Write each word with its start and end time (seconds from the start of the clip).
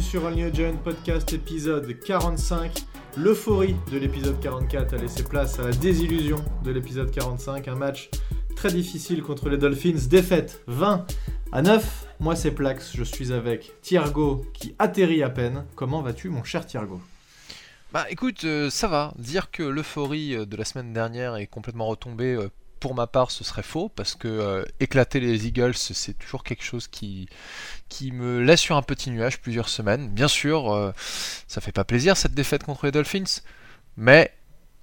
sur 0.00 0.26
All 0.26 0.34
New 0.34 0.52
Giant 0.52 0.76
Podcast 0.76 1.32
épisode 1.32 1.98
45. 2.00 2.84
L'euphorie 3.16 3.76
de 3.92 3.98
l'épisode 3.98 4.40
44 4.40 4.94
a 4.94 4.96
laissé 4.96 5.22
place 5.22 5.58
à 5.58 5.62
la 5.62 5.70
désillusion 5.70 6.44
de 6.64 6.72
l'épisode 6.72 7.10
45, 7.10 7.68
un 7.68 7.74
match 7.76 8.10
très 8.56 8.72
difficile 8.72 9.22
contre 9.22 9.48
les 9.48 9.56
Dolphins, 9.56 10.08
défaite 10.08 10.62
20 10.66 11.06
à 11.52 11.62
9. 11.62 12.06
Moi 12.18 12.34
c'est 12.34 12.50
Plax, 12.50 12.96
je 12.96 13.04
suis 13.04 13.32
avec 13.32 13.80
Thiergo 13.82 14.44
qui 14.52 14.74
atterrit 14.78 15.22
à 15.22 15.30
peine. 15.30 15.64
Comment 15.76 16.02
vas-tu 16.02 16.28
mon 16.28 16.42
cher 16.42 16.66
Thiergo 16.66 17.00
Bah 17.92 18.06
écoute, 18.10 18.44
euh, 18.44 18.70
ça 18.70 18.88
va. 18.88 19.12
Dire 19.18 19.50
que 19.50 19.62
l'euphorie 19.62 20.34
euh, 20.34 20.46
de 20.46 20.56
la 20.56 20.64
semaine 20.64 20.92
dernière 20.92 21.36
est 21.36 21.46
complètement 21.46 21.86
retombée 21.86 22.34
euh, 22.34 22.48
pour 22.84 22.94
ma 22.94 23.06
part, 23.06 23.30
ce 23.30 23.44
serait 23.44 23.62
faux 23.62 23.88
parce 23.88 24.14
que 24.14 24.28
euh, 24.28 24.62
éclater 24.78 25.18
les 25.18 25.46
Eagles, 25.46 25.72
c'est 25.74 26.18
toujours 26.18 26.44
quelque 26.44 26.62
chose 26.62 26.86
qui, 26.86 27.26
qui 27.88 28.12
me 28.12 28.42
laisse 28.42 28.60
sur 28.60 28.76
un 28.76 28.82
petit 28.82 29.10
nuage 29.10 29.40
plusieurs 29.40 29.70
semaines. 29.70 30.10
Bien 30.10 30.28
sûr, 30.28 30.70
euh, 30.70 30.92
ça 31.48 31.62
fait 31.62 31.72
pas 31.72 31.84
plaisir 31.84 32.18
cette 32.18 32.34
défaite 32.34 32.62
contre 32.62 32.84
les 32.84 32.92
Dolphins, 32.92 33.40
mais 33.96 34.30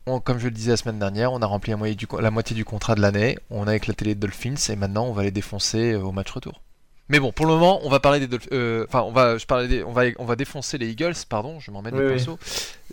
on- 0.08 0.20
comme 0.20 0.40
je 0.40 0.46
le 0.46 0.52
disais 0.52 0.72
la 0.72 0.78
semaine 0.78 0.98
dernière, 0.98 1.32
on 1.32 1.44
a 1.44 1.46
rempli 1.46 1.70
la 1.70 1.78
moitié 1.78 1.94
du, 1.96 2.08
co- 2.08 2.20
la 2.20 2.32
moitié 2.32 2.56
du 2.56 2.66
contrat 2.66 2.96
de 2.96 3.02
l'année, 3.02 3.38
on 3.52 3.68
a 3.68 3.76
éclaté 3.76 4.04
les 4.04 4.16
Dolphins 4.16 4.56
et 4.70 4.76
maintenant 4.76 5.06
on 5.06 5.14
va 5.14 5.22
les 5.22 5.30
défoncer 5.32 5.92
euh, 5.92 6.02
au 6.02 6.12
match 6.12 6.32
retour. 6.32 6.64
Mais 7.08 7.20
bon, 7.20 7.32
pour 7.32 7.46
le 7.46 7.52
moment, 7.54 7.82
on 7.84 7.90
va 7.90 8.00
parler 8.00 8.20
des 8.20 8.28
Dolphins. 8.28 8.48
euh, 8.54 8.86
Enfin, 8.88 9.02
on 9.04 9.12
va, 9.12 9.38
je 9.38 9.46
parlais 9.46 9.68
des- 9.68 9.84
on 9.84 9.92
va, 9.92 10.06
on 10.18 10.26
va 10.26 10.36
défoncer 10.36 10.80
les 10.80 10.90
Eagles. 10.90 11.14
Pardon, 11.30 11.60
je 11.60 11.70
m'emmène 11.70 11.94
Oui, 11.94 12.00
les 12.02 12.08
oui. 12.08 12.14
pinceaux. 12.18 12.40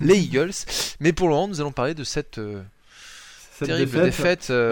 Les 0.03 0.19
Eagles. 0.19 0.53
Mais 1.01 1.15
pour 1.15 1.29
le 1.29 1.35
moment, 1.35 1.49
nous 1.49 1.63
allons 1.63 1.73
parler 1.73 1.95
de 1.95 2.05
cette 2.05 2.37
euh, 2.37 2.63
Cette 3.59 3.69
terrible 3.69 4.03
défaite, 4.03 4.49
euh, 4.51 4.71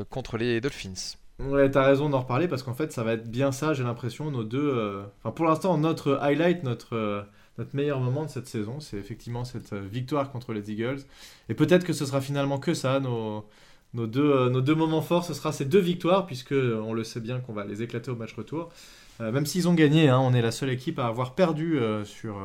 Alors- 0.00 0.08
contre 0.08 0.36
les 0.36 0.60
Dolphins. 0.60 1.16
Ouais, 1.38 1.70
t'as 1.70 1.84
raison 1.86 2.10
d'en 2.10 2.20
reparler 2.20 2.48
parce 2.48 2.62
qu'en 2.62 2.74
fait, 2.74 2.92
ça 2.92 3.02
va 3.02 3.14
être 3.14 3.30
bien 3.30 3.50
ça, 3.50 3.72
j'ai 3.72 3.82
l'impression, 3.82 4.30
nos 4.30 4.44
deux. 4.44 4.58
euh, 4.60 5.02
Enfin, 5.22 5.32
pour 5.32 5.46
l'instant, 5.46 5.78
notre 5.78 6.18
highlight, 6.20 6.62
notre, 6.64 6.94
euh, 6.94 7.22
notre 7.56 7.74
meilleur 7.74 7.98
moment 8.00 8.24
de 8.26 8.28
cette 8.30 8.46
saison, 8.46 8.78
c'est 8.78 8.98
effectivement 8.98 9.44
cette 9.44 9.72
victoire 9.72 10.30
contre 10.32 10.52
les 10.52 10.70
Eagles. 10.70 10.98
Et 11.48 11.54
peut-être 11.54 11.84
que 11.84 11.94
ce 11.94 12.04
sera 12.04 12.20
finalement 12.20 12.58
que 12.58 12.74
ça, 12.74 13.00
nos, 13.00 13.46
nos, 13.94 14.06
deux, 14.06 14.50
nos 14.50 14.60
deux 14.60 14.74
moments 14.74 15.00
forts, 15.00 15.24
ce 15.24 15.32
sera 15.32 15.50
ces 15.52 15.64
deux 15.64 15.78
victoires, 15.80 16.26
puisque 16.26 16.52
on 16.52 16.92
le 16.92 17.04
sait 17.04 17.20
bien 17.20 17.40
qu'on 17.40 17.54
va 17.54 17.64
les 17.64 17.82
éclater 17.82 18.10
au 18.10 18.16
match 18.16 18.34
retour. 18.34 18.68
Même 19.18 19.44
s'ils 19.46 19.66
ont 19.68 19.74
gagné, 19.74 20.08
hein, 20.08 20.18
on 20.18 20.32
est 20.34 20.40
la 20.42 20.50
seule 20.50 20.70
équipe 20.70 20.98
à 20.98 21.06
avoir 21.06 21.34
perdu 21.34 21.78
sur. 22.04 22.36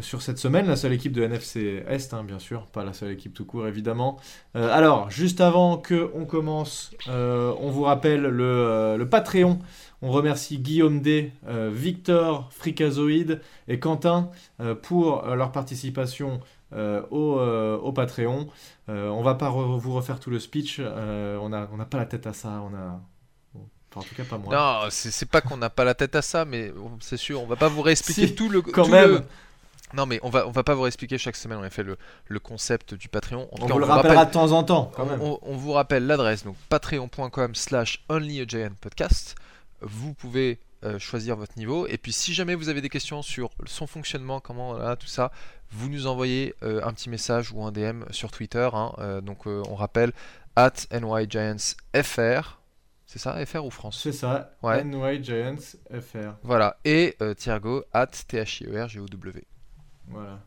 Sur 0.00 0.22
cette 0.22 0.38
semaine, 0.38 0.66
la 0.66 0.76
seule 0.76 0.92
équipe 0.94 1.12
de 1.12 1.22
NFC 1.22 1.84
Est, 1.86 2.14
hein, 2.14 2.24
bien 2.24 2.38
sûr, 2.38 2.66
pas 2.66 2.82
la 2.84 2.92
seule 2.94 3.10
équipe 3.12 3.34
tout 3.34 3.44
court, 3.44 3.66
évidemment. 3.66 4.18
Euh, 4.56 4.70
alors, 4.72 5.10
juste 5.10 5.40
avant 5.42 5.76
que 5.76 6.10
on 6.14 6.24
commence, 6.24 6.92
euh, 7.08 7.52
on 7.60 7.70
vous 7.70 7.82
rappelle 7.82 8.22
le, 8.22 8.44
euh, 8.44 8.96
le 8.96 9.08
Patreon. 9.08 9.58
On 10.00 10.10
remercie 10.10 10.58
Guillaume 10.58 11.00
D, 11.00 11.30
Victor, 11.70 12.48
Fricazoïde 12.52 13.40
et 13.68 13.78
Quentin 13.78 14.30
pour 14.82 15.22
leur 15.26 15.52
participation 15.52 16.40
euh, 16.74 17.02
au, 17.10 17.38
euh, 17.38 17.76
au 17.78 17.92
Patreon. 17.92 18.48
Euh, 18.88 19.08
on 19.10 19.22
va 19.22 19.34
pas 19.34 19.50
re- 19.50 19.78
vous 19.78 19.92
refaire 19.94 20.18
tout 20.18 20.30
le 20.30 20.40
speech. 20.40 20.80
on 20.80 21.48
n'a 21.50 21.68
on 21.72 21.76
n'a 21.76 21.84
pas 21.84 21.98
la 21.98 22.06
tête 22.06 22.26
à 22.26 22.32
ça. 22.32 22.62
On 22.68 22.74
a, 22.74 23.00
bon, 23.54 23.60
en 23.94 24.00
tout 24.02 24.14
cas 24.16 24.24
pas 24.24 24.38
moi. 24.38 24.52
Non, 24.84 24.88
c'est 24.90 25.28
pas 25.28 25.40
qu'on 25.40 25.56
n'a 25.56 25.70
pas 25.70 25.84
la 25.84 25.94
tête 25.94 26.16
à 26.16 26.22
ça, 26.22 26.44
mais 26.44 26.72
c'est 27.00 27.16
sûr, 27.16 27.40
on 27.40 27.46
va 27.46 27.56
pas 27.56 27.68
vous 27.68 27.82
réexpliquer 27.82 28.26
Si, 28.26 28.34
tout 28.34 28.48
le. 28.48 28.60
Quand 28.62 28.84
tout 28.86 28.90
même, 28.90 29.08
le- 29.10 29.22
Non, 29.94 30.06
mais 30.06 30.18
on 30.22 30.30
va, 30.30 30.46
on 30.46 30.50
va 30.50 30.62
pas 30.64 30.74
vous 30.74 30.82
réexpliquer 30.82 31.18
chaque 31.18 31.36
semaine. 31.36 31.58
On 31.58 31.62
a 31.62 31.70
fait 31.70 31.82
le, 31.82 31.96
le 32.28 32.38
concept 32.40 32.94
du 32.94 33.08
Patreon. 33.08 33.48
En 33.52 33.62
on 33.62 33.66
cas, 33.66 33.72
vous 33.74 33.78
le 33.78 33.84
rappelle- 33.84 34.02
rappellera 34.12 34.24
de 34.26 34.30
temps 34.30 34.52
en 34.52 34.64
temps. 34.64 34.90
Quand 34.94 35.04
on, 35.04 35.06
même. 35.10 35.20
on- 35.22 35.38
on 35.42 35.56
vous 35.56 35.72
rappelle 35.72 36.06
l'adresse, 36.06 36.44
donc 36.44 36.56
patreon.com 36.68 37.54
slash 37.54 38.04
podcast. 38.80 39.34
Vous 39.80 40.14
pouvez 40.14 40.58
euh, 40.84 40.98
choisir 40.98 41.36
votre 41.36 41.56
niveau. 41.58 41.86
Et 41.86 41.96
puis 41.98 42.12
si 42.12 42.34
jamais 42.34 42.54
vous 42.54 42.68
avez 42.68 42.80
des 42.80 42.88
questions 42.88 43.22
sur 43.22 43.50
son 43.66 43.86
fonctionnement, 43.86 44.40
comment 44.40 44.74
là, 44.74 44.96
tout 44.96 45.06
ça, 45.06 45.30
vous 45.70 45.88
nous 45.88 46.06
envoyez 46.06 46.54
euh, 46.62 46.80
un 46.84 46.92
petit 46.92 47.08
message 47.08 47.52
ou 47.52 47.62
un 47.64 47.70
DM 47.72 48.02
sur 48.10 48.30
Twitter. 48.30 48.68
hein. 48.72 48.92
Euh, 48.98 49.20
donc 49.20 49.46
on 49.46 49.74
rappelle 49.74 50.12
at 50.56 50.72
NYGiantsFR. 50.92 52.58
C'est 53.06 53.18
ça, 53.18 53.44
FR 53.44 53.64
ou 53.64 53.70
France? 53.70 54.00
C'est 54.02 54.12
ça. 54.12 54.54
Ouais. 54.62 54.82
NY 54.84 55.22
Giants 55.22 55.76
FR. 55.92 56.34
Voilà. 56.42 56.78
Et 56.84 57.14
euh, 57.20 57.34
Thiergo 57.34 57.84
at 57.92 58.06
THIERGOW. 58.06 59.06
Voilà. 60.12 60.40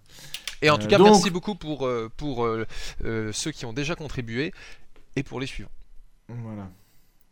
Et 0.62 0.70
en 0.70 0.76
Euh, 0.76 0.78
tout 0.78 0.88
cas, 0.88 0.98
donc- 0.98 1.08
merci 1.08 1.30
beaucoup 1.30 1.56
pour, 1.56 1.86
euh, 1.86 2.10
pour 2.18 2.46
euh, 2.46 2.66
euh, 3.04 3.32
ceux 3.34 3.52
qui 3.52 3.66
ont 3.66 3.74
déjà 3.74 3.96
contribué 3.96 4.54
et 5.16 5.24
pour 5.24 5.40
les 5.40 5.48
suivants. 5.48 5.70
Voilà. 6.30 6.70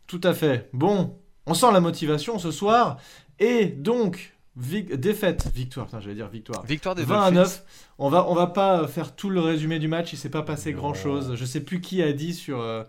Tout 0.07 0.21
à 0.23 0.33
fait. 0.33 0.69
Bon, 0.73 1.17
on 1.45 1.53
sent 1.53 1.71
la 1.71 1.79
motivation 1.79 2.37
ce 2.39 2.51
soir. 2.51 2.97
Et 3.39 3.65
donc, 3.65 4.35
vi- 4.59 4.83
défaite, 4.97 5.47
victoire, 5.55 5.87
putain, 5.87 5.99
j'allais 6.01 6.15
dire 6.15 6.27
victoire. 6.29 6.63
Victoire 6.65 6.93
des 6.95 7.03
20 7.03 7.21
à 7.23 7.31
Dolphins. 7.31 7.41
9. 7.41 7.63
On 7.97 8.09
va, 8.09 8.27
on 8.29 8.35
va 8.35 8.47
pas 8.47 8.87
faire 8.87 9.15
tout 9.15 9.29
le 9.29 9.39
résumé 9.39 9.79
du 9.79 9.87
match, 9.87 10.13
il 10.13 10.17
s'est 10.17 10.29
pas 10.29 10.43
passé 10.43 10.71
Non. 10.71 10.77
grand 10.79 10.93
chose. 10.93 11.35
Je 11.35 11.45
sais 11.45 11.61
plus 11.61 11.81
qui 11.81 12.03
a 12.03 12.11
dit 12.13 12.33
sur, 12.33 12.59
euh, 12.59 12.83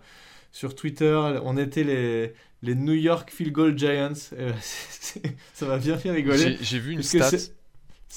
sur 0.51 0.75
Twitter, 0.75 1.19
on 1.43 1.57
était 1.57 1.83
les, 1.83 2.33
les 2.61 2.75
New 2.75 2.93
York 2.93 3.31
Field 3.31 3.51
Goal 3.53 3.77
Giants. 3.77 4.13
Euh, 4.33 4.51
ça 5.53 5.65
m'a 5.65 5.77
bien 5.77 5.97
fait 5.97 6.11
rigoler. 6.11 6.57
J'ai 6.61 6.79
vu 6.79 6.91
une 6.91 7.01
stat, 7.03 7.31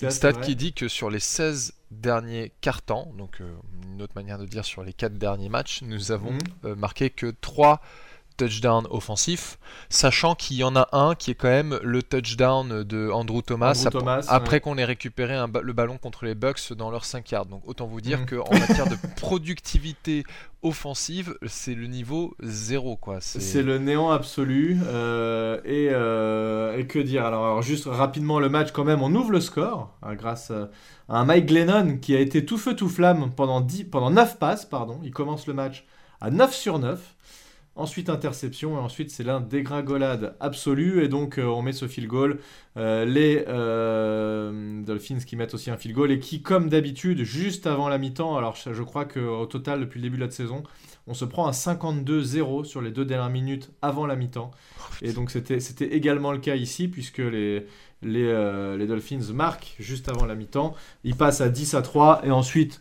une 0.07 0.11
stat 0.13 0.33
vrai. 0.33 0.43
qui 0.43 0.57
dit 0.57 0.73
que 0.73 0.89
sur 0.89 1.11
les 1.11 1.21
16 1.21 1.75
derniers 1.91 2.53
quarts-temps, 2.61 3.13
donc 3.17 3.41
euh, 3.41 3.51
une 3.93 4.03
autre 4.03 4.13
manière 4.17 4.39
de 4.39 4.47
dire 4.47 4.65
sur 4.65 4.83
les 4.83 4.93
4 4.93 5.15
derniers 5.19 5.49
matchs, 5.49 5.83
nous 5.83 6.13
avons 6.13 6.33
Mhm. 6.33 6.39
euh, 6.65 6.75
marqué 6.77 7.11
que 7.11 7.35
3 7.41 7.81
touchdowns 8.39 8.87
offensifs, 8.91 9.59
sachant 9.91 10.35
qu'il 10.35 10.57
y 10.57 10.65
en 10.65 10.75
a 10.77 10.89
un 10.93 11.15
qui 11.15 11.33
est 11.33 11.35
quand 11.35 11.49
même 11.49 11.79
le 11.83 12.03
touchdown 12.03 12.83
de 12.85 13.11
Andrew 13.11 13.43
Thomas, 13.43 13.73
Andrew 13.73 13.87
ap- 13.89 13.93
Thomas, 13.93 14.25
après 14.29 14.57
ouais. 14.57 14.61
qu'on 14.61 14.79
ait 14.79 14.85
récupéré 14.87 15.35
un 15.35 15.51
le 15.63 15.73
ballon 15.75 15.99
contre 15.99 16.25
les 16.25 16.35
Bucks 16.35 16.73
dans 16.73 16.91
leurs 16.91 17.05
5 17.05 17.31
yards. 17.31 17.47
Donc 17.47 17.63
autant 17.67 17.87
vous 17.87 18.01
dire 18.01 18.21
Mhm. 18.21 18.27
qu'en 18.27 18.59
matière 18.59 18.89
de 18.89 18.97
productivité 19.21 20.25
offensive, 20.63 21.37
c'est 21.47 21.75
le 21.75 21.87
niveau 21.87 22.35
zéro 22.43 22.97
quoi. 22.97 23.19
C'est 23.21 23.63
le 23.63 23.79
néant 23.79 24.11
absolu. 24.11 24.79
euh, 24.87 25.61
et, 25.65 25.89
euh, 25.93 26.77
et 26.79 26.87
que 26.87 26.99
dire? 26.99 27.25
Alors, 27.27 27.45
alors, 27.45 27.63
juste 27.63 27.85
rapidement, 27.87 28.39
le 28.41 28.49
match, 28.49 28.71
quand 28.73 28.85
même, 28.85 29.03
on 29.03 29.15
ouvre 29.15 29.31
le 29.33 29.41
score 29.41 29.95
hein, 30.03 30.15
grâce 30.15 30.51
euh, 30.51 30.67
à 31.09 31.19
un 31.21 31.25
Mike 31.25 31.47
Glennon 31.47 31.99
qui 31.99 32.15
a 32.17 32.21
été 32.21 32.45
tout 32.45 32.59
feu 32.59 32.75
tout 32.75 32.89
flamme 32.89 33.31
pendant, 33.37 33.61
10, 33.61 33.85
pendant 33.85 34.11
9 34.11 34.39
passes. 34.39 34.65
Pardon. 34.65 35.01
Il 35.05 35.11
commence 35.13 35.47
le 35.47 35.55
match 35.55 35.85
à 36.21 36.31
9 36.31 36.55
sur 36.55 36.79
9. 36.79 37.01
Ensuite, 37.79 38.11
interception. 38.11 38.75
Et 38.75 38.81
ensuite, 38.81 39.13
c'est 39.13 39.23
l'un 39.23 39.41
dégringolade 39.41 40.35
absolue. 40.41 41.05
Et 41.05 41.09
donc, 41.09 41.39
euh, 41.39 41.45
on 41.45 41.63
met 41.63 41.73
ce 41.73 41.87
field 41.87 42.09
goal. 42.09 42.41
Euh, 42.77 43.05
les 43.05 43.45
euh, 43.47 44.83
Dolphins 44.83 45.21
qui 45.25 45.37
mettent 45.37 45.55
aussi 45.55 45.71
un 45.71 45.77
field 45.77 45.95
goal 45.95 46.11
et 46.11 46.19
qui, 46.19 46.43
comme 46.43 46.69
d'habitude, 46.69 47.23
juste 47.23 47.69
avant 47.69 47.89
la 47.89 47.99
mi-temps, 47.99 48.37
alors 48.37 48.57
je, 48.57 48.75
je 48.75 48.83
crois 48.83 49.05
qu'au 49.05 49.47
total, 49.47 49.79
depuis 49.79 50.01
le 50.01 50.03
début 50.03 50.17
de 50.17 50.25
la 50.25 50.31
saison, 50.31 50.65
on 51.07 51.15
se 51.15 51.25
prend 51.25 51.47
un 51.47 51.53
52-0 51.53 52.65
sur 52.65 52.83
les 52.83 52.91
deux 52.91 53.05
dernières 53.05 53.31
minutes 53.31 53.71
avant 53.81 54.07
la 54.07 54.17
mi-temps. 54.17 54.51
Et 55.01 55.13
donc 55.13 55.31
c'était 55.31 55.59
également 55.95 56.33
le 56.33 56.39
cas 56.39 56.57
ici, 56.57 56.89
puisque 56.89 57.19
les, 57.19 57.65
les, 58.03 58.77
les 58.77 58.87
Dolphins 58.89 59.33
marquent 59.33 59.77
juste 59.79 60.09
avant 60.09 60.27
la 60.27 60.35
mi-temps. 60.35 60.75
Ils 61.05 61.15
passent 61.15 61.41
à 61.41 61.49
10 61.49 61.75
à 61.75 61.83
3, 61.83 62.23
et 62.25 62.31
ensuite 62.33 62.81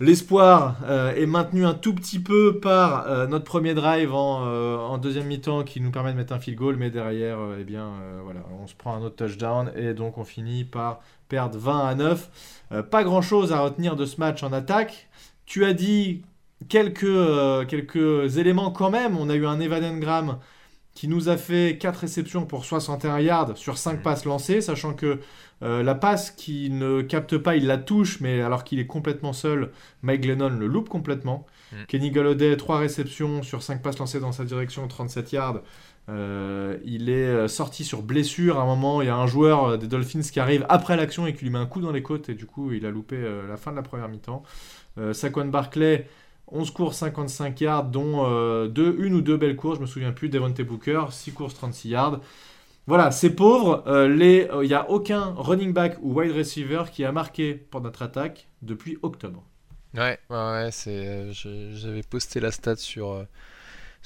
l'espoir 0.00 0.76
euh, 0.84 1.14
est 1.14 1.26
maintenu 1.26 1.64
un 1.64 1.74
tout 1.74 1.94
petit 1.94 2.18
peu 2.18 2.58
par 2.60 3.06
euh, 3.06 3.26
notre 3.26 3.44
premier 3.44 3.74
drive 3.74 4.12
en, 4.12 4.46
euh, 4.46 4.76
en 4.76 4.98
deuxième 4.98 5.26
mi-temps 5.26 5.62
qui 5.62 5.80
nous 5.80 5.90
permet 5.90 6.12
de 6.12 6.16
mettre 6.16 6.32
un 6.32 6.40
field 6.40 6.58
goal, 6.58 6.76
mais 6.76 6.90
derrière, 6.90 7.38
eh 7.58 7.64
bien, 7.64 7.92
voilà, 8.24 8.40
on 8.60 8.66
se 8.66 8.74
prend 8.74 8.94
un 8.94 9.02
autre 9.02 9.16
touchdown, 9.16 9.72
et 9.76 9.94
donc 9.94 10.18
on 10.18 10.24
finit 10.24 10.64
par 10.64 11.00
perdre 11.28 11.58
20 11.58 11.86
à 11.86 11.94
9. 11.94 12.30
Euh, 12.72 12.82
pas 12.82 13.04
grand-chose 13.04 13.52
à 13.52 13.60
retenir 13.60 13.96
de 13.96 14.04
ce 14.04 14.18
match 14.18 14.42
en 14.42 14.52
attaque. 14.52 15.08
Tu 15.46 15.64
as 15.64 15.72
dit 15.72 16.22
quelques, 16.68 17.66
quelques 17.68 18.38
éléments 18.38 18.70
quand 18.70 18.90
même. 18.90 19.16
On 19.18 19.28
a 19.28 19.34
eu 19.34 19.46
un 19.46 19.60
Evan 19.60 19.84
Engram 19.84 20.38
qui 20.94 21.08
nous 21.08 21.28
a 21.28 21.36
fait 21.36 21.76
4 21.80 21.96
réceptions 22.00 22.46
pour 22.46 22.64
61 22.64 23.18
yards 23.20 23.56
sur 23.56 23.78
5 23.78 23.94
Mhm. 23.96 24.02
passes 24.02 24.24
lancées, 24.24 24.60
sachant 24.60 24.94
que 24.94 25.18
euh, 25.62 25.82
la 25.82 25.94
passe 25.94 26.30
qu'il 26.30 26.78
ne 26.78 27.02
capte 27.02 27.36
pas, 27.38 27.56
il 27.56 27.66
la 27.66 27.78
touche, 27.78 28.20
mais 28.20 28.40
alors 28.42 28.64
qu'il 28.64 28.78
est 28.78 28.86
complètement 28.86 29.32
seul, 29.32 29.70
Mike 30.02 30.22
Glennon 30.22 30.50
le 30.50 30.66
loupe 30.66 30.88
complètement. 30.88 31.46
Mhm. 31.72 31.86
Kenny 31.86 32.10
Galladay, 32.10 32.56
3 32.56 32.78
réceptions 32.78 33.42
sur 33.42 33.62
5 33.62 33.82
passes 33.82 33.98
lancées 33.98 34.20
dans 34.20 34.32
sa 34.32 34.44
direction, 34.44 34.86
37 34.86 35.32
yards. 35.32 35.62
Euh, 36.10 36.76
il 36.84 37.08
est 37.08 37.12
euh, 37.26 37.48
sorti 37.48 37.82
sur 37.82 38.02
blessure 38.02 38.58
à 38.58 38.62
un 38.62 38.66
moment. 38.66 39.00
Il 39.00 39.06
y 39.06 39.10
a 39.10 39.16
un 39.16 39.26
joueur 39.26 39.78
des 39.78 39.86
Dolphins 39.86 40.20
qui 40.20 40.38
arrive 40.38 40.66
après 40.68 40.96
l'action 40.96 41.26
et 41.26 41.32
qui 41.34 41.44
lui 41.44 41.50
met 41.50 41.58
un 41.58 41.66
coup 41.66 41.80
dans 41.80 41.92
les 41.92 42.02
côtes, 42.02 42.28
et 42.28 42.34
du 42.34 42.44
coup, 42.46 42.72
il 42.72 42.84
a 42.84 42.90
loupé 42.90 43.16
euh, 43.16 43.48
la 43.48 43.56
fin 43.56 43.70
de 43.70 43.76
la 43.76 43.82
première 43.82 44.08
mi-temps. 44.08 44.42
Saquon 45.12 45.46
Barclay, 45.46 46.06
11 46.48 46.70
courses, 46.70 46.98
55 46.98 47.60
yards, 47.60 47.84
dont 47.86 48.24
euh, 48.26 48.68
deux, 48.68 48.96
une 49.00 49.14
ou 49.14 49.20
deux 49.20 49.36
belles 49.36 49.56
courses, 49.56 49.76
je 49.78 49.82
me 49.82 49.86
souviens 49.86 50.12
plus. 50.12 50.28
Devontae 50.28 50.62
Booker, 50.64 51.06
6 51.10 51.32
courses, 51.32 51.54
36 51.54 51.88
yards. 51.90 52.20
Voilà, 52.86 53.10
c'est 53.10 53.30
pauvre. 53.34 53.84
Euh, 53.86 54.08
les- 54.08 54.48
Il 54.62 54.68
n'y 54.68 54.74
a 54.74 54.90
aucun 54.90 55.34
running 55.36 55.72
back 55.72 55.98
ou 56.02 56.14
wide 56.20 56.32
receiver 56.32 56.84
qui 56.92 57.04
a 57.04 57.12
marqué 57.12 57.54
pour 57.54 57.80
notre 57.80 58.02
attaque 58.02 58.48
depuis 58.62 58.98
octobre. 59.02 59.44
Ouais, 59.94 60.18
ouais, 60.28 60.36
ouais, 60.36 60.70
euh, 60.88 61.32
j'avais 61.32 62.02
posté 62.02 62.40
la 62.40 62.50
stat 62.50 62.76
sur, 62.76 63.10
euh, 63.12 63.24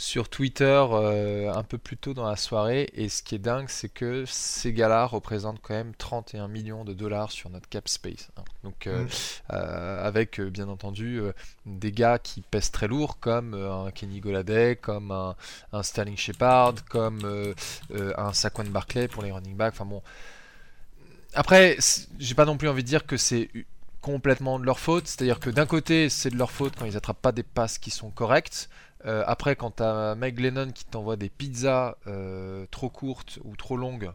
sur 0.00 0.28
Twitter 0.28 0.84
euh, 0.92 1.52
un 1.52 1.64
peu 1.64 1.76
plus 1.76 1.96
tôt 1.96 2.14
dans 2.14 2.24
la 2.28 2.36
soirée. 2.36 2.88
Et 2.94 3.08
ce 3.08 3.20
qui 3.20 3.34
est 3.34 3.38
dingue, 3.40 3.66
c'est 3.68 3.88
que 3.88 4.24
ces 4.26 4.72
gars-là 4.72 5.04
représentent 5.06 5.58
quand 5.60 5.74
même 5.74 5.92
31 5.98 6.46
millions 6.46 6.84
de 6.84 6.94
dollars 6.94 7.32
sur 7.32 7.50
notre 7.50 7.68
cap 7.68 7.88
space. 7.88 8.28
hein. 8.36 8.44
Donc, 8.62 8.86
euh, 8.86 9.02
Mm. 9.04 9.08
euh, 9.54 10.06
avec 10.06 10.40
bien 10.40 10.68
entendu 10.68 11.20
des 11.66 11.90
gars 11.90 12.18
qui 12.20 12.42
pèsent 12.42 12.70
très 12.70 12.86
lourd, 12.86 13.18
comme 13.18 13.54
un 13.54 13.90
Kenny 13.90 14.20
Goladay, 14.20 14.76
comme 14.76 15.10
un, 15.10 15.34
un 15.72 15.82
Sterling 15.82 16.16
Shepard, 16.16 16.74
comme 16.88 17.54
un 18.16 18.32
Saquon 18.32 18.64
Barclay 18.64 19.08
pour 19.08 19.24
les 19.24 19.32
running 19.32 19.56
backs. 19.56 19.74
Enfin 19.74 19.84
bon. 19.84 20.00
Après, 21.34 21.76
j'ai 22.20 22.34
pas 22.34 22.44
non 22.44 22.56
plus 22.56 22.68
envie 22.68 22.82
de 22.84 22.88
dire 22.88 23.04
que 23.04 23.16
c'est 23.16 23.50
complètement 24.00 24.58
de 24.60 24.64
leur 24.64 24.78
faute. 24.78 25.08
C'est-à-dire 25.08 25.40
que 25.40 25.50
d'un 25.50 25.66
côté, 25.66 26.08
c'est 26.08 26.30
de 26.30 26.36
leur 26.36 26.50
faute 26.52 26.74
quand 26.78 26.86
ils 26.86 26.96
attrapent 26.96 27.20
pas 27.20 27.32
des 27.32 27.42
passes 27.42 27.78
qui 27.78 27.90
sont 27.90 28.10
correctes. 28.10 28.68
Euh, 29.04 29.22
après, 29.26 29.56
quand 29.56 29.70
t'as 29.72 30.14
Mike 30.14 30.40
Lennon 30.40 30.70
qui 30.72 30.84
t'envoie 30.84 31.16
des 31.16 31.28
pizzas 31.28 31.96
euh, 32.06 32.66
trop 32.70 32.90
courtes 32.90 33.38
ou 33.44 33.56
trop 33.56 33.76
longues, 33.76 34.10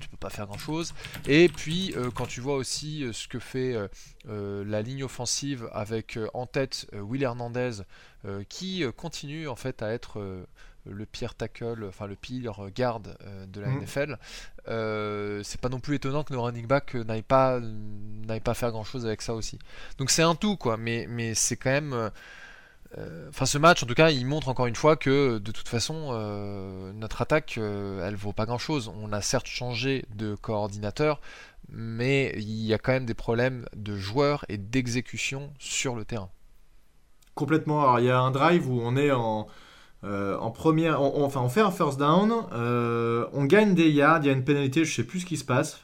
tu 0.00 0.08
peux 0.08 0.16
pas 0.16 0.30
faire 0.30 0.46
grand 0.46 0.58
chose. 0.58 0.94
Et 1.26 1.48
puis, 1.48 1.92
euh, 1.96 2.10
quand 2.14 2.26
tu 2.26 2.40
vois 2.40 2.54
aussi 2.54 3.04
ce 3.12 3.26
que 3.26 3.40
fait 3.40 3.76
la 4.24 4.82
ligne 4.82 5.02
offensive 5.04 5.68
avec 5.72 6.18
en 6.34 6.46
tête 6.46 6.86
Will 6.92 7.22
Hernandez 7.22 7.82
qui 8.48 8.84
continue 8.96 9.48
en 9.48 9.56
fait 9.56 9.82
à 9.82 9.90
être 9.92 10.46
le 10.86 11.04
pire 11.06 11.34
tackle, 11.34 11.84
enfin 11.88 12.06
le 12.06 12.14
pire 12.16 12.70
garde 12.74 13.18
de 13.52 13.60
la 13.60 13.68
Mhm. 13.68 13.82
NFL, 13.82 14.18
euh, 14.68 15.42
c'est 15.42 15.60
pas 15.60 15.68
non 15.68 15.80
plus 15.80 15.96
étonnant 15.96 16.22
que 16.24 16.32
nos 16.32 16.42
running 16.42 16.66
backs 16.66 16.94
n'aillent 16.94 17.22
pas, 17.22 17.60
pas 18.44 18.54
faire 18.54 18.70
grand 18.70 18.84
chose 18.84 19.04
avec 19.04 19.20
ça 19.20 19.34
aussi. 19.34 19.58
Donc 19.98 20.10
c'est 20.10 20.22
un 20.22 20.34
tout 20.34 20.56
quoi, 20.56 20.76
mais, 20.76 21.06
mais 21.08 21.34
c'est 21.34 21.56
quand 21.56 21.70
même. 21.70 22.10
Euh, 22.96 23.28
Enfin, 23.28 23.46
ce 23.46 23.58
match, 23.58 23.82
en 23.82 23.86
tout 23.86 23.94
cas, 23.94 24.10
il 24.10 24.26
montre 24.26 24.48
encore 24.48 24.66
une 24.66 24.76
fois 24.76 24.96
que 24.96 25.38
de 25.38 25.52
toute 25.52 25.68
façon, 25.68 26.08
euh, 26.12 26.92
notre 26.92 27.20
attaque, 27.22 27.56
euh, 27.58 28.06
elle 28.06 28.16
vaut 28.16 28.32
pas 28.32 28.46
grand 28.46 28.58
chose. 28.58 28.90
On 29.02 29.12
a 29.12 29.20
certes 29.20 29.46
changé 29.46 30.04
de 30.14 30.34
coordinateur, 30.34 31.20
mais 31.68 32.32
il 32.36 32.64
y 32.64 32.72
a 32.74 32.78
quand 32.78 32.92
même 32.92 33.06
des 33.06 33.14
problèmes 33.14 33.66
de 33.76 33.96
joueurs 33.96 34.44
et 34.48 34.56
d'exécution 34.58 35.52
sur 35.58 35.94
le 35.94 36.04
terrain. 36.04 36.30
Complètement. 37.34 37.82
Alors, 37.82 38.00
il 38.00 38.06
y 38.06 38.10
a 38.10 38.18
un 38.18 38.30
drive 38.30 38.68
où 38.68 38.80
on 38.82 38.96
est 38.96 39.12
en, 39.12 39.46
en 40.04 40.50
première. 40.50 41.02
on- 41.02 41.24
enfin, 41.24 41.40
on 41.42 41.48
fait 41.48 41.60
un 41.60 41.70
first 41.70 41.98
down, 41.98 42.32
on 43.32 43.44
gagne 43.46 43.74
des 43.74 43.90
yards, 43.90 44.20
il 44.22 44.26
y 44.26 44.30
a 44.30 44.32
une 44.32 44.44
pénalité, 44.44 44.84
je 44.84 44.94
sais 44.94 45.04
plus 45.04 45.20
ce 45.20 45.26
qui 45.26 45.36
se 45.36 45.44
passe. 45.44 45.80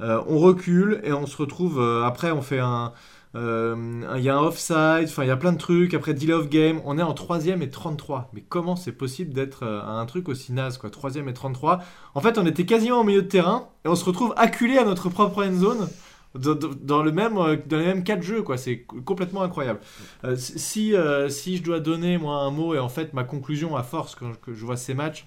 On 0.00 0.38
recule 0.38 1.00
et 1.04 1.12
on 1.12 1.26
se 1.26 1.36
retrouve. 1.36 1.80
après, 2.04 2.30
on 2.32 2.42
fait 2.42 2.60
un. 2.60 2.92
Euh, 3.34 4.18
y 4.18 4.28
a 4.28 4.36
un 4.36 4.42
offside, 4.42 5.04
enfin, 5.04 5.24
il 5.24 5.28
y 5.28 5.30
a 5.30 5.36
plein 5.36 5.52
de 5.52 5.58
trucs. 5.58 5.94
Après, 5.94 6.14
deal 6.14 6.32
of 6.32 6.48
game, 6.48 6.80
on 6.84 6.98
est 6.98 7.02
en 7.02 7.14
troisième 7.14 7.62
et 7.62 7.70
33. 7.70 8.30
Mais 8.34 8.42
comment 8.46 8.76
c'est 8.76 8.92
possible 8.92 9.32
d'être 9.32 9.64
euh, 9.64 9.80
à 9.80 9.92
un 9.92 10.06
truc 10.06 10.28
aussi 10.28 10.52
naze, 10.52 10.76
quoi? 10.78 10.90
Troisième 10.90 11.28
et 11.28 11.32
33. 11.32 11.80
En 12.14 12.20
fait, 12.20 12.38
on 12.38 12.46
était 12.46 12.66
quasiment 12.66 13.00
au 13.00 13.04
milieu 13.04 13.22
de 13.22 13.28
terrain 13.28 13.68
et 13.84 13.88
on 13.88 13.94
se 13.94 14.04
retrouve 14.04 14.34
acculé 14.36 14.76
à 14.76 14.84
notre 14.84 15.08
propre 15.08 15.44
end 15.44 15.54
zone. 15.54 15.88
Dans, 16.34 17.02
le 17.02 17.12
même, 17.12 17.36
euh, 17.36 17.58
dans 17.66 17.76
les 17.76 17.84
mêmes 17.84 18.04
quatre 18.04 18.22
jeux, 18.22 18.42
quoi. 18.42 18.56
C'est 18.56 18.86
complètement 19.04 19.42
incroyable. 19.42 19.80
Euh, 20.24 20.34
si, 20.36 20.94
si 21.28 21.56
je 21.58 21.62
dois 21.62 21.80
donner 21.80 22.16
moi 22.16 22.36
un 22.36 22.50
mot 22.50 22.74
et 22.74 22.78
en 22.78 22.88
fait 22.88 23.12
ma 23.12 23.22
conclusion 23.22 23.76
à 23.76 23.82
force 23.82 24.14
quand 24.14 24.40
que 24.40 24.54
je 24.54 24.64
vois 24.64 24.78
ces 24.78 24.94
matchs, 24.94 25.26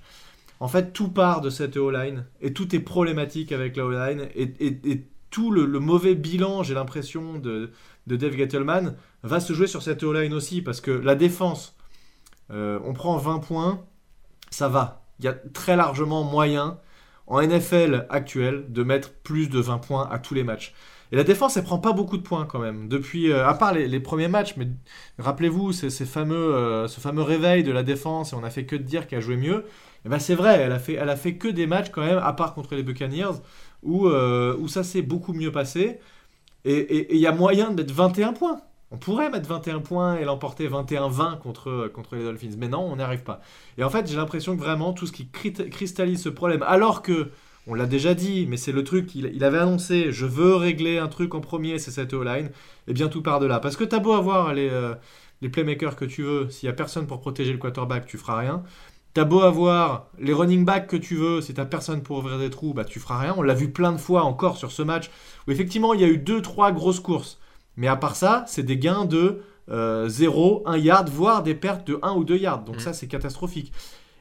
en 0.59 0.67
fait 0.67 0.93
tout 0.93 1.09
part 1.09 1.41
de 1.41 1.51
cette 1.51 1.77
O-line 1.77 2.25
et 2.41 2.53
tout 2.53 2.75
est 2.75 2.79
problématique 2.79 3.51
avec 3.51 3.75
la 3.75 3.85
O-line 3.85 4.29
et 4.35 5.05
tout 5.35 5.51
le, 5.51 5.67
mauvais 5.81 6.15
bilan, 6.15 6.63
j'ai 6.63 6.73
l'impression, 6.73 7.37
de, 7.37 7.69
Dave 8.07 8.37
Gettleman 8.37 8.95
va 9.21 9.41
se 9.41 9.51
jouer 9.51 9.67
sur 9.67 9.81
cette 9.81 10.01
O-line 10.01 10.33
aussi 10.33 10.61
parce 10.61 10.79
que 10.79 10.91
la 10.91 11.13
défense, 11.13 11.75
euh, 12.51 12.79
on 12.85 12.93
prend 12.93 13.17
20 13.17 13.39
points, 13.39 13.83
ça 14.49 14.69
va. 14.69 15.03
Il 15.19 15.25
y 15.25 15.27
a 15.27 15.33
très 15.33 15.75
largement 15.75 16.23
moyen 16.23 16.79
en 17.27 17.41
NFL 17.41 18.07
actuel 18.09 18.67
de 18.69 18.83
mettre 18.83 19.11
plus 19.11 19.49
de 19.49 19.59
20 19.59 19.79
points 19.79 20.07
à 20.09 20.19
tous 20.19 20.35
les 20.35 20.45
matchs. 20.45 20.73
Et 21.11 21.17
la 21.17 21.25
défense, 21.25 21.57
elle 21.57 21.63
prend 21.63 21.79
pas 21.79 21.91
beaucoup 21.91 22.15
de 22.15 22.23
points 22.23 22.45
quand 22.45 22.59
même. 22.59 22.87
Depuis, 22.87 23.29
euh, 23.29 23.45
à 23.45 23.55
part 23.55 23.73
les, 23.73 23.99
premiers 23.99 24.29
matchs, 24.29 24.55
mais 24.55 24.69
rappelez-vous 25.19 25.73
ces, 25.73 25.89
ces 25.89 26.05
fameux, 26.05 26.55
euh, 26.55 26.87
ce 26.87 27.01
fameux 27.01 27.23
réveil 27.23 27.63
de 27.63 27.73
la 27.73 27.83
défense 27.83 28.31
et 28.31 28.37
on 28.37 28.43
a 28.45 28.49
fait 28.49 28.65
que 28.65 28.77
de 28.77 28.83
dire 28.83 29.05
qu'elle 29.05 29.21
jouait 29.21 29.35
mieux. 29.35 29.65
Et 30.05 30.09
ben 30.09 30.19
c'est 30.19 30.35
vrai, 30.35 30.59
elle 30.59 30.71
a 30.71 30.79
fait, 30.79 30.93
elle 30.93 31.09
a 31.09 31.15
fait 31.15 31.35
que 31.35 31.47
des 31.47 31.67
matchs 31.67 31.89
quand 31.91 32.05
même, 32.05 32.19
à 32.19 32.31
part 32.33 32.53
contre 32.53 32.75
les 32.75 32.83
Buccaneers, 32.83 33.41
où, 33.85 34.07
euh, 34.07 34.55
où 34.59 34.67
ça 34.67 34.83
s'est 34.83 35.01
beaucoup 35.01 35.33
mieux 35.33 35.51
passé. 35.51 35.99
Et 36.65 37.13
il 37.13 37.19
y 37.19 37.27
a 37.27 37.31
moyen 37.31 37.69
de 37.69 37.75
mettre 37.75 37.93
21 37.93 38.33
points. 38.33 38.59
On 38.91 38.97
pourrait 38.97 39.29
mettre 39.29 39.47
21 39.47 39.79
points 39.79 40.17
et 40.17 40.25
l'emporter 40.25 40.67
21-20 40.67 41.39
contre, 41.39 41.91
contre 41.93 42.15
les 42.15 42.23
Dolphins. 42.23 42.55
Mais 42.57 42.67
non, 42.67 42.79
on 42.79 42.95
n'y 42.95 43.01
arrive 43.03 43.23
pas. 43.23 43.41
Et 43.77 43.83
en 43.83 43.89
fait, 43.89 44.07
j'ai 44.09 44.15
l'impression 44.15 44.55
que 44.55 44.61
vraiment 44.61 44.93
tout 44.93 45.05
ce 45.05 45.11
qui 45.11 45.27
cristallise 45.29 46.21
ce 46.21 46.29
problème, 46.29 46.63
alors 46.63 47.01
que, 47.01 47.29
on 47.67 47.73
l'a 47.73 47.87
déjà 47.87 48.13
dit, 48.13 48.45
mais 48.47 48.57
c'est 48.57 48.71
le 48.71 48.83
truc 48.83 49.15
il 49.15 49.43
avait 49.43 49.57
annoncé, 49.57 50.11
je 50.11 50.25
veux 50.25 50.55
régler 50.55 50.99
un 50.99 51.07
truc 51.07 51.33
en 51.33 51.41
premier, 51.41 51.79
c'est 51.79 51.91
cette 51.91 52.13
O-line, 52.13 52.51
et 52.87 52.93
bien 52.93 53.07
tout 53.07 53.21
part 53.23 53.39
de 53.39 53.47
là. 53.47 53.59
Parce 53.59 53.75
que 53.75 53.83
t'as 53.83 53.99
beau 53.99 54.13
avoir 54.13 54.53
les, 54.53 54.69
euh, 54.69 54.93
playmakers 55.51 55.95
que 55.95 56.05
tu 56.05 56.23
veux, 56.23 56.49
s'il 56.49 56.67
n'y 56.67 56.71
a 56.71 56.75
personne 56.75 57.07
pour 57.07 57.21
protéger 57.21 57.51
le 57.51 57.57
quarterback, 57.57 58.05
tu 58.05 58.17
feras 58.17 58.37
rien. 58.39 58.63
T'as 59.15 59.23
beau 59.23 59.39
avoir 59.41 60.07
les 60.19 60.33
running 60.33 60.65
backs 60.65 60.87
que 60.87 60.97
tu 60.97 61.15
veux, 61.15 61.39
si 61.39 61.53
t'as 61.53 61.63
personne 61.63 62.03
pour 62.03 62.17
ouvrir 62.17 62.37
des 62.37 62.49
trous, 62.49 62.73
bah 62.73 62.83
tu 62.83 62.99
feras 62.99 63.17
rien. 63.17 63.33
On 63.37 63.41
l'a 63.41 63.53
vu 63.53 63.71
plein 63.71 63.93
de 63.93 63.97
fois 63.97 64.23
encore 64.23 64.57
sur 64.57 64.71
ce 64.73 64.81
match, 64.83 65.09
où 65.47 65.51
effectivement 65.51 65.93
il 65.93 66.01
y 66.01 66.03
a 66.03 66.07
eu 66.07 66.17
2-3 66.17 66.73
grosses 66.73 66.99
courses. 66.99 67.39
Mais 67.77 67.87
à 67.87 67.95
part 67.95 68.17
ça, 68.17 68.43
c'est 68.45 68.63
des 68.63 68.77
gains 68.77 69.05
de 69.05 69.41
euh, 69.71 70.09
0, 70.09 70.63
1 70.65 70.77
yard, 70.77 71.09
voire 71.09 71.43
des 71.43 71.55
pertes 71.55 71.87
de 71.87 71.97
1 72.03 72.11
ou 72.13 72.25
2 72.25 72.35
yards. 72.37 72.65
Donc 72.65 72.75
Mhm. 72.75 72.81
ça, 72.81 72.91
c'est 72.93 73.07
catastrophique. 73.07 73.71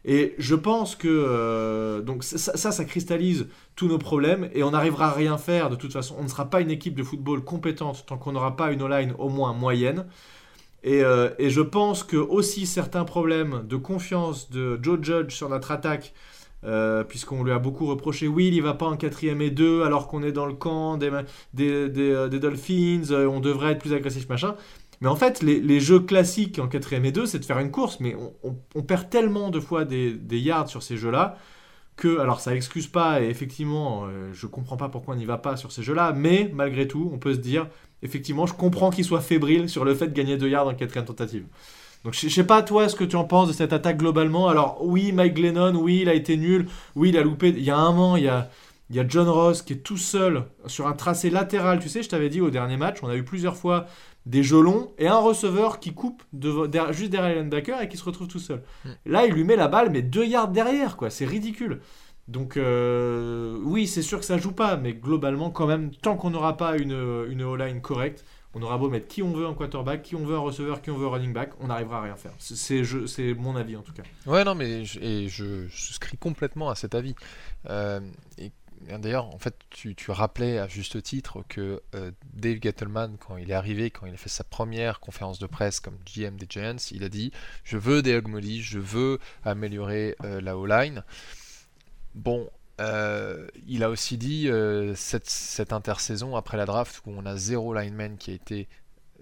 Et 0.04 0.34
je 0.38 0.54
pense 0.54 0.94
que 0.94 1.08
euh, 1.08 2.00
donc 2.00 2.22
ça, 2.22 2.38
ça, 2.56 2.70
ça 2.70 2.84
cristallise 2.84 3.48
tous 3.74 3.88
nos 3.88 3.98
problèmes 3.98 4.48
et 4.54 4.62
on 4.62 4.70
n'arrivera 4.70 5.06
à 5.08 5.12
rien 5.12 5.38
faire 5.38 5.70
de 5.70 5.76
toute 5.76 5.92
façon. 5.92 6.14
On 6.20 6.22
ne 6.22 6.28
sera 6.28 6.44
pas 6.50 6.60
une 6.60 6.70
équipe 6.70 6.94
de 6.94 7.02
football 7.02 7.42
compétente 7.42 8.04
tant 8.06 8.16
qu'on 8.16 8.30
n'aura 8.32 8.54
pas 8.54 8.70
une 8.70 8.80
O-line 8.82 9.14
au 9.18 9.28
moins 9.28 9.54
moyenne. 9.54 10.06
Et, 10.84 11.02
euh, 11.02 11.30
et 11.38 11.48
je 11.50 11.62
pense 11.62 12.04
que 12.04 12.16
aussi 12.18 12.66
certains 12.66 13.04
problèmes 13.04 13.66
de 13.66 13.76
confiance 13.76 14.50
de 14.50 14.78
Joe 14.82 14.98
Judge 15.02 15.32
sur 15.32 15.48
notre 15.48 15.70
attaque, 15.70 16.12
euh, 16.64 17.04
puisqu'on 17.04 17.42
lui 17.42 17.52
a 17.52 17.58
beaucoup 17.58 17.86
reproché, 17.86 18.28
oui, 18.28 18.50
il 18.52 18.62
va 18.62 18.74
pas 18.74 18.86
en 18.86 18.96
quatrième 18.96 19.40
et 19.40 19.50
deux 19.50 19.82
alors 19.82 20.08
qu'on 20.08 20.22
est 20.22 20.32
dans 20.32 20.46
le 20.46 20.52
camp 20.54 20.98
des, 20.98 21.10
euh, 21.60 22.28
Dolphins, 22.28 23.02
on 23.10 23.40
devrait 23.40 23.72
être 23.72 23.80
plus 23.80 23.94
agressif, 23.94 24.28
machin. 24.28 24.56
Mais 25.00 25.08
en 25.08 25.16
fait, 25.16 25.42
les, 25.42 25.80
jeux 25.80 26.00
classiques 26.00 26.58
en 26.58 26.68
quatrième 26.68 27.04
et 27.06 27.12
deux, 27.12 27.26
c'est 27.26 27.38
de 27.38 27.44
faire 27.46 27.58
une 27.58 27.70
course, 27.70 27.98
mais 28.00 28.14
on, 28.14 28.56
on- 28.74 28.82
perd 28.82 29.08
tellement 29.10 29.50
de 29.50 29.60
fois 29.60 29.84
des, 29.84 30.18
yards 30.30 30.68
sur 30.68 30.82
ces 30.82 30.96
jeux-là 30.98 31.38
que, 31.96 32.18
alors 32.18 32.40
ça 32.40 32.54
excuse 32.54 32.88
pas, 32.88 33.22
et 33.22 33.28
effectivement, 33.28 34.08
je 34.32 34.46
comprends 34.46 34.76
pas 34.76 34.88
pourquoi 34.88 35.14
on 35.14 35.18
n'y 35.18 35.26
va 35.26 35.38
pas 35.38 35.56
sur 35.56 35.72
ces 35.72 35.82
jeux-là, 35.82 36.12
mais 36.12 36.50
malgré 36.54 36.88
tout, 36.88 37.10
on 37.12 37.18
peut 37.18 37.34
se 37.34 37.38
dire, 37.38 37.68
effectivement, 38.04 38.46
je 38.46 38.54
comprends 38.54 38.90
qu'il 38.90 39.04
soit 39.04 39.20
fébrile 39.20 39.68
sur 39.68 39.84
le 39.84 39.94
fait 39.94 40.06
de 40.06 40.12
gagner 40.12 40.36
deux 40.36 40.48
yards 40.48 40.68
en 40.68 40.74
quatrième 40.74 41.06
tentative. 41.06 41.46
Donc 42.04 42.14
je 42.14 42.28
sais 42.28 42.44
pas 42.44 42.62
toi 42.62 42.88
ce 42.88 42.94
que 42.94 43.04
tu 43.04 43.16
en 43.16 43.24
penses 43.24 43.48
de 43.48 43.54
cette 43.54 43.72
attaque 43.72 43.96
globalement. 43.96 44.48
Alors 44.48 44.78
oui, 44.84 45.10
Mike 45.10 45.34
Glennon, 45.34 45.74
oui, 45.74 46.00
il 46.02 46.08
a 46.08 46.14
été 46.14 46.36
nul, 46.36 46.68
oui, 46.94 47.08
il 47.08 47.16
a 47.16 47.22
loupé. 47.22 47.48
Il 47.48 47.62
y 47.64 47.70
a 47.70 47.78
un 47.78 47.92
moment, 47.92 48.16
il 48.16 48.24
y 48.24 48.28
a, 48.28 48.50
il 48.90 48.96
y 48.96 49.00
a 49.00 49.08
John 49.08 49.26
Ross 49.28 49.62
qui 49.62 49.72
est 49.72 49.76
tout 49.76 49.96
seul 49.96 50.44
sur 50.66 50.86
un 50.86 50.92
tracé 50.92 51.30
latéral. 51.30 51.78
Tu 51.80 51.88
sais, 51.88 52.02
je 52.02 52.08
t'avais 52.10 52.28
dit 52.28 52.42
au 52.42 52.50
dernier 52.50 52.76
match, 52.76 52.98
on 53.02 53.08
a 53.08 53.16
eu 53.16 53.24
plusieurs 53.24 53.56
fois 53.56 53.86
des 54.26 54.42
jeux 54.42 54.60
longs 54.60 54.92
et 54.98 55.06
un 55.08 55.18
receveur 55.18 55.80
qui 55.80 55.92
coupe 55.94 56.22
de- 56.34 56.70
juste 56.92 57.10
derrière 57.10 57.34
le 57.34 57.40
linebacker 57.40 57.80
et 57.82 57.88
qui 57.88 57.96
se 57.96 58.04
retrouve 58.04 58.28
tout 58.28 58.38
seul. 58.38 58.62
Mm. 58.84 58.88
Là, 59.06 59.26
il 59.26 59.32
lui 59.32 59.44
met 59.44 59.56
la 59.56 59.68
balle, 59.68 59.88
mais 59.90 60.02
deux 60.02 60.26
yards 60.26 60.48
derrière, 60.48 60.96
quoi. 60.98 61.08
C'est 61.08 61.24
ridicule. 61.26 61.80
Donc 62.28 62.56
euh, 62.56 63.58
oui, 63.62 63.86
c'est 63.86 64.02
sûr 64.02 64.18
que 64.18 64.24
ça 64.24 64.38
joue 64.38 64.52
pas, 64.52 64.76
mais 64.76 64.94
globalement, 64.94 65.50
quand 65.50 65.66
même, 65.66 65.90
tant 65.90 66.16
qu'on 66.16 66.30
n'aura 66.30 66.56
pas 66.56 66.76
une, 66.78 67.26
une 67.28 67.42
O-line 67.42 67.80
correcte, 67.82 68.24
on 68.54 68.62
aura 68.62 68.78
beau 68.78 68.88
mettre 68.88 69.08
qui 69.08 69.22
on 69.22 69.32
veut 69.32 69.46
en 69.46 69.54
quarterback, 69.54 70.02
qui 70.02 70.14
on 70.14 70.24
veut 70.24 70.36
en 70.36 70.44
receveur, 70.44 70.80
qui 70.80 70.90
on 70.90 70.96
veut 70.96 71.06
en 71.06 71.10
running 71.10 71.32
back, 71.32 71.50
on 71.60 71.66
n'arrivera 71.66 71.98
à 71.98 72.02
rien 72.02 72.16
faire. 72.16 72.32
C'est- 72.38 73.34
mon 73.34 73.56
avis 73.56 73.76
en 73.76 73.82
tout 73.82 73.92
cas. 73.92 74.04
Ouais, 74.26 74.44
non, 74.44 74.54
mais 74.54 74.84
je, 74.84 75.00
et 75.00 75.28
je, 75.28 75.68
souscris 75.68 76.16
complètement 76.16 76.70
à 76.70 76.74
cet 76.74 76.94
avis. 76.94 77.14
Euh, 77.68 78.00
d'ailleurs, 78.98 79.34
en 79.34 79.38
fait, 79.38 79.56
tu, 79.70 79.94
tu 79.94 80.10
rappelais 80.10 80.58
à 80.58 80.68
juste 80.68 81.02
titre 81.02 81.44
que 81.48 81.82
euh, 81.94 82.10
Dave 82.32 82.58
Gettleman, 82.62 83.16
quand 83.18 83.36
il 83.36 83.50
est 83.50 83.54
arrivé, 83.54 83.90
quand 83.90 84.06
il 84.06 84.14
a 84.14 84.18
fait 84.18 84.28
sa 84.28 84.44
première 84.44 85.00
conférence 85.00 85.38
de 85.38 85.46
presse 85.46 85.80
comme 85.80 85.98
GM 86.06 86.36
des 86.36 86.46
Giants, 86.48 86.76
il 86.92 87.02
a 87.04 87.08
dit 87.08 87.32
Je 87.64 87.76
veux 87.76 88.02
des 88.02 88.12
Hugmolly, 88.12 88.62
je 88.62 88.78
veux 88.78 89.18
améliorer 89.44 90.16
la 90.22 90.56
O-line. 90.56 91.02
Bon, 92.14 92.48
euh, 92.80 93.46
il 93.66 93.82
a 93.84 93.90
aussi 93.90 94.16
dit 94.18 94.48
euh, 94.48 94.94
cette, 94.94 95.28
cette 95.28 95.72
intersaison 95.72 96.36
après 96.36 96.56
la 96.56 96.64
draft 96.66 97.02
où 97.06 97.10
on 97.16 97.24
a 97.26 97.36
zéro 97.36 97.74
lineman 97.74 98.16
qui 98.16 98.30
a 98.30 98.34
été 98.34 98.68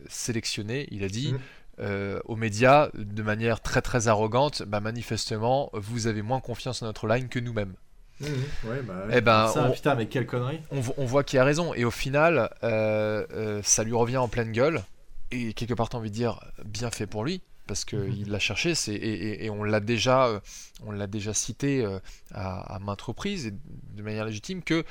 sélectionné, 0.08 0.88
il 0.90 1.04
a 1.04 1.08
dit 1.08 1.32
Mhm. 1.32 1.38
euh, 1.80 2.20
aux 2.26 2.37
médias 2.37 2.88
de 2.94 3.22
manière 3.22 3.61
très 3.61 3.82
très 3.82 4.08
arrogante, 4.08 4.62
bah 4.64 4.80
manifestement 4.80 5.70
vous 5.75 6.06
avez 6.06 6.22
moins 6.22 6.40
confiance 6.40 6.82
en 6.82 6.87
notre 6.87 7.06
line 7.06 7.28
que 7.28 7.38
nous-mêmes. 7.38 7.75
ouais, 8.20 8.82
bah, 8.87 9.06
Eh 9.11 9.20
ben, 9.20 9.49
ça, 9.49 9.68
on- 9.68 9.72
putain, 9.72 9.94
mais 9.94 10.06
quelle 10.06 10.26
connerie. 10.26 10.61
On, 10.70 10.80
on 10.96 11.04
voit 11.06 11.25
qu'il 11.25 11.38
a 11.38 11.44
raison 11.44 11.75
et 11.75 11.84
au 11.84 11.90
final 11.90 12.50
ça 12.61 13.84
lui 13.84 13.94
revient 13.94 14.18
en 14.18 14.28
pleine 14.28 14.52
gueule 14.52 14.82
et 15.30 15.54
quelque 15.54 15.75
part 15.75 15.88
t'as 15.88 15.99
envie 15.99 16.11
de 16.11 16.14
dire 16.14 16.40
bien 16.64 16.90
fait 16.90 17.06
pour 17.06 17.25
lui 17.25 17.42
parce 17.66 17.85
qu'il 17.85 18.28
l'a 18.28 18.38
cherché, 18.38 18.75
c'est, 18.75 18.95
et, 18.95 19.49
on 19.50 19.62
l'a 19.62 19.81
déjà, 19.81 20.40
on 20.85 20.90
l'a 20.90 21.07
déjà 21.07 21.33
cité 21.33 21.87
à, 22.33 22.78
maintes 22.81 23.02
reprises 23.02 23.47
et 23.47 23.52
de 23.52 24.02
manière 24.02 24.25
légitime 24.25 24.62
que 24.62 24.85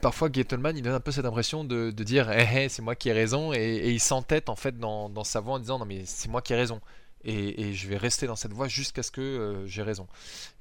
parfois 0.00 0.30
Gettleman 0.32 0.76
il 0.76 0.82
donne 0.82 0.94
un 0.94 1.00
peu 1.00 1.12
cette 1.12 1.26
impression 1.26 1.64
de, 1.64 1.90
dire 1.90 2.30
eh, 2.32 2.64
eh, 2.64 2.68
c'est 2.68 2.82
moi 2.82 2.94
qui 2.94 3.08
ai 3.08 3.12
raison 3.12 3.52
et, 3.52 3.90
il 3.90 4.00
s'entête 4.00 4.48
en 4.48 4.56
fait 4.56 4.78
dans, 4.78 5.24
sa 5.24 5.40
voix 5.40 5.54
en 5.54 5.58
disant 5.58 5.78
non 5.78 5.84
mais 5.84 6.04
c'est 6.06 6.28
moi 6.28 6.42
qui 6.42 6.52
ai 6.52 6.56
raison 6.56 6.80
et, 7.24 7.72
je 7.74 7.88
vais 7.88 7.96
rester 7.96 8.26
dans 8.26 8.36
cette 8.36 8.52
voie 8.52 8.68
jusqu'à 8.68 9.02
ce 9.02 9.10
que 9.10 9.20
euh, 9.20 9.66
j'ai 9.66 9.82
raison. 9.82 10.06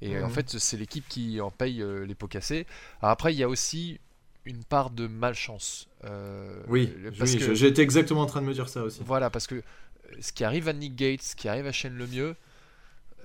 Et 0.01 0.19
en 0.19 0.27
mhm. 0.27 0.33
fait, 0.33 0.59
c'est 0.59 0.77
l'équipe 0.77 1.07
qui 1.07 1.39
en 1.39 1.51
paye 1.51 1.81
euh, 1.81 2.05
les 2.05 2.15
pots 2.15 2.27
cassés. 2.27 2.67
après, 3.01 3.33
il 3.33 3.37
y 3.39 3.43
a 3.43 3.49
aussi 3.49 3.99
une 4.45 4.63
part 4.63 4.89
de 4.89 5.07
malchance. 5.07 5.87
Euh, 6.03 6.61
oui, 6.67 6.93
j'étais 7.53 7.81
exactement 7.81 8.21
en 8.21 8.25
train 8.25 8.41
de 8.41 8.45
me 8.45 8.53
dire 8.53 8.67
ça 8.67 8.83
aussi. 8.83 9.01
Voilà, 9.05 9.29
parce 9.29 9.47
que 9.47 9.63
ce 10.19 10.31
qui 10.31 10.43
arrive 10.43 10.67
à 10.67 10.73
Nick 10.73 10.95
Gates, 10.95 11.21
ce 11.21 11.35
qui 11.35 11.47
arrive 11.49 11.67
à 11.67 11.71
Shane 11.71 11.97
Lemieux, 11.97 12.35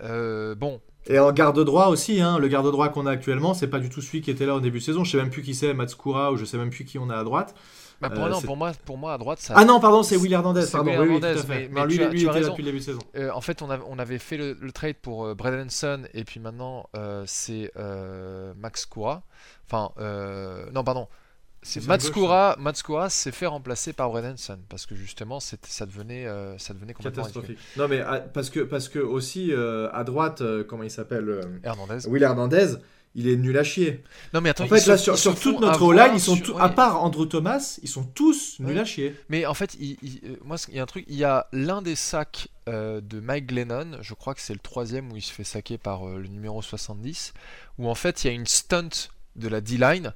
bon. 0.00 0.80
Et 1.06 1.18
en 1.18 1.32
garde 1.32 1.62
droit 1.64 1.88
aussi, 1.88 2.20
hein, 2.20 2.38
le 2.38 2.48
garde 2.48 2.70
droit 2.70 2.88
qu'on 2.88 3.04
a 3.04 3.10
actuellement, 3.10 3.52
c'est 3.52 3.68
pas 3.68 3.78
du 3.78 3.90
tout 3.90 4.00
celui 4.00 4.22
qui 4.22 4.30
était 4.30 4.46
là 4.46 4.54
au 4.54 4.60
début 4.60 4.78
de 4.78 4.84
saison. 4.84 5.04
Je 5.04 5.10
sais 5.10 5.18
même 5.18 5.30
plus 5.30 5.42
qui 5.42 5.54
c'est, 5.54 5.74
Matskura, 5.74 6.32
ou 6.32 6.36
je 6.36 6.46
sais 6.46 6.56
même 6.56 6.70
plus 6.70 6.84
qui 6.86 6.98
on 6.98 7.10
a 7.10 7.16
à 7.16 7.24
droite. 7.24 7.54
Bah, 8.00 8.08
euh, 8.10 8.40
pour, 8.44 8.56
moi, 8.56 8.72
pour 8.84 8.98
moi, 8.98 9.14
à 9.14 9.18
droite, 9.18 9.38
ça. 9.38 9.54
Ah 9.56 9.64
non, 9.64 9.80
pardon, 9.80 10.02
c'est 10.02 10.16
Will 10.16 10.32
Hernandez. 10.32 10.64
Pardon, 10.70 10.90
oui, 10.98 11.06
lui, 11.06 11.98
lui, 12.08 12.24
était 12.24 12.40
là 12.40 12.48
depuis 12.48 12.62
le 12.62 12.66
début 12.70 12.78
de 12.78 12.84
saison. 12.84 12.98
Euh, 13.16 13.30
en 13.32 13.40
fait, 13.40 13.62
on, 13.62 13.68
on, 13.70 13.98
avait 13.98 14.18
fait 14.18 14.36
le, 14.36 14.56
trade 14.72 14.96
pour 14.96 15.24
euh, 15.24 15.34
Bradenson 15.34 16.02
et 16.12 16.24
puis 16.24 16.40
maintenant 16.40 16.88
c'est 17.26 17.70
Max 18.56 18.86
Koura. 18.86 19.22
Enfin, 19.66 19.90
non, 20.72 20.84
pardon. 20.84 21.08
Matskura, 21.86 22.56
Matskura 22.58 23.10
s'est 23.10 23.32
fait 23.32 23.46
remplacer 23.46 23.92
par 23.92 24.10
Bradenson 24.10 24.58
parce 24.68 24.86
que 24.86 24.94
justement 24.94 25.40
ça 25.40 25.56
devenait, 25.86 26.26
ça 26.58 26.74
devenait 26.74 26.94
complètement 26.94 27.22
catastrophique. 27.22 27.58
Non 27.76 27.88
mais 27.88 28.00
ah, 28.00 28.20
parce 28.20 28.50
que 28.50 28.60
parce 28.60 28.88
que 28.88 28.98
aussi 28.98 29.52
à 29.52 30.04
droite, 30.04 30.42
comment 30.68 30.82
il 30.82 30.90
s'appelle 30.90 31.40
Hernandez. 31.64 32.06
Will 32.06 32.22
Hernandez 32.22 32.76
il 33.14 33.28
est 33.28 33.36
nul 33.36 33.56
à 33.56 33.64
chier. 33.64 34.02
Non 34.32 34.40
mais 34.40 34.50
attends, 34.50 34.64
en 34.64 34.68
fait 34.68 34.86
là 34.86 34.96
sur, 34.96 35.38
toute 35.38 35.60
notre 35.60 35.82
O-line, 35.82 36.12
ils 36.14 36.20
sont 36.20 36.38
à 36.58 36.68
part 36.68 37.02
Andrew 37.02 37.26
Thomas, 37.26 37.78
ils 37.82 37.88
sont 37.88 38.02
tous 38.02 38.58
nuls 38.58 38.78
à 38.78 38.84
chier. 38.84 39.14
Mais 39.28 39.46
en 39.46 39.54
fait, 39.54 39.76
il, 39.78 39.96
euh, 40.24 40.36
moi 40.44 40.56
il 40.68 40.74
y 40.74 40.80
a 40.80 40.82
un 40.82 40.86
truc, 40.86 41.04
il 41.08 41.16
y 41.16 41.24
a 41.24 41.46
l'un 41.52 41.80
des 41.80 41.94
sacs 41.94 42.48
euh, 42.68 43.00
de 43.00 43.20
Mike 43.20 43.46
Glennon, 43.46 43.98
je 44.00 44.14
crois 44.14 44.34
que 44.34 44.40
c'est 44.40 44.52
le 44.52 44.58
troisième 44.58 45.12
où 45.12 45.16
il 45.16 45.22
se 45.22 45.32
fait 45.32 45.44
saquer 45.44 45.78
par 45.78 46.08
euh, 46.08 46.18
le 46.18 46.28
numéro 46.28 46.60
70, 46.60 47.34
où 47.78 47.88
en 47.88 47.94
fait 47.94 48.24
il 48.24 48.26
y 48.26 48.30
a 48.30 48.32
une 48.32 48.46
stunt 48.46 49.08
de 49.36 49.48
la 49.48 49.60
D-line 49.60 50.12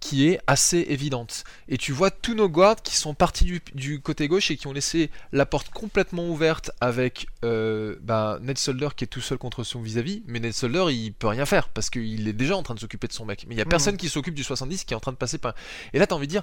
qui 0.00 0.28
est 0.28 0.40
assez 0.46 0.86
évidente. 0.88 1.44
Et 1.68 1.76
tu 1.76 1.92
vois 1.92 2.10
tous 2.10 2.34
nos 2.34 2.48
guards 2.48 2.82
qui 2.82 2.96
sont 2.96 3.14
partis 3.14 3.60
du, 3.74 4.00
côté 4.00 4.28
gauche 4.28 4.50
et 4.50 4.56
qui 4.56 4.66
ont 4.66 4.72
laissé 4.72 5.10
la 5.30 5.44
porte 5.44 5.68
complètement 5.68 6.28
ouverte 6.28 6.70
avec 6.80 7.26
euh, 7.44 7.96
bah, 8.00 8.38
Ned 8.40 8.58
Solder 8.58 8.88
qui 8.96 9.04
est 9.04 9.08
tout 9.08 9.20
seul 9.20 9.38
contre 9.38 9.62
son 9.62 9.82
vis-à-vis. 9.82 10.22
Mais 10.26 10.40
Ned 10.40 10.54
Solder, 10.54 10.86
il 10.90 11.12
peut 11.12 11.28
rien 11.28 11.44
faire 11.44 11.68
parce 11.68 11.90
qu'il 11.90 12.26
est 12.26 12.32
déjà 12.32 12.56
en 12.56 12.62
train 12.62 12.74
de 12.74 12.80
s'occuper 12.80 13.06
de 13.06 13.12
son 13.12 13.26
mec. 13.26 13.44
Mais 13.46 13.54
il 13.54 13.58
y 13.58 13.60
a 13.60 13.64
mhm. 13.64 13.70
personne 13.70 13.96
qui 13.98 14.08
s'occupe 14.08 14.34
du 14.34 14.42
70 14.42 14.84
qui 14.84 14.94
est 14.94 14.96
en 14.96 15.00
train 15.00 15.12
de 15.12 15.18
passer 15.18 15.38
par. 15.38 15.54
Et 15.92 15.98
là, 15.98 16.06
t'as 16.06 16.14
envie 16.14 16.26
de 16.26 16.32
dire 16.32 16.42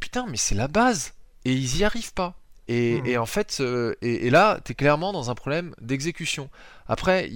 Putain, 0.00 0.26
mais 0.28 0.36
c'est 0.36 0.54
la 0.54 0.68
base 0.68 1.14
Et 1.44 1.52
ils 1.52 1.78
y 1.78 1.84
arrivent 1.84 2.12
pas. 2.12 2.34
Et, 2.66 3.00
mhm. 3.00 3.22
en 3.22 3.26
fait, 3.26 3.58
euh, 3.60 3.94
et, 4.02 4.28
là, 4.30 4.60
tu 4.64 4.72
es 4.72 4.74
clairement 4.74 5.12
dans 5.12 5.30
un 5.30 5.34
problème 5.34 5.74
d'exécution. 5.80 6.50
Après, 6.86 7.30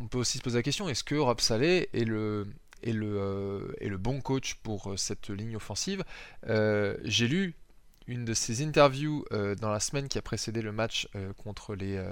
on 0.00 0.06
peut 0.06 0.18
aussi 0.18 0.38
se 0.38 0.42
poser 0.42 0.58
la 0.58 0.62
question 0.62 0.88
est-ce 0.88 1.02
que 1.02 1.16
Rob 1.16 1.40
Saleh 1.40 1.88
est 1.92 2.04
le, 2.04 2.46
et 2.82 2.92
le, 2.92 3.18
euh, 3.18 3.72
et 3.80 3.88
le 3.88 3.98
bon 3.98 4.20
coach 4.20 4.54
pour 4.62 4.90
euh, 4.90 4.96
cette 4.96 5.30
ligne 5.30 5.56
offensive. 5.56 6.04
Euh, 6.48 6.96
j'ai 7.04 7.28
lu 7.28 7.54
une 8.06 8.24
de 8.24 8.32
ses 8.32 8.64
interviews 8.64 9.26
dans 9.60 9.68
la 9.68 9.80
semaine 9.80 10.08
qui 10.08 10.16
a 10.16 10.22
précédé 10.22 10.62
le 10.62 10.72
match 10.72 11.06
contre 11.36 11.74
les, 11.74 12.02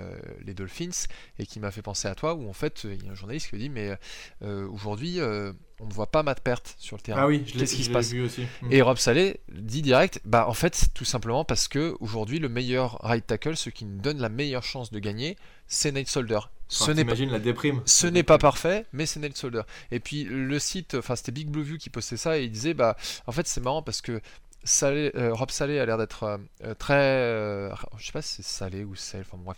les, 0.44 0.52
Dolphins 0.52 1.06
et 1.38 1.46
qui 1.46 1.58
m'a 1.58 1.70
fait 1.70 1.80
penser 1.80 2.06
à 2.06 2.14
toi 2.14 2.34
où 2.34 2.46
en 2.50 2.52
fait 2.52 2.84
il 2.84 3.02
y 3.02 3.08
a 3.08 3.12
un 3.12 3.14
journaliste 3.14 3.48
qui 3.48 3.56
dit 3.56 3.70
mais 3.70 3.96
aujourd'hui 4.42 5.20
on 5.22 5.86
ne 5.86 5.92
voit 5.94 6.10
pas 6.10 6.22
Matt 6.22 6.40
Pert 6.40 6.60
sur 6.76 6.98
le 6.98 7.00
terrain. 7.00 7.22
Ah 7.22 7.26
oui, 7.26 7.44
je 7.46 7.58
Qu'est-ce 7.58 7.74
qui 7.74 7.84
se 7.84 7.88
passe 7.88 8.12
aussi. 8.12 8.42
Mm. 8.60 8.72
Et 8.72 8.82
Rob 8.82 8.98
Saleh 8.98 9.40
dit 9.50 9.80
direct, 9.80 10.20
bah 10.26 10.46
en 10.46 10.52
fait 10.52 10.88
tout 10.92 11.06
simplement 11.06 11.46
parce 11.46 11.66
que 11.66 11.96
aujourd'hui 12.00 12.40
le 12.40 12.50
meilleur 12.50 12.98
right 13.00 13.26
tackle, 13.26 13.56
ce 13.56 13.70
qui 13.70 13.86
nous 13.86 13.98
donne 13.98 14.18
la 14.18 14.28
meilleure 14.28 14.64
chance 14.64 14.90
de 14.90 14.98
gagner, 14.98 15.38
c'est 15.66 15.92
Nate 15.92 16.08
Solder. 16.08 16.40
Ce 16.68 16.90
n'est 16.90 17.04
pas 17.04 17.14
la 17.14 17.38
déprime. 17.38 17.82
Ce 17.84 18.06
n'est 18.06 18.22
pas 18.22 18.38
parfait, 18.38 18.86
mais 18.92 19.06
c'est 19.06 19.20
Nate 19.20 19.36
Solder. 19.36 19.62
Et 19.90 20.00
puis 20.00 20.24
le 20.24 20.58
site, 20.58 20.94
enfin 20.94 21.16
c'était 21.16 21.32
Big 21.32 21.48
Blue 21.48 21.62
View 21.62 21.78
qui 21.78 21.90
postait 21.90 22.16
ça 22.16 22.38
et 22.38 22.44
il 22.44 22.50
disait 22.50 22.74
bah 22.74 22.96
en 23.26 23.32
fait 23.32 23.46
c'est 23.46 23.60
marrant 23.60 23.82
parce 23.82 24.00
que 24.00 24.20
Salé, 24.66 25.12
euh, 25.14 25.32
Rob 25.32 25.52
Salé 25.52 25.78
a 25.78 25.86
l'air 25.86 25.96
d'être 25.96 26.24
euh, 26.64 26.74
très. 26.74 26.94
Euh, 26.94 27.70
je 27.98 28.06
sais 28.06 28.12
pas 28.12 28.22
si 28.22 28.42
c'est 28.42 28.42
Salé 28.42 28.82
ou 28.82 28.96
Salé, 28.96 29.24
enfin 29.30 29.40
bref. 29.40 29.56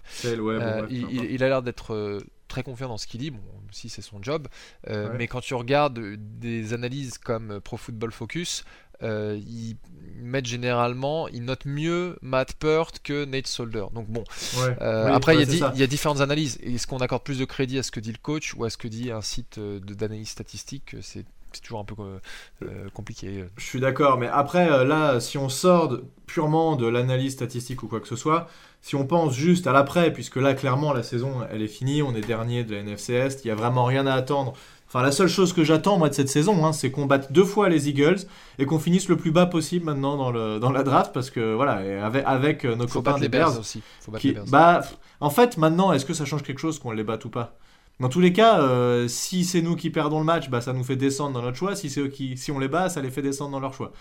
il, 0.91 1.43
a 1.43 1.49
l'air 1.49 1.63
d'être 1.63 2.21
très 2.49 2.63
confiant 2.63 2.89
dans 2.89 2.99
ce 2.99 3.07
qu'il 3.07 3.21
dit, 3.21 3.31
bon, 3.31 3.41
si 3.71 3.89
c'est 3.89 4.03
son 4.03 4.23
job. 4.23 4.49
Mais 4.87 5.29
quand 5.29 5.41
tu 5.41 5.55
regardes 5.55 5.99
des 6.39 6.73
analyses 6.73 7.19
comme 7.19 7.61
Pro 7.61 7.77
Football 7.77 8.13
Focus, 8.13 8.65
ils 9.03 9.77
mettent 10.17 10.47
généralement, 10.47 11.29
ils 11.29 11.45
notent 11.45 11.67
mieux 11.67 12.19
Matt 12.23 12.55
Peart 12.55 12.99
que 13.03 13.25
Nate 13.25 13.47
Solder. 13.47 13.87
Donc 13.93 14.09
bon, 14.09 14.25
après 14.81 15.41
il 15.41 15.55
y, 15.55 15.59
y, 15.59 15.83
a 15.83 15.87
différentes 15.87 16.21
analyses. 16.21 16.59
Est-ce 16.63 16.87
qu'on 16.87 16.99
accorde 16.99 17.23
plus 17.23 17.39
de 17.39 17.45
crédit 17.45 17.79
à 17.79 17.83
ce 17.83 17.91
que 17.91 18.01
dit 18.01 18.13
le 18.13 18.19
coach 18.21 18.55
ou 18.55 18.65
à 18.65 18.71
ce 18.71 18.77
que 18.77 18.89
dit 18.89 19.11
un 19.11 19.23
site 19.23 19.61
d'analyse 19.61 20.31
statistique 20.31 20.97
C'est 21.03 21.25
c'est 21.53 21.63
toujours 21.63 21.81
un 21.81 21.85
peu 21.85 21.95
euh, 22.01 22.19
euh, 22.63 22.89
compliqué. 22.93 23.45
Je 23.57 23.65
suis 23.65 23.81
d'accord, 23.81 24.19
mais 24.19 24.29
après, 24.29 24.71
euh, 24.71 24.85
là, 24.85 25.21
si 25.21 25.39
on 25.39 25.49
sort 25.49 25.99
purement 26.27 26.77
de 26.77 26.87
l'analyse 26.87 27.33
statistique 27.33 27.83
ou 27.83 27.89
quoi 27.89 28.01
que 28.01 28.09
ce 28.09 28.17
soit, 28.17 28.49
si 28.83 28.97
on 28.97 29.07
pense 29.07 29.35
juste 29.35 29.67
à 29.67 29.73
l'après, 29.73 30.13
puisque 30.13 30.37
là, 30.37 30.55
clairement, 30.55 30.93
la 30.93 31.03
saison, 31.03 31.41
elle 31.51 31.63
est 31.63 31.69
finie, 31.69 32.03
on 32.03 32.15
est 32.15 32.27
dernier 32.27 32.65
de 32.65 32.75
la 32.75 32.81
NFC 32.81 33.15
Est, 33.15 33.45
il 33.45 33.49
n'y 33.49 33.53
a 33.53 33.55
vraiment 33.55 33.85
rien 33.85 34.07
à 34.07 34.15
attendre. 34.15 34.55
Enfin, 34.87 35.03
la 35.03 35.13
seule 35.13 35.29
chose 35.29 35.53
que 35.53 35.65
j'attends, 35.65 35.99
moi, 35.99 36.09
de 36.09 36.15
cette 36.15 36.31
saison, 36.31 36.65
hein, 36.65 36.73
c'est 36.73 36.91
qu'on 36.91 37.05
batte 37.05 37.31
deux 37.31 37.45
fois 37.45 37.69
les 37.69 37.91
Eagles 37.91 38.21
et 38.59 38.65
qu'on 38.65 38.79
finisse 38.79 39.09
le 39.09 39.17
plus 39.17 39.31
bas 39.31 39.45
possible 39.45 39.85
maintenant 39.85 40.17
dans, 40.17 40.31
le, 40.31 40.59
dans 40.59 40.71
la 40.71 40.83
draft, 40.83 41.13
parce 41.13 41.29
que, 41.31 41.55
voilà, 41.55 42.05
avec, 42.05 42.25
avec 42.27 42.65
nos 42.65 42.87
copains 42.87 43.19
des 43.19 43.29
Bears, 43.29 43.59
aussi. 43.59 43.83
Faut 44.01 44.13
battre 44.13 44.27
les 44.27 44.33
Bears. 44.33 44.47
Bah, 44.47 44.81
en 45.21 45.31
fait, 45.31 45.59
maintenant, 45.59 45.93
est-ce 45.93 46.07
que 46.07 46.15
ça 46.15 46.25
change 46.25 46.43
quelque 46.43 46.61
chose 46.61 46.79
qu'on 46.79 46.93
les 46.93 47.05
batte 47.05 47.25
ou 47.27 47.31
pas? 47.31 47.59
Dans 48.01 48.09
tous 48.09 48.21
les 48.21 48.33
cas, 48.33 48.61
euh, 48.61 49.09
si 49.09 49.45
c'est 49.45 49.61
nous 49.61 49.75
qui 49.75 49.91
perdons 49.91 50.21
le 50.21 50.25
match, 50.25 50.49
bah, 50.51 50.61
ça 50.61 50.73
nous 50.73 50.85
fait 50.85 50.97
descendre 50.97 51.33
dans 51.33 51.43
notre 51.43 51.57
choix. 51.57 51.75
Si 51.75 51.91
c'est 51.91 52.09
qui, 52.09 52.37
si 52.37 52.53
on 52.53 52.59
les 52.59 52.69
bat, 52.69 52.89
ça 52.89 53.01
les 53.01 53.11
fait 53.11 53.23
descendre 53.23 53.51
dans 53.51 53.61
leur 53.61 53.75
choix. 53.75 53.93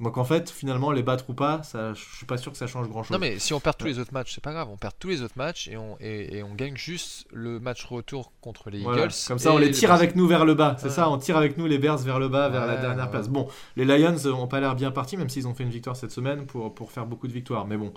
Donc 0.00 0.18
en 0.18 0.24
fait, 0.24 0.50
finalement, 0.50 0.90
les 0.90 1.04
battre 1.04 1.24
ou 1.28 1.34
pas, 1.34 1.62
ça, 1.62 1.94
je 1.94 2.02
suis 2.16 2.26
pas 2.26 2.36
sûr 2.36 2.50
que 2.50 2.58
ça 2.58 2.66
change 2.66 2.88
grand 2.88 3.04
chose. 3.04 3.12
Non, 3.12 3.20
mais 3.20 3.38
si 3.38 3.54
on 3.54 3.60
perd 3.60 3.76
tous 3.76 3.86
les 3.86 4.00
autres 4.00 4.12
matchs, 4.12 4.34
c'est 4.34 4.42
pas 4.42 4.52
grave. 4.52 4.68
On 4.68 4.76
perd 4.76 4.94
tous 4.98 5.08
les 5.08 5.22
autres 5.22 5.36
matchs 5.36 5.68
et 5.68 5.76
on, 5.76 5.96
et, 6.00 6.42
on 6.42 6.52
gagne 6.54 6.76
juste 6.76 7.28
le 7.32 7.60
match 7.60 7.84
retour 7.84 8.32
contre 8.40 8.70
les 8.70 8.80
Eagles. 8.80 9.12
Comme 9.28 9.38
ça, 9.38 9.52
on 9.52 9.58
les 9.58 9.70
tire 9.70 9.92
avec 9.92 10.16
nous 10.16 10.26
vers 10.26 10.44
le 10.44 10.54
bas. 10.54 10.76
C'est 10.80 10.90
ça, 10.90 11.08
on 11.08 11.18
tire 11.18 11.36
avec 11.36 11.56
nous 11.56 11.66
les 11.66 11.78
Bears 11.78 11.98
vers 11.98 12.18
le 12.18 12.28
bas, 12.28 12.48
vers 12.48 12.66
la 12.66 12.76
dernière 12.76 13.08
place. 13.08 13.28
Bon, 13.28 13.46
les 13.76 13.84
Lions 13.84 14.16
ont 14.34 14.48
pas 14.48 14.58
l'air 14.58 14.74
bien 14.74 14.90
partis, 14.90 15.16
même 15.16 15.28
s'ils 15.28 15.46
ont 15.46 15.54
fait 15.54 15.62
une 15.62 15.70
victoire 15.70 15.94
cette 15.94 16.10
semaine 16.10 16.44
pour, 16.44 16.74
pour 16.74 16.90
faire 16.90 17.06
beaucoup 17.06 17.28
de 17.28 17.32
victoires. 17.32 17.64
Mais 17.64 17.76
bon, 17.76 17.92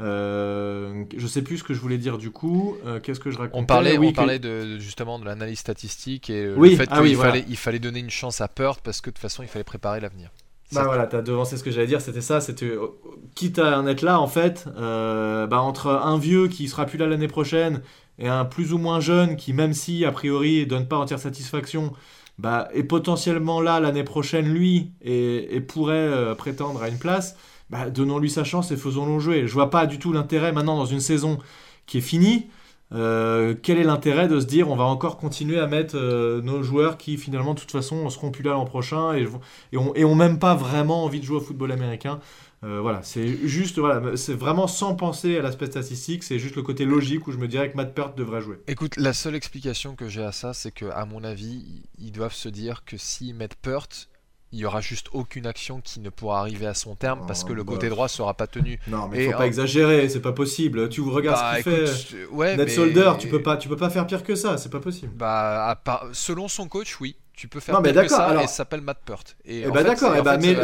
euh, 0.00 1.04
je 1.16 1.26
sais 1.26 1.42
plus 1.42 1.58
ce 1.58 1.64
que 1.64 1.74
je 1.74 1.80
voulais 1.80 1.98
dire 1.98 2.18
du 2.18 2.30
coup. 2.30 2.76
Euh, 2.86 3.00
qu'est-ce 3.00 3.20
que 3.20 3.30
je 3.30 3.38
racontais 3.38 3.58
On 3.58 3.66
parlait, 3.66 3.98
on 3.98 4.12
parlait 4.12 4.38
de, 4.38 4.78
justement 4.78 5.18
de 5.18 5.24
l'analyse 5.24 5.58
statistique 5.58 6.30
et 6.30 6.46
le 6.46 6.70
fait 6.70 6.88
ah 6.90 7.02
qu'il 7.02 7.16
fallait, 7.16 7.44
il 7.48 7.56
fallait 7.56 7.78
donner 7.78 8.00
une 8.00 8.10
chance 8.10 8.40
à 8.40 8.48
Peart 8.48 8.80
parce 8.82 9.00
que 9.00 9.10
de 9.10 9.14
toute 9.14 9.22
façon, 9.22 9.42
il 9.42 9.48
fallait 9.48 9.64
préparer 9.64 10.00
l'avenir. 10.00 10.30
Bah 10.72 10.84
voilà, 10.84 11.06
t'as 11.06 11.22
devancé 11.22 11.56
ce 11.56 11.64
que 11.64 11.70
j'allais 11.70 11.86
dire, 11.86 12.02
c'était 12.02 12.20
ça, 12.20 12.42
c'était 12.42 12.66
euh, 12.66 12.88
quitte 13.34 13.58
à 13.58 13.80
en 13.80 13.86
être 13.86 14.02
là 14.02 14.20
en 14.20 14.26
fait, 14.26 14.66
euh, 14.76 15.46
bah 15.46 15.62
entre 15.62 15.88
un 15.88 16.18
vieux 16.18 16.48
qui 16.48 16.68
sera 16.68 16.84
plus 16.84 16.98
là 16.98 17.06
l'année 17.06 17.28
prochaine 17.28 17.80
et 18.18 18.28
un 18.28 18.44
plus 18.44 18.74
ou 18.74 18.78
moins 18.78 19.00
jeune 19.00 19.36
qui 19.36 19.54
même 19.54 19.72
si 19.72 20.04
a 20.04 20.12
priori 20.12 20.66
donne 20.66 20.86
pas 20.86 20.98
entière 20.98 21.18
satisfaction, 21.18 21.94
bah 22.36 22.68
est 22.74 22.82
potentiellement 22.82 23.62
là 23.62 23.80
l'année 23.80 24.04
prochaine 24.04 24.46
lui 24.46 24.92
et, 25.00 25.60
pourrait 25.66 25.94
euh, 25.94 26.34
prétendre 26.34 26.82
à 26.82 26.88
une 26.90 26.98
place, 26.98 27.36
bah 27.70 27.90
donnons-lui 27.90 28.30
sa 28.30 28.44
chance 28.44 28.70
et 28.70 28.76
faisons-le 28.76 29.18
jouer. 29.18 29.46
Je 29.46 29.52
vois 29.52 29.70
pas 29.70 29.86
du 29.86 29.98
tout 29.98 30.12
l'intérêt 30.12 30.52
maintenant 30.52 30.76
dans 30.76 30.86
une 30.86 31.00
saison 31.00 31.38
qui 31.86 31.98
est 31.98 32.02
finie. 32.02 32.46
Euh, 32.94 33.54
quel 33.62 33.76
est 33.76 33.84
l'intérêt 33.84 34.28
de 34.28 34.40
se 34.40 34.46
dire 34.46 34.70
on 34.70 34.76
va 34.76 34.84
encore 34.84 35.18
continuer 35.18 35.58
à 35.58 35.66
mettre 35.66 35.94
euh, 35.94 36.40
nos 36.40 36.62
joueurs 36.62 36.96
qui 36.96 37.18
finalement 37.18 37.52
de 37.52 37.60
toute 37.60 37.70
façon 37.70 38.08
seront 38.08 38.30
plus 38.30 38.42
là 38.42 38.52
l'an 38.52 38.64
prochain 38.64 39.12
et, 39.12 39.28
et, 39.72 40.04
ont, 40.04 40.14
même 40.14 40.38
pas 40.38 40.54
vraiment 40.54 41.04
envie 41.04 41.20
de 41.20 41.24
jouer 41.26 41.36
au 41.36 41.40
football 41.40 41.70
américain. 41.70 42.18
Euh, 42.64 42.80
voilà. 42.80 43.02
C'est 43.02 43.46
juste 43.46 43.78
c'est 44.16 44.34
vraiment 44.34 44.66
sans 44.66 44.94
penser 44.94 45.36
à 45.36 45.42
l'aspect 45.42 45.66
statistique. 45.66 46.24
C'est 46.24 46.38
juste 46.38 46.56
le 46.56 46.62
côté 46.62 46.86
logique 46.86 47.26
où 47.26 47.32
je 47.32 47.36
me 47.36 47.46
dirais 47.46 47.70
que 47.70 47.76
Matt 47.76 47.94
Peart 47.94 48.16
devrait 48.16 48.40
jouer. 48.40 48.56
Écoute 48.68 48.96
la 48.96 49.12
seule 49.12 49.34
explication 49.34 49.94
que 49.94 50.08
j'ai 50.08 50.22
à 50.22 50.32
ça 50.32 50.54
c'est 50.54 50.72
que 50.72 50.86
à 50.86 51.04
mon 51.04 51.24
avis 51.24 51.82
ils 51.98 52.12
doivent 52.12 52.34
se 52.34 52.48
dire 52.48 52.84
que 52.86 52.96
si 52.96 53.34
Matt 53.34 53.54
Peart 53.54 54.08
il 54.52 54.60
y 54.60 54.64
aura 54.64 54.80
juste 54.80 55.08
aucune 55.12 55.46
action 55.46 55.80
qui 55.80 56.00
ne 56.00 56.08
pourra 56.10 56.40
arriver 56.40 56.66
à 56.66 56.74
son 56.74 56.94
terme 56.94 57.26
parce 57.26 57.44
que 57.44 57.52
le 57.52 57.64
bah, 57.64 57.72
côté 57.74 57.88
droit 57.88 58.08
sera 58.08 58.34
pas 58.34 58.46
tenu. 58.46 58.78
Non, 58.88 59.08
mais 59.08 59.24
il 59.24 59.30
faut 59.30 59.38
pas 59.38 59.46
exagérer, 59.46 60.08
c'est 60.08 60.22
pas 60.22 60.32
possible. 60.32 60.88
Tu 60.88 61.00
regardes 61.02 61.36
ce 61.36 61.42
bah, 61.42 61.86
qu'il 61.86 61.86
fait. 61.86 62.26
Ouais, 62.26 62.56
Net 62.56 62.70
Solder, 62.70 63.12
tu 63.18 63.28
peux 63.28 63.42
pas, 63.42 63.56
tu 63.56 63.68
peux 63.68 63.76
pas 63.76 63.90
faire 63.90 64.06
pire 64.06 64.22
que 64.22 64.34
ça, 64.34 64.56
c'est 64.56 64.70
pas 64.70 64.80
possible. 64.80 65.12
Bah, 65.14 65.80
selon 66.12 66.48
son 66.48 66.68
coach, 66.68 67.00
oui. 67.00 67.16
Tu 67.38 67.46
peux 67.46 67.60
faire 67.60 67.80
pire 67.80 68.02
que 68.02 68.08
ça 68.08 68.42
et 68.42 68.48
ça 68.48 68.52
s'appelle 68.52 68.80
Matt 68.80 68.98
Peart. 69.04 69.36
Et, 69.44 69.70
bah 69.70 69.84
d'accord, 69.84 70.16
et 70.16 70.22
bah, 70.22 70.38
mais, 70.38 70.54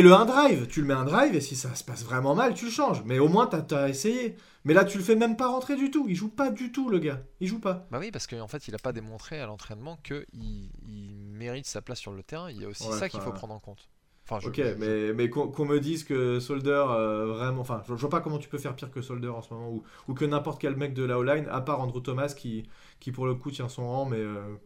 le 0.00 0.12
un 0.14 0.24
drive, 0.24 0.66
tu 0.66 0.80
le 0.80 0.86
mets 0.86 0.94
un 0.94 1.04
drive 1.04 1.34
et 1.34 1.42
si 1.42 1.54
ça 1.54 1.74
se 1.74 1.84
passe 1.84 2.04
vraiment 2.04 2.34
mal, 2.34 2.54
tu 2.54 2.64
le 2.64 2.70
changes. 2.70 3.02
Mais 3.04 3.18
au 3.18 3.28
moins, 3.28 3.46
tu 3.46 3.74
as, 3.74 3.90
essayé. 3.90 4.36
Mais 4.64 4.72
là, 4.72 4.86
tu 4.86 4.96
le 4.96 5.04
fais 5.04 5.14
même 5.14 5.36
pas 5.36 5.48
rentrer 5.48 5.76
du 5.76 5.90
tout. 5.90 6.06
Il 6.08 6.14
joue 6.14 6.30
pas 6.30 6.50
du 6.50 6.72
tout, 6.72 6.88
le 6.88 7.00
gars. 7.00 7.20
Il 7.40 7.48
joue 7.48 7.60
pas. 7.60 7.86
Bah 7.90 7.98
oui, 8.00 8.10
parce 8.10 8.26
qu'en 8.26 8.48
fait, 8.48 8.66
il 8.66 8.74
a 8.74 8.78
pas 8.78 8.92
démontré 8.92 9.40
à 9.40 9.46
l'entraînement 9.46 9.98
qu'il 10.02 10.24
il 10.32 11.32
mérite 11.32 11.66
sa 11.66 11.82
place 11.82 11.98
sur 11.98 12.12
le 12.12 12.22
terrain. 12.22 12.50
Il 12.50 12.62
y 12.62 12.64
a 12.64 12.68
aussi 12.68 12.90
ça 12.92 13.10
qu'il 13.10 13.20
faut 13.20 13.32
prendre 13.32 13.52
en 13.52 13.60
compte. 13.60 13.90
ok, 14.30 14.58
mais, 14.78 15.12
mais 15.12 15.28
qu'on 15.28 15.66
me 15.66 15.80
dise 15.80 16.02
que 16.02 16.40
Solder, 16.40 16.84
euh, 16.88 17.26
vraiment. 17.26 17.60
Enfin, 17.60 17.82
je, 17.86 17.92
vois 17.92 18.08
pas 18.08 18.20
comment 18.20 18.38
tu 18.38 18.48
peux 18.48 18.58
faire 18.58 18.74
pire 18.74 18.90
que 18.90 19.02
Solder 19.02 19.28
en 19.28 19.42
ce 19.42 19.52
moment, 19.52 19.68
ou, 19.68 19.82
ou 20.08 20.14
que 20.14 20.24
n'importe 20.24 20.62
quel 20.62 20.76
mec 20.76 20.94
de 20.94 21.04
la 21.04 21.18
O-line, 21.18 21.46
à 21.50 21.60
part 21.60 21.80
Andrew 21.80 22.00
Thomas 22.00 22.32
qui, 22.34 22.66
qui 23.00 23.12
pour 23.12 23.26
le 23.26 23.34
coup 23.34 23.50
tient 23.50 23.68
son 23.68 23.86
rang, 23.86 24.06
mais. 24.06 24.16
Euh, 24.16 24.56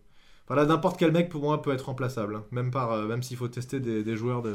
voilà, 0.49 0.65
n'importe 0.65 0.99
quel 0.99 1.12
mec 1.12 1.29
pour 1.29 1.43
moi 1.43 1.62
peut 1.62 1.73
être 1.73 1.87
remplaçable, 1.87 2.37
hein. 2.37 2.45
même, 2.50 2.71
par, 2.71 2.93
euh, 2.93 3.07
même 3.07 3.23
s'il 3.23 3.37
faut 3.37 3.49
tester 3.49 3.81
des, 3.81 4.03
des 4.03 4.17
joueurs 4.17 4.43
de, 4.43 4.53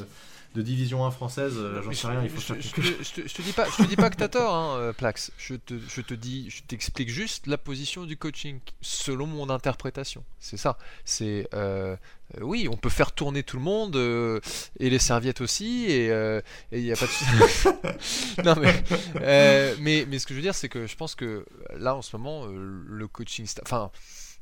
de 0.56 0.62
division 0.62 1.06
1 1.06 1.12
française, 1.12 1.54
euh, 1.56 1.82
j'en 1.82 1.94
sais 1.94 2.08
rien, 2.08 2.24
il 2.24 2.30
faut 2.30 2.42
je, 2.42 2.60
je, 2.60 2.72
te, 2.72 2.82
je, 2.82 3.34
te 3.34 3.42
dis 3.42 3.54
pas, 3.54 3.68
je 3.70 3.84
te 3.84 3.88
dis 3.88 3.96
pas 3.96 4.10
que 4.10 4.18
t'as 4.18 4.28
tort, 4.28 4.54
hein, 4.54 4.78
euh, 4.78 4.94
Plax. 4.94 5.32
Je 5.38 5.56
te, 5.56 5.76
je 5.88 6.02
te 6.02 6.14
dis, 6.14 6.50
je 6.50 6.62
t'explique 6.64 7.10
juste 7.10 7.48
la 7.48 7.58
position 7.58 8.04
du 8.06 8.18
coaching 8.18 8.60
selon 8.82 9.28
mon 9.28 9.50
interprétation. 9.50 10.26
C'est 10.40 10.58
ça. 10.58 10.78
C'est 11.06 11.48
euh, 11.54 11.96
oui, 12.42 12.68
on 12.70 12.76
peut 12.76 12.90
faire 12.90 13.14
tourner 13.14 13.44
tout 13.44 13.56
le 13.56 13.64
monde 13.64 13.96
et 14.80 14.90
les 14.90 15.00
serviettes 15.00 15.42
aussi 15.42 15.86
et 15.86 16.08
il 16.72 16.84
n'y 16.84 16.92
a 16.92 16.96
pas 16.96 17.06
de. 17.06 18.44
non 18.44 18.56
mais, 18.60 18.84
mais 19.80 20.06
mais 20.08 20.20
ce 20.20 20.26
que 20.26 20.34
je 20.34 20.40
veux 20.40 20.44
dire 20.44 20.56
c'est 20.56 20.70
que 20.70 20.88
je 20.88 20.96
pense 20.96 21.16
que 21.16 21.46
là 21.78 21.96
en 21.96 22.02
ce 22.02 22.16
moment 22.16 22.46
le 22.48 23.08
coaching, 23.08 23.46
enfin 23.64 23.92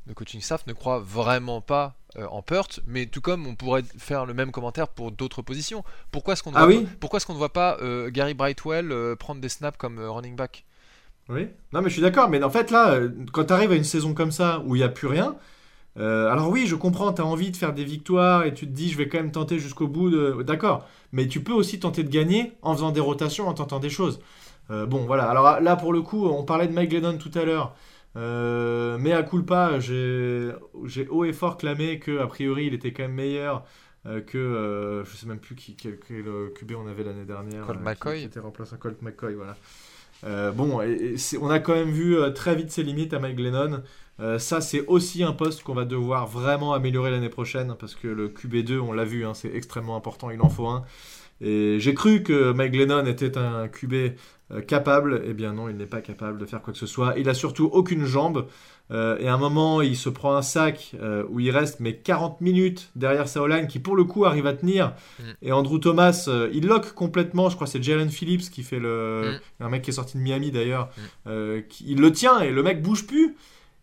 le 0.06 0.14
coaching 0.14 0.40
staff 0.40 0.66
ne 0.66 0.72
croit 0.72 0.98
vraiment 0.98 1.60
pas 1.60 1.94
euh, 2.16 2.26
en 2.26 2.42
Peart, 2.42 2.80
mais 2.86 3.06
tout 3.06 3.20
comme 3.20 3.46
on 3.46 3.54
pourrait 3.54 3.84
faire 3.98 4.26
le 4.26 4.34
même 4.34 4.50
commentaire 4.50 4.88
pour 4.88 5.12
d'autres 5.12 5.42
positions. 5.42 5.84
Pourquoi 6.10 6.32
est-ce 6.32 6.42
qu'on 6.42 6.50
ne, 6.50 6.56
ah 6.56 6.66
voit, 6.66 6.82
pourquoi 6.98 7.18
est-ce 7.18 7.26
qu'on 7.26 7.34
ne 7.34 7.38
voit 7.38 7.52
pas 7.52 7.76
euh, 7.80 8.10
Gary 8.10 8.34
Brightwell 8.34 8.90
euh, 8.90 9.14
prendre 9.14 9.40
des 9.40 9.48
snaps 9.48 9.78
comme 9.78 10.00
running 10.00 10.34
back? 10.34 10.64
Oui, 11.28 11.46
non 11.72 11.80
mais 11.80 11.88
je 11.88 11.94
suis 11.94 12.02
d'accord, 12.02 12.28
mais 12.28 12.42
en 12.42 12.50
fait 12.50 12.72
là, 12.72 12.98
quand 13.32 13.44
tu 13.44 13.52
arrives 13.52 13.70
à 13.70 13.76
une 13.76 13.84
saison 13.84 14.14
comme 14.14 14.32
ça 14.32 14.60
où 14.66 14.74
il 14.74 14.80
n'y 14.80 14.84
a 14.84 14.88
plus 14.88 15.06
rien, 15.06 15.36
alors 15.96 16.48
oui, 16.48 16.66
je 16.66 16.74
comprends, 16.74 17.12
tu 17.12 17.20
as 17.20 17.26
envie 17.26 17.52
de 17.52 17.56
faire 17.56 17.72
des 17.74 17.84
victoires 17.84 18.44
et 18.44 18.54
tu 18.54 18.66
te 18.66 18.72
dis 18.72 18.90
je 18.90 18.96
vais 18.96 19.08
quand 19.08 19.18
même 19.18 19.30
tenter 19.30 19.60
jusqu'au 19.60 19.86
bout, 19.86 20.10
de... 20.10 20.42
d'accord, 20.42 20.88
mais 21.12 21.28
tu 21.28 21.40
peux 21.44 21.52
aussi 21.52 21.78
tenter 21.78 22.02
de 22.02 22.08
gagner 22.08 22.54
en 22.62 22.74
faisant 22.74 22.90
des 22.90 23.00
rotations, 23.00 23.46
en 23.46 23.54
tentant 23.54 23.78
des 23.78 23.90
choses. 23.90 24.18
bon 24.68 25.04
voilà, 25.06 25.30
alors 25.30 25.60
là 25.60 25.76
pour 25.76 25.92
le 25.92 26.02
coup, 26.02 26.26
on 26.26 26.42
parlait 26.42 26.66
de 26.66 26.72
Mike 26.72 26.90
Glennon 26.90 27.18
tout 27.18 27.30
à 27.34 27.44
l'heure. 27.44 27.76
Euh, 28.16 28.98
mais 28.98 29.12
à 29.12 29.22
culpa, 29.22 29.78
j'ai 29.78 30.52
haut 31.10 31.24
et 31.24 31.32
fort 31.32 31.56
clamé 31.56 31.98
que 31.98 32.18
a 32.18 32.26
priori 32.26 32.66
il 32.66 32.74
était 32.74 32.92
quand 32.92 33.04
même 33.04 33.14
meilleur 33.14 33.64
euh, 34.06 34.20
que 34.20 34.38
euh, 34.38 35.04
je 35.04 35.16
sais 35.16 35.26
même 35.26 35.38
plus 35.38 35.54
qui, 35.54 35.76
quel, 35.76 35.98
QB 35.98 36.72
on 36.76 36.88
avait 36.88 37.04
l'année 37.04 37.24
dernière. 37.24 37.66
Colt 37.66 37.80
McCoy. 37.80 38.20
Qui, 38.20 38.24
était 38.24 38.40
remplaçant 38.40 38.76
Colt 38.78 39.00
McCoy, 39.02 39.34
voilà. 39.34 39.56
bon, 40.52 40.80
on 41.40 41.50
a 41.50 41.58
quand 41.60 41.74
même 41.74 41.90
vu 41.90 42.16
très 42.34 42.54
vite 42.54 42.70
ses 42.70 42.82
limites 42.82 43.14
à 43.14 43.20
Mike 43.20 43.36
Glennon. 43.36 43.82
ça, 44.38 44.60
c'est 44.60 44.84
aussi 44.86 45.22
un 45.22 45.32
poste 45.32 45.62
qu'on 45.62 45.74
va 45.74 45.84
devoir 45.84 46.26
vraiment 46.26 46.72
améliorer 46.72 47.10
l'année 47.10 47.28
prochaine 47.28 47.76
parce 47.78 47.94
que 47.94 48.08
le 48.08 48.28
QB2, 48.28 48.78
on 48.78 48.92
l'a 48.92 49.04
vu, 49.04 49.24
hein, 49.24 49.34
c'est 49.34 49.54
extrêmement 49.54 49.96
important, 49.96 50.30
il 50.30 50.40
en 50.42 50.48
faut 50.48 50.66
un. 50.66 50.84
Et 51.42 51.78
j'ai 51.80 51.94
cru 51.94 52.22
que 52.22 52.52
Mike 52.52 52.72
Glennon 52.72 53.06
était 53.06 53.38
un 53.38 53.68
QB 53.68 54.14
euh, 54.52 54.60
capable. 54.60 55.22
Eh 55.24 55.32
bien 55.32 55.52
non, 55.52 55.68
il 55.68 55.76
n'est 55.76 55.86
pas 55.86 56.00
capable 56.00 56.38
de 56.38 56.46
faire 56.46 56.62
quoi 56.62 56.72
que 56.72 56.78
ce 56.78 56.86
soit. 56.86 57.14
Il 57.16 57.28
a 57.28 57.34
surtout 57.34 57.66
aucune 57.72 58.04
jambe. 58.04 58.46
Euh, 58.90 59.16
et 59.18 59.28
à 59.28 59.34
un 59.34 59.38
moment, 59.38 59.82
il 59.82 59.96
se 59.96 60.08
prend 60.08 60.34
un 60.34 60.42
sac 60.42 60.92
euh, 61.00 61.24
où 61.28 61.38
il 61.38 61.50
reste 61.50 61.78
mais 61.78 61.94
40 61.94 62.40
minutes 62.40 62.90
derrière 62.96 63.28
sa 63.28 63.46
line 63.46 63.68
qui 63.68 63.78
pour 63.78 63.94
le 63.94 64.02
coup 64.02 64.24
arrive 64.24 64.46
à 64.46 64.52
tenir. 64.52 64.94
Mm. 65.18 65.22
Et 65.42 65.52
Andrew 65.52 65.78
Thomas, 65.78 66.28
il 66.52 66.66
lock 66.66 66.92
complètement. 66.94 67.48
Je 67.48 67.54
crois 67.54 67.66
que 67.66 67.72
c'est 67.72 67.82
Jalen 67.82 68.10
Phillips 68.10 68.50
qui 68.50 68.62
fait 68.62 68.80
le... 68.80 69.38
Mm. 69.60 69.64
Un 69.64 69.68
mec 69.68 69.82
qui 69.82 69.90
est 69.90 69.94
sorti 69.94 70.16
de 70.16 70.22
Miami 70.22 70.50
d'ailleurs. 70.50 70.90
Mm. 71.26 71.60
il 71.86 72.00
le 72.00 72.12
tient 72.12 72.40
et 72.40 72.50
le 72.50 72.62
mec 72.62 72.82
bouge 72.82 73.06
plus. 73.06 73.36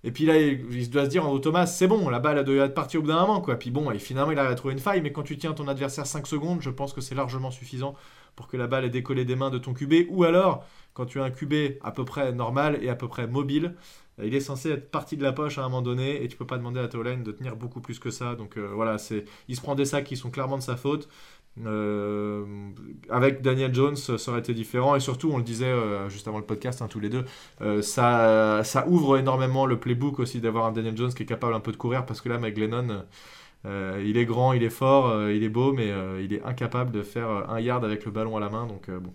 Et 0.08 0.12
puis 0.12 0.26
là, 0.26 0.40
il 0.40 0.90
doit 0.90 1.04
se 1.04 1.10
dire, 1.10 1.26
Andrew 1.26 1.42
Thomas, 1.42 1.66
c'est 1.66 1.86
bon, 1.86 2.08
la 2.08 2.20
balle 2.20 2.42
doit 2.46 2.64
être 2.64 2.74
partie 2.74 2.98
au 2.98 3.02
bout 3.02 3.10
d'un 3.10 3.20
moment. 3.20 3.42
Quoi. 3.42 3.58
Puis 3.58 3.72
bon, 3.72 3.92
et 3.92 4.00
finalement, 4.00 4.32
il 4.32 4.40
a 4.40 4.56
trouvé 4.56 4.74
une 4.74 4.80
faille. 4.80 5.02
Mais 5.02 5.12
quand 5.12 5.24
tu 5.24 5.38
tiens 5.38 5.52
ton 5.52 5.68
adversaire 5.68 6.08
5 6.08 6.26
secondes, 6.28 6.62
je 6.62 6.70
pense 6.70 6.94
que 6.94 7.02
c'est 7.02 7.14
largement 7.14 7.52
suffisant 7.52 7.94
pour 8.38 8.48
que 8.48 8.56
la 8.56 8.68
balle 8.68 8.86
ait 8.86 8.90
décollé 8.90 9.26
des 9.26 9.36
mains 9.36 9.50
de 9.50 9.58
ton 9.58 9.74
QB, 9.74 10.08
ou 10.10 10.24
alors 10.24 10.64
quand 10.94 11.08
tu 11.08 11.20
as 11.20 11.26
un 11.26 11.30
QB 11.30 11.80
à 11.84 11.92
peu 11.92 12.06
près 12.06 12.32
normal 12.32 12.80
et 12.82 12.88
à 12.88 12.96
peu 12.96 13.10
près 13.10 13.28
mobile, 13.28 13.76
il 14.24 14.34
est 14.34 14.40
censé 14.40 14.72
être 14.72 14.90
parti 14.90 15.18
de 15.18 15.24
la 15.24 15.34
poche 15.34 15.58
à 15.58 15.62
un 15.62 15.66
moment 15.66 15.82
donné 15.82 16.24
et 16.24 16.28
tu 16.28 16.38
peux 16.38 16.48
pas 16.48 16.58
demander 16.58 16.80
à 16.80 16.88
Toline 16.88 17.24
de 17.24 17.32
tenir 17.32 17.56
beaucoup 17.56 17.82
plus 17.82 18.00
que 18.00 18.10
ça. 18.10 18.36
Donc 18.36 18.58
euh, 18.58 18.72
voilà, 18.74 18.98
c'est, 18.98 19.26
il 19.48 19.56
se 19.56 19.62
prend 19.62 19.76
des 19.76 19.86
sacs 19.86 20.06
qui 20.06 20.16
sont 20.16 20.32
clairement 20.32 20.58
de 20.58 20.64
sa 20.64 20.76
faute. 20.76 21.10
Euh, 21.66 22.46
avec 23.10 23.42
Daniel 23.42 23.74
Jones, 23.74 23.96
ça 23.96 24.14
aurait 24.30 24.40
été 24.40 24.54
différent. 24.54 24.96
Et 24.96 25.00
surtout, 25.00 25.32
on 25.32 25.38
le 25.38 25.44
disait 25.44 25.66
euh, 25.66 26.10
juste 26.10 26.28
avant 26.28 26.38
le 26.38 26.46
podcast, 26.46 26.82
hein, 26.82 26.88
tous 26.88 27.00
les 27.00 27.10
deux, 27.10 27.26
ça, 27.82 28.62
ça 28.64 28.88
ouvre 28.88 29.18
énormément 29.18 29.66
le 29.66 29.80
playbook 29.80 30.20
aussi 30.20 30.40
d'avoir 30.42 30.66
un 30.66 30.72
Daniel 30.72 30.96
Jones 30.96 31.14
qui 31.14 31.24
est 31.24 31.28
capable 31.28 31.54
un 31.54 31.60
peu 31.60 31.72
de 31.72 31.78
courir 31.78 32.06
parce 32.06 32.22
que 32.22 32.30
là, 32.30 32.38
euh, 33.66 34.02
il 34.06 34.18
est 34.18 34.26
grand, 34.26 34.54
il 34.54 34.64
est 34.64 34.70
fort, 34.70 35.10
euh, 35.10 35.34
il 35.34 35.44
est 35.44 35.50
beau, 35.50 35.74
mais 35.74 35.92
euh, 35.92 36.22
il 36.24 36.34
est 36.34 36.44
incapable 36.44 36.92
de 36.92 37.02
faire 37.02 37.28
un 37.50 37.60
yard 37.60 37.84
avec 37.84 38.06
le 38.06 38.12
ballon 38.12 38.38
à 38.38 38.40
la 38.40 38.50
main. 38.50 38.68
Donc 38.68 38.90
bon, 38.90 39.14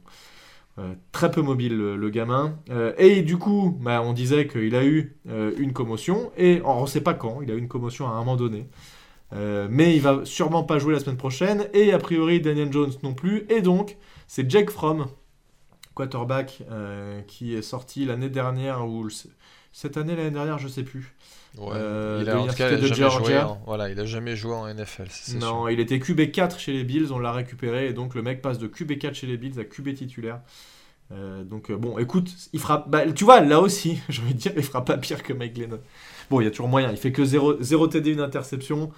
très 1.12 1.30
peu 1.30 1.42
mobile 1.42 1.76
le, 1.76 2.10
gamin. 2.10 2.58
et 2.98 3.22
du 3.22 3.36
coup, 3.38 3.76
bah, 3.80 4.02
on 4.02 4.12
disait 4.12 4.46
qu'il 4.46 4.74
a 4.74 4.84
eu 4.84 5.16
une 5.58 5.72
commotion, 5.72 6.32
et 6.36 6.60
on 6.64 6.82
ne 6.82 6.86
sait 6.86 7.02
pas 7.02 7.14
quand, 7.14 7.40
il 7.42 7.50
a 7.50 7.54
eu 7.54 7.58
une 7.58 7.68
commotion 7.68 8.08
à 8.08 8.12
un 8.12 8.18
moment 8.18 8.36
donné. 8.36 8.66
Mais 9.32 9.94
il 9.96 10.00
va 10.02 10.20
sûrement 10.24 10.62
pas 10.62 10.78
jouer 10.78 10.92
la 10.92 11.00
semaine 11.00 11.16
prochaine, 11.16 11.68
et 11.72 11.92
a 11.92 11.98
priori 11.98 12.40
Daniel 12.40 12.72
Jones 12.72 12.92
non 13.02 13.14
plus. 13.14 13.46
Et 13.48 13.62
donc, 13.62 13.96
c'est 14.26 14.50
Jake 14.50 14.70
Fromm, 14.70 15.06
quarterback, 15.94 16.62
qui 17.26 17.54
est 17.54 17.62
sorti 17.62 18.04
l'année 18.04 18.30
dernière, 18.30 18.86
ou 18.86 19.08
cette 19.72 19.96
année, 19.96 20.14
l'année 20.14 20.30
dernière, 20.30 20.58
je 20.58 20.68
sais 20.68 20.82
plus. 20.82 21.14
Euh, 21.58 22.20
il 22.22 22.30
a, 22.30 22.40
en 22.40 22.48
jamais 22.48 22.88
joué 22.88 23.38
en, 23.38 23.60
voilà, 23.66 23.90
il 23.90 24.00
a 24.00 24.06
jamais 24.06 24.36
joué 24.36 24.54
en 24.54 24.72
NFL. 24.72 25.08
Non, 25.36 25.68
il 25.68 25.80
était 25.80 25.98
QB4 25.98 26.58
chez 26.58 26.72
les 26.72 26.84
Bills, 26.84 27.12
on 27.12 27.18
l'a 27.18 27.32
récupéré, 27.32 27.88
et 27.88 27.92
donc 27.92 28.14
le 28.14 28.22
mec 28.22 28.40
passe 28.40 28.58
de 28.58 28.68
QB4 28.68 29.14
chez 29.14 29.26
les 29.26 29.36
Bills 29.36 29.58
à 29.60 29.64
QB 29.64 29.94
titulaire. 29.94 30.40
Euh, 31.10 31.44
donc 31.44 31.70
euh, 31.70 31.76
bon, 31.76 31.98
écoute, 31.98 32.30
il 32.54 32.60
fera. 32.60 32.84
Bah, 32.88 33.10
tu 33.12 33.24
vois, 33.24 33.40
là 33.40 33.60
aussi, 33.60 34.00
j'ai 34.08 34.22
envie 34.22 34.34
de 34.34 34.38
dire, 34.38 34.52
il 34.56 34.62
fera 34.62 34.84
pas 34.84 34.96
pire 34.96 35.22
que 35.22 35.34
Mike 35.34 35.54
Glennon. 35.54 35.80
Bon, 36.30 36.40
il 36.40 36.44
y 36.44 36.46
a 36.46 36.50
toujours 36.50 36.68
moyen. 36.68 36.90
Il 36.90 36.96
fait 36.96 37.12
que 37.12 37.24
0, 37.24 37.56
0 37.60 37.88
TD, 37.88 38.12
une 38.12 38.20
interception, 38.20 38.90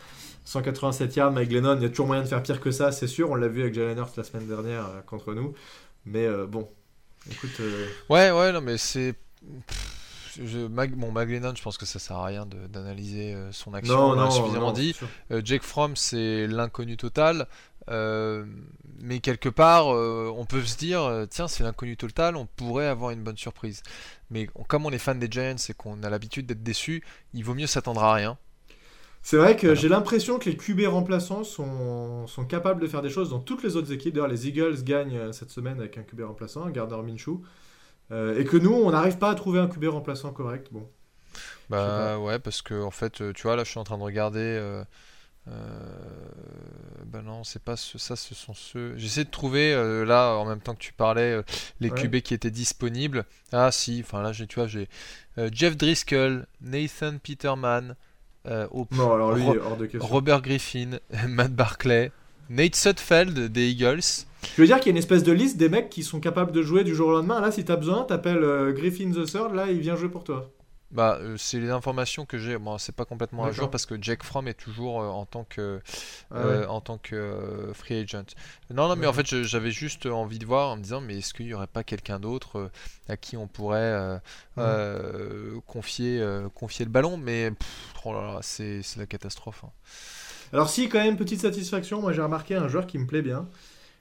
187 0.44 1.16
yards. 1.16 1.32
Mike 1.32 1.50
Glennon, 1.50 1.76
il 1.76 1.82
y 1.82 1.86
a 1.86 1.88
toujours 1.88 2.06
moyen 2.06 2.22
de 2.22 2.28
faire 2.28 2.42
pire 2.42 2.60
que 2.60 2.70
ça, 2.70 2.92
c'est 2.92 3.06
sûr. 3.06 3.30
On 3.30 3.34
l'a 3.34 3.48
vu 3.48 3.62
avec 3.62 3.74
Jalen 3.74 3.98
Hurts 3.98 4.16
la 4.16 4.24
semaine 4.24 4.46
dernière 4.46 4.86
contre 5.06 5.34
nous. 5.34 5.54
Mais 6.06 6.28
bon, 6.48 6.68
écoute. 7.30 7.60
Ouais, 8.10 8.30
ouais, 8.30 8.52
non, 8.52 8.60
mais 8.60 8.78
c'est 8.78 9.14
je, 10.42 10.66
Mag, 10.66 10.92
bon, 10.94 11.12
je 11.14 11.62
pense 11.62 11.78
que 11.78 11.86
ça 11.86 11.98
sert 11.98 12.16
à 12.16 12.26
rien 12.26 12.46
d'analyser 12.46 13.34
euh, 13.34 13.52
son 13.52 13.74
action. 13.74 14.10
on 14.10 14.14
l'a 14.14 14.30
suffisamment 14.30 14.72
dit. 14.72 14.94
Euh, 15.30 15.40
Jake 15.44 15.62
Fromm, 15.62 15.96
c'est 15.96 16.46
l'inconnu 16.46 16.96
total. 16.96 17.46
Euh, 17.90 18.44
mais 19.00 19.20
quelque 19.20 19.48
part, 19.48 19.88
on 19.88 20.46
peut 20.46 20.62
se 20.62 20.76
dire, 20.76 21.26
tiens, 21.28 21.48
c'est 21.48 21.62
l'inconnu 21.62 21.96
total, 21.96 22.36
on 22.36 22.46
pourrait 22.46 22.86
avoir 22.86 23.10
une 23.10 23.22
bonne 23.22 23.36
surprise. 23.36 23.82
Mais 24.30 24.48
comme 24.68 24.86
on 24.86 24.90
est 24.90 24.98
fan 24.98 25.18
des 25.18 25.28
Giants 25.30 25.56
et 25.68 25.74
qu'on 25.74 26.02
a 26.02 26.10
l'habitude 26.10 26.46
d'être 26.46 26.62
déçu, 26.62 27.02
il 27.34 27.44
vaut 27.44 27.54
mieux 27.54 27.66
s'attendre 27.66 28.02
à 28.02 28.14
rien. 28.14 28.38
C'est 29.24 29.38
vrai 29.38 29.56
que 29.56 29.74
j'ai 29.74 29.88
l'impression 29.88 30.38
que 30.38 30.50
les 30.50 30.56
QB 30.56 30.82
remplaçants 30.86 31.44
sont, 31.44 32.26
sont, 32.26 32.44
capables 32.44 32.82
de 32.82 32.86
faire 32.86 33.00
des 33.00 33.08
choses 33.08 33.30
dans 33.30 33.40
toutes 33.40 33.62
les 33.62 33.74
autres 33.74 33.90
équipes. 33.90 34.14
D'ailleurs, 34.14 34.28
les 34.28 34.46
Eagles 34.46 34.84
gagnent 34.84 35.32
cette 35.32 35.48
semaine 35.48 35.80
avec 35.80 35.96
un 35.96 36.02
QB 36.02 36.20
remplaçant, 36.20 36.68
Gardner 36.68 37.02
Minshew. 37.02 37.40
Euh, 38.10 38.38
et 38.38 38.44
que 38.44 38.58
nous, 38.58 38.74
on 38.74 38.90
n'arrive 38.90 39.16
pas 39.16 39.30
à 39.30 39.34
trouver 39.34 39.60
un 39.60 39.66
QB 39.66 39.86
remplaçant 39.86 40.30
correct. 40.30 40.68
Bon. 40.70 40.86
Bah 41.70 42.18
ouais, 42.18 42.38
parce 42.38 42.60
que 42.60 42.82
en 42.82 42.90
fait, 42.90 43.22
euh, 43.22 43.32
tu 43.32 43.44
vois, 43.44 43.56
là, 43.56 43.64
je 43.64 43.70
suis 43.70 43.80
en 43.80 43.84
train 43.84 43.96
de 43.96 44.02
regarder. 44.02 44.82
Euh, 45.48 45.52
bah 47.06 47.22
non, 47.22 47.44
c'est 47.44 47.62
pas 47.62 47.76
ça, 47.76 48.16
ce 48.16 48.34
sont 48.34 48.54
ceux. 48.54 48.94
J'essaie 48.96 49.24
de 49.24 49.30
trouver 49.30 49.74
là, 50.06 50.34
en 50.34 50.46
même 50.46 50.60
temps 50.60 50.74
que 50.74 50.80
tu 50.80 50.92
parlais, 50.92 51.40
les 51.80 51.90
QB 51.90 52.20
qui 52.20 52.34
étaient 52.34 52.50
disponibles. 52.50 53.24
Ah 53.52 53.70
si, 53.70 54.02
enfin 54.04 54.22
là, 54.22 54.32
tu 54.32 54.46
vois, 54.54 54.66
j'ai 54.66 54.88
Jeff 55.52 55.76
Driscoll, 55.76 56.46
Nathan 56.60 57.18
Peterman, 57.22 57.94
Robert 60.00 60.42
Griffin, 60.42 60.98
Matt 61.28 61.54
Barclay, 61.54 62.10
Nate 62.50 62.76
Sutfeld 62.76 63.48
des 63.52 63.70
Eagles. 63.70 64.26
Je 64.56 64.60
veux 64.60 64.66
dire 64.66 64.78
qu'il 64.78 64.86
y 64.86 64.90
a 64.90 64.92
une 64.92 64.98
espèce 64.98 65.22
de 65.22 65.32
liste 65.32 65.56
des 65.56 65.68
mecs 65.68 65.88
qui 65.88 66.02
sont 66.02 66.20
capables 66.20 66.52
de 66.52 66.62
jouer 66.62 66.84
du 66.84 66.94
jour 66.94 67.08
au 67.08 67.12
lendemain. 67.12 67.40
Là, 67.40 67.50
si 67.50 67.64
t'as 67.64 67.76
besoin, 67.76 68.04
t'appelles 68.04 68.44
euh, 68.44 68.72
Griffin 68.72 69.10
the 69.10 69.24
Third, 69.24 69.54
là, 69.54 69.70
il 69.70 69.80
vient 69.80 69.96
jouer 69.96 70.08
pour 70.08 70.24
toi. 70.24 70.50
Bah, 70.90 71.18
euh, 71.20 71.36
c'est 71.36 71.58
les 71.58 71.70
informations 71.70 72.24
que 72.24 72.38
j'ai. 72.38 72.56
Bon, 72.56 72.78
c'est 72.78 72.94
pas 72.94 73.04
complètement 73.04 73.44
à 73.44 73.50
jour 73.50 73.68
parce 73.70 73.84
que 73.84 74.00
Jack 74.00 74.22
Fromm 74.22 74.46
est 74.46 74.54
toujours 74.54 75.02
euh, 75.02 75.08
en 75.08 75.26
tant 75.26 75.44
que 75.44 75.80
ah 76.30 76.68
en 76.68 76.80
tant 76.80 76.98
que 76.98 77.72
free 77.74 78.00
agent. 78.00 78.34
Non, 78.70 78.88
non, 78.88 78.96
mais 78.96 79.06
en 79.06 79.12
fait, 79.12 79.26
j'avais 79.42 79.70
juste 79.70 80.06
envie 80.06 80.38
de 80.38 80.46
voir 80.46 80.70
en 80.70 80.76
me 80.76 80.82
disant, 80.82 81.00
mais 81.00 81.18
est-ce 81.18 81.34
qu'il 81.34 81.46
y 81.46 81.54
aurait 81.54 81.66
pas 81.66 81.82
quelqu'un 81.82 82.20
d'autre 82.20 82.70
à 83.08 83.16
qui 83.16 83.36
on 83.36 83.48
pourrait 83.48 84.20
confier 85.66 86.24
confier 86.54 86.84
le 86.84 86.90
ballon? 86.90 87.16
Mais 87.16 87.50
oh 88.04 88.38
c'est 88.42 88.82
la 88.96 89.06
catastrophe. 89.06 89.64
Hein. 89.64 89.70
Alors 90.52 90.68
si, 90.68 90.88
quand 90.88 91.02
même, 91.02 91.16
petite 91.16 91.40
satisfaction, 91.40 92.00
moi 92.00 92.12
j'ai 92.12 92.22
remarqué 92.22 92.54
un 92.54 92.68
joueur 92.68 92.86
qui 92.86 92.98
me 92.98 93.06
plaît 93.06 93.22
bien. 93.22 93.48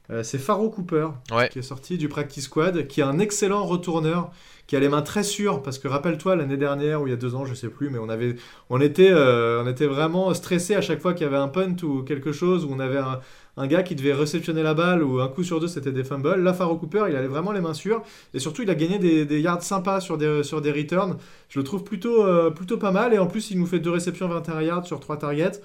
Euh, 0.09 0.21
c'est 0.23 0.37
Faro 0.37 0.69
Cooper, 0.69 1.07
qui 1.51 1.59
est 1.59 1.63
sorti 1.63 1.97
du 1.97 2.09
Practice 2.09 2.45
Squad, 2.45 2.87
qui 2.87 2.99
est 3.01 3.03
un 3.03 3.19
excellent 3.19 3.65
retourneur, 3.65 4.31
qui 4.67 4.75
a 4.75 4.79
les 4.79 4.89
mains 4.89 5.01
très 5.01 5.23
sûres, 5.23 5.61
parce 5.61 5.79
que 5.79 5.87
rappelle-toi 5.87 6.35
l'année 6.35 6.57
dernière 6.57 7.01
ou 7.01 7.07
il 7.07 7.11
y 7.11 7.13
a 7.13 7.17
deux 7.17 7.35
ans, 7.35 7.45
je 7.45 7.53
sais 7.53 7.69
plus, 7.69 7.89
mais 7.89 7.99
on 7.99 8.09
avait, 8.09 8.35
on 8.69 8.81
était, 8.81 9.11
euh, 9.11 9.63
on 9.63 9.67
était 9.67 9.87
vraiment 9.87 10.33
stressé 10.33 10.75
à 10.75 10.81
chaque 10.81 11.01
fois 11.01 11.13
qu'il 11.13 11.25
y 11.25 11.27
avait 11.27 11.37
un 11.37 11.47
punt 11.47 11.75
ou 11.83 12.01
quelque 12.03 12.31
chose 12.31 12.65
où 12.65 12.69
on 12.71 12.79
avait 12.79 12.97
un, 12.97 13.19
un 13.57 13.67
gars 13.67 13.83
qui 13.83 13.95
devait 13.95 14.13
réceptionner 14.13 14.63
la 14.63 14.73
balle 14.73 15.03
ou 15.03 15.19
un 15.19 15.27
coup 15.27 15.43
sur 15.43 15.59
deux 15.59 15.67
c'était 15.67 15.91
des 15.91 16.03
fumbles. 16.03 16.41
Là, 16.41 16.53
Faro 16.53 16.75
Cooper, 16.75 17.05
il 17.09 17.15
avait 17.15 17.27
vraiment 17.27 17.51
les 17.51 17.61
mains 17.61 17.73
sûres 17.73 18.01
et 18.33 18.39
surtout 18.39 18.63
il 18.63 18.69
a 18.69 18.75
gagné 18.75 18.97
des, 18.99 19.39
yards 19.41 19.63
sympas 19.63 19.99
sur 19.99 20.17
des, 20.17 20.43
sur 20.43 20.61
des 20.61 20.71
returns. 20.71 21.17
Je 21.49 21.59
le 21.59 21.63
trouve 21.63 21.83
plutôt, 21.83 22.25
euh, 22.25 22.49
plutôt 22.49 22.77
pas 22.77 22.91
mal 22.91 23.13
et 23.13 23.19
en 23.19 23.27
plus 23.27 23.51
il 23.51 23.59
nous 23.59 23.67
fait 23.67 23.79
deux 23.79 23.91
réceptions 23.91 24.27
21 24.27 24.61
yards 24.61 24.85
sur 24.87 24.99
trois 24.99 25.17
targets. 25.17 25.61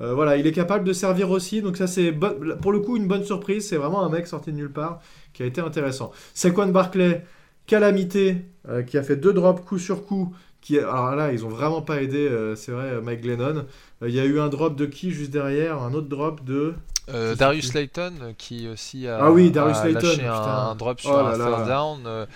Euh, 0.00 0.14
voilà, 0.14 0.36
il 0.36 0.46
est 0.46 0.52
capable 0.52 0.84
de 0.84 0.92
servir 0.92 1.30
aussi, 1.30 1.60
donc 1.62 1.76
ça 1.76 1.86
c'est 1.86 2.12
pour 2.12 2.72
le 2.72 2.80
coup 2.80 2.96
une 2.96 3.06
bonne 3.06 3.24
surprise. 3.24 3.68
C'est 3.68 3.76
vraiment 3.76 4.04
un 4.04 4.08
mec 4.08 4.26
sorti 4.26 4.52
de 4.52 4.56
nulle 4.56 4.72
part 4.72 5.00
qui 5.32 5.42
a 5.42 5.46
été 5.46 5.60
intéressant. 5.60 6.12
Saquon 6.34 6.68
Barclay, 6.68 7.24
calamité, 7.66 8.44
euh, 8.68 8.82
qui 8.82 8.98
a 8.98 9.02
fait 9.02 9.16
deux 9.16 9.32
drops 9.32 9.62
coup 9.64 9.78
sur 9.78 10.04
coup. 10.04 10.34
Qui, 10.60 10.78
alors 10.78 11.14
là, 11.16 11.32
ils 11.32 11.46
ont 11.46 11.48
vraiment 11.48 11.80
pas 11.80 12.02
aidé, 12.02 12.30
c'est 12.54 12.70
vrai, 12.70 13.00
Mike 13.00 13.22
Glennon. 13.22 13.64
Il 14.06 14.14
y 14.14 14.20
a 14.20 14.26
eu 14.26 14.38
un 14.38 14.48
drop 14.48 14.76
de 14.76 14.84
qui 14.84 15.10
juste 15.10 15.30
derrière, 15.30 15.80
un 15.80 15.94
autre 15.94 16.08
drop 16.08 16.44
de 16.44 16.74
euh, 17.12 17.34
Darius 17.34 17.74
Layton 17.74 18.12
qui 18.38 18.68
aussi 18.68 19.06
a, 19.08 19.18
ah 19.24 19.30
oui, 19.30 19.50
Darius 19.50 19.82
lâché 19.84 20.26
un, 20.26 20.74
drop 20.74 21.00
sur 21.00 21.10
oh 21.10 21.16
un 21.16 21.32
third 21.32 21.66
down. 21.66 22.26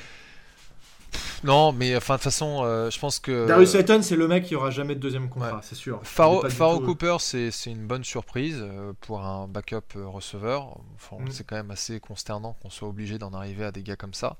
Euh, 1.44 1.46
non, 1.46 1.72
mais 1.72 1.96
enfin 1.96 2.14
de 2.14 2.18
toute 2.18 2.24
façon, 2.24 2.62
euh, 2.64 2.90
je 2.90 2.98
pense 2.98 3.18
que 3.18 3.46
Darius 3.46 3.74
Layton, 3.74 4.00
c'est 4.02 4.16
le 4.16 4.26
mec 4.26 4.44
qui 4.44 4.54
aura 4.54 4.70
jamais 4.70 4.94
de 4.94 5.00
deuxième 5.00 5.28
contrat, 5.28 5.60
c'est 5.62 5.74
sûr. 5.74 6.00
Faro, 6.02 6.42
Cooper, 6.80 7.16
c'est 7.20 7.50
une 7.66 7.86
bonne 7.86 8.04
surprise 8.04 8.64
pour 9.00 9.24
un 9.24 9.48
backup 9.48 9.94
receveur. 9.94 10.78
Enfin, 10.96 11.22
mm. 11.22 11.30
C'est 11.30 11.44
quand 11.44 11.56
même 11.56 11.70
assez 11.70 12.00
consternant 12.00 12.56
qu'on 12.62 12.70
soit 12.70 12.88
obligé 12.88 13.18
d'en 13.18 13.32
arriver 13.32 13.64
à 13.64 13.72
des 13.72 13.82
gars 13.82 13.96
comme 13.96 14.14
ça. 14.14 14.36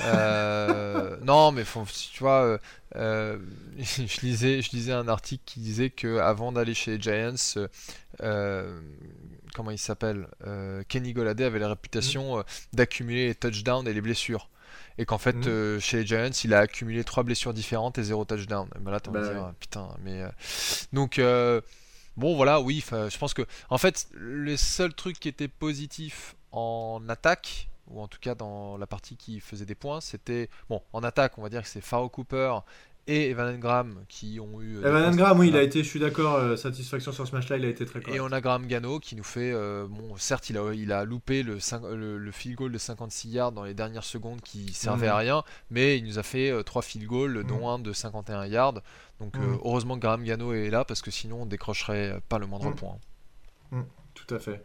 non, 1.24 1.52
mais 1.52 1.64
tu 1.64 2.20
vois, 2.20 2.58
je 2.94 4.20
lisais, 4.22 4.62
je 4.62 4.70
lisais 4.72 4.92
un 4.92 5.08
article 5.08 5.42
qui 5.44 5.60
disait 5.60 5.90
que 5.90 6.18
avant 6.18 6.52
d'aller 6.52 6.74
chez 6.74 6.96
les 6.96 7.00
Giants, 7.00 7.68
comment 9.54 9.70
il 9.70 9.78
s'appelle 9.78 10.28
euh, 10.46 10.82
Kenny 10.88 11.12
Golladay 11.12 11.44
avait 11.44 11.58
la 11.58 11.68
réputation 11.68 12.36
mm. 12.36 12.40
euh, 12.40 12.42
d'accumuler 12.72 13.28
les 13.28 13.34
touchdowns 13.34 13.86
et 13.86 13.92
les 13.92 14.00
blessures. 14.00 14.48
Et 14.98 15.04
qu'en 15.04 15.18
fait, 15.18 15.36
mm. 15.36 15.48
euh, 15.48 15.80
chez 15.80 15.98
les 15.98 16.06
Giants, 16.06 16.30
il 16.44 16.54
a 16.54 16.60
accumulé 16.60 17.04
trois 17.04 17.22
blessures 17.22 17.54
différentes 17.54 17.98
et 17.98 18.02
zéro 18.02 18.24
touchdown. 18.24 18.68
Ben 18.80 18.90
là, 18.90 19.00
t'as 19.00 19.10
bah 19.10 19.22
dire, 19.22 19.52
putain, 19.58 19.88
mais. 20.02 20.22
Donc, 20.92 21.20
bon, 22.16 22.36
voilà, 22.36 22.60
oui, 22.60 22.84
je 22.90 23.18
pense 23.18 23.34
que. 23.34 23.42
En 23.68 23.78
fait, 23.78 24.08
le 24.12 24.56
seul 24.56 24.94
truc 24.94 25.18
qui 25.18 25.28
était 25.28 25.48
positif 25.48 26.36
en 26.52 27.02
attaque, 27.08 27.70
ou 27.86 28.00
en 28.00 28.08
tout 28.08 28.18
cas 28.20 28.34
dans 28.34 28.76
la 28.76 28.86
partie 28.86 29.16
qui 29.16 29.40
faisait 29.40 29.66
des 29.66 29.74
points, 29.74 30.00
c'était. 30.00 30.48
Bon, 30.68 30.82
en 30.92 31.02
attaque, 31.02 31.38
on 31.38 31.42
va 31.42 31.48
dire 31.48 31.62
que 31.62 31.68
c'est 31.68 31.80
Pharo 31.80 32.08
Cooper 32.08 32.58
et 33.10 33.30
Evan 33.30 33.58
Graham 33.58 34.04
qui 34.08 34.38
ont 34.38 34.60
eu. 34.60 34.78
Euh, 34.78 34.88
Evan 34.88 35.16
Graham, 35.16 35.40
oui, 35.40 35.48
il 35.48 35.56
a 35.56 35.62
été, 35.62 35.82
je 35.82 35.88
suis 35.88 35.98
d'accord, 35.98 36.36
euh, 36.36 36.56
satisfaction 36.56 37.10
sur 37.10 37.26
ce 37.26 37.34
match-là, 37.34 37.56
il 37.56 37.64
a 37.64 37.68
été 37.68 37.84
très 37.84 38.00
correct. 38.00 38.16
Et 38.16 38.20
on 38.20 38.30
a 38.30 38.40
Graham 38.40 38.66
Gano 38.66 39.00
qui 39.00 39.16
nous 39.16 39.24
fait. 39.24 39.52
Euh, 39.52 39.86
bon, 39.88 40.14
certes, 40.16 40.48
il 40.48 40.56
a, 40.56 40.72
il 40.72 40.92
a 40.92 41.04
loupé 41.04 41.42
le, 41.42 41.58
le, 42.16 42.30
field 42.30 42.56
goal 42.56 42.70
de 42.70 42.78
56 42.78 43.28
yards 43.30 43.52
dans 43.52 43.64
les 43.64 43.74
dernières 43.74 44.04
secondes 44.04 44.40
qui 44.40 44.72
servait 44.72 45.08
à 45.08 45.14
mhm. 45.14 45.18
rien, 45.18 45.42
mais 45.70 45.98
il 45.98 46.04
nous 46.04 46.20
a 46.20 46.22
fait 46.22 46.62
3 46.62 46.82
field 46.82 47.06
goals, 47.06 47.44
dont 47.44 47.58
mhm. 47.58 47.64
un 47.64 47.78
de 47.80 47.92
51 47.92 48.46
yards. 48.46 48.80
Donc 49.18 49.36
mhm. 49.36 49.58
heureusement 49.64 49.96
que 49.96 50.02
Graham 50.02 50.22
Gano 50.22 50.52
est 50.52 50.70
là 50.70 50.84
parce 50.84 51.02
que 51.02 51.10
sinon 51.10 51.42
on 51.42 51.46
décrocherait 51.46 52.20
pas 52.28 52.38
le 52.38 52.46
moindre 52.46 52.72
point. 52.74 52.96
Tout 54.14 54.34
à 54.34 54.38
fait. 54.38 54.62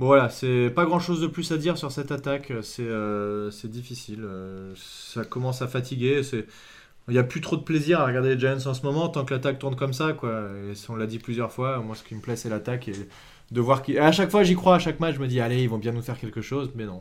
Bon 0.00 0.06
voilà, 0.06 0.28
c'est 0.28 0.72
pas 0.74 0.84
grand 0.86 0.98
chose 0.98 1.20
de 1.20 1.28
plus 1.28 1.52
à 1.52 1.58
dire 1.58 1.78
sur 1.78 1.92
cette 1.92 2.10
attaque, 2.10 2.52
c'est 2.62 3.70
difficile, 3.70 4.26
ça 4.74 5.24
commence 5.24 5.62
à 5.62 5.68
fatiguer, 5.68 6.24
c'est 6.24 6.46
il 7.08 7.12
n'y 7.12 7.18
a 7.18 7.24
plus 7.24 7.40
trop 7.40 7.56
de 7.56 7.62
plaisir 7.62 8.00
à 8.00 8.06
regarder 8.06 8.34
les 8.34 8.40
Giants 8.40 8.66
en 8.66 8.74
ce 8.74 8.82
moment 8.82 9.08
tant 9.08 9.24
que 9.24 9.34
l'attaque 9.34 9.58
tourne 9.58 9.76
comme 9.76 9.92
ça. 9.92 10.12
Quoi. 10.12 10.48
Et 10.70 10.72
on 10.88 10.96
l'a 10.96 11.06
dit 11.06 11.18
plusieurs 11.18 11.52
fois, 11.52 11.78
moi 11.78 11.94
ce 11.94 12.02
qui 12.02 12.14
me 12.14 12.20
plaît 12.20 12.36
c'est 12.36 12.48
l'attaque 12.48 12.88
et 12.88 13.08
de 13.50 13.60
voir 13.60 13.82
qui. 13.82 13.98
À 13.98 14.12
chaque 14.12 14.30
fois 14.30 14.42
j'y 14.42 14.54
crois, 14.54 14.76
à 14.76 14.78
chaque 14.78 15.00
match 15.00 15.16
je 15.16 15.20
me 15.20 15.28
dis 15.28 15.40
allez 15.40 15.62
ils 15.62 15.68
vont 15.68 15.78
bien 15.78 15.92
nous 15.92 16.02
faire 16.02 16.18
quelque 16.18 16.40
chose, 16.40 16.70
mais 16.74 16.86
non, 16.86 17.00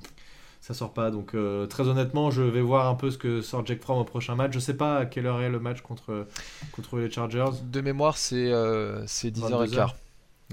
ça 0.59 0.73
sort 0.73 0.93
pas. 0.93 1.09
Donc 1.09 1.35
euh, 1.35 1.67
très 1.67 1.87
honnêtement 1.87 2.31
je 2.31 2.41
vais 2.41 2.61
voir 2.61 2.87
un 2.87 2.95
peu 2.95 3.11
ce 3.11 3.17
que 3.17 3.41
sort 3.41 3.65
Jack 3.65 3.81
Fromm 3.81 3.99
au 3.99 4.03
prochain 4.03 4.35
match. 4.35 4.51
Je 4.53 4.59
sais 4.59 4.75
pas 4.75 4.97
à 4.97 5.05
quelle 5.05 5.25
heure 5.25 5.41
est 5.41 5.49
le 5.49 5.59
match 5.59 5.81
contre, 5.81 6.27
contre 6.73 6.97
les 6.97 7.09
Chargers. 7.09 7.61
De 7.63 7.81
mémoire 7.81 8.17
c'est 8.17 8.51
euh, 8.51 9.05
10h15. 9.05 9.93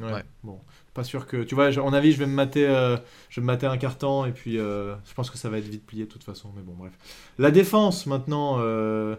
Ouais. 0.00 0.24
Bon, 0.44 0.60
pas 0.94 1.04
sûr 1.04 1.26
que. 1.26 1.42
Tu 1.42 1.54
vois, 1.54 1.76
en 1.78 1.92
avis, 1.92 2.12
je 2.12 2.18
vais 2.18 2.26
me 2.26 2.34
mater, 2.34 2.66
euh, 2.66 2.96
je 3.28 3.40
me 3.40 3.46
mater 3.46 3.66
un 3.66 3.76
carton 3.76 4.24
et 4.24 4.32
puis 4.32 4.58
euh, 4.58 4.94
je 5.04 5.14
pense 5.14 5.30
que 5.30 5.38
ça 5.38 5.48
va 5.48 5.58
être 5.58 5.68
vite 5.68 5.86
plié 5.86 6.04
de 6.04 6.08
toute 6.08 6.24
façon. 6.24 6.50
Mais 6.56 6.62
bon, 6.62 6.74
bref. 6.76 6.92
La 7.38 7.50
défense 7.50 8.06
maintenant. 8.06 8.56
Euh, 8.60 9.16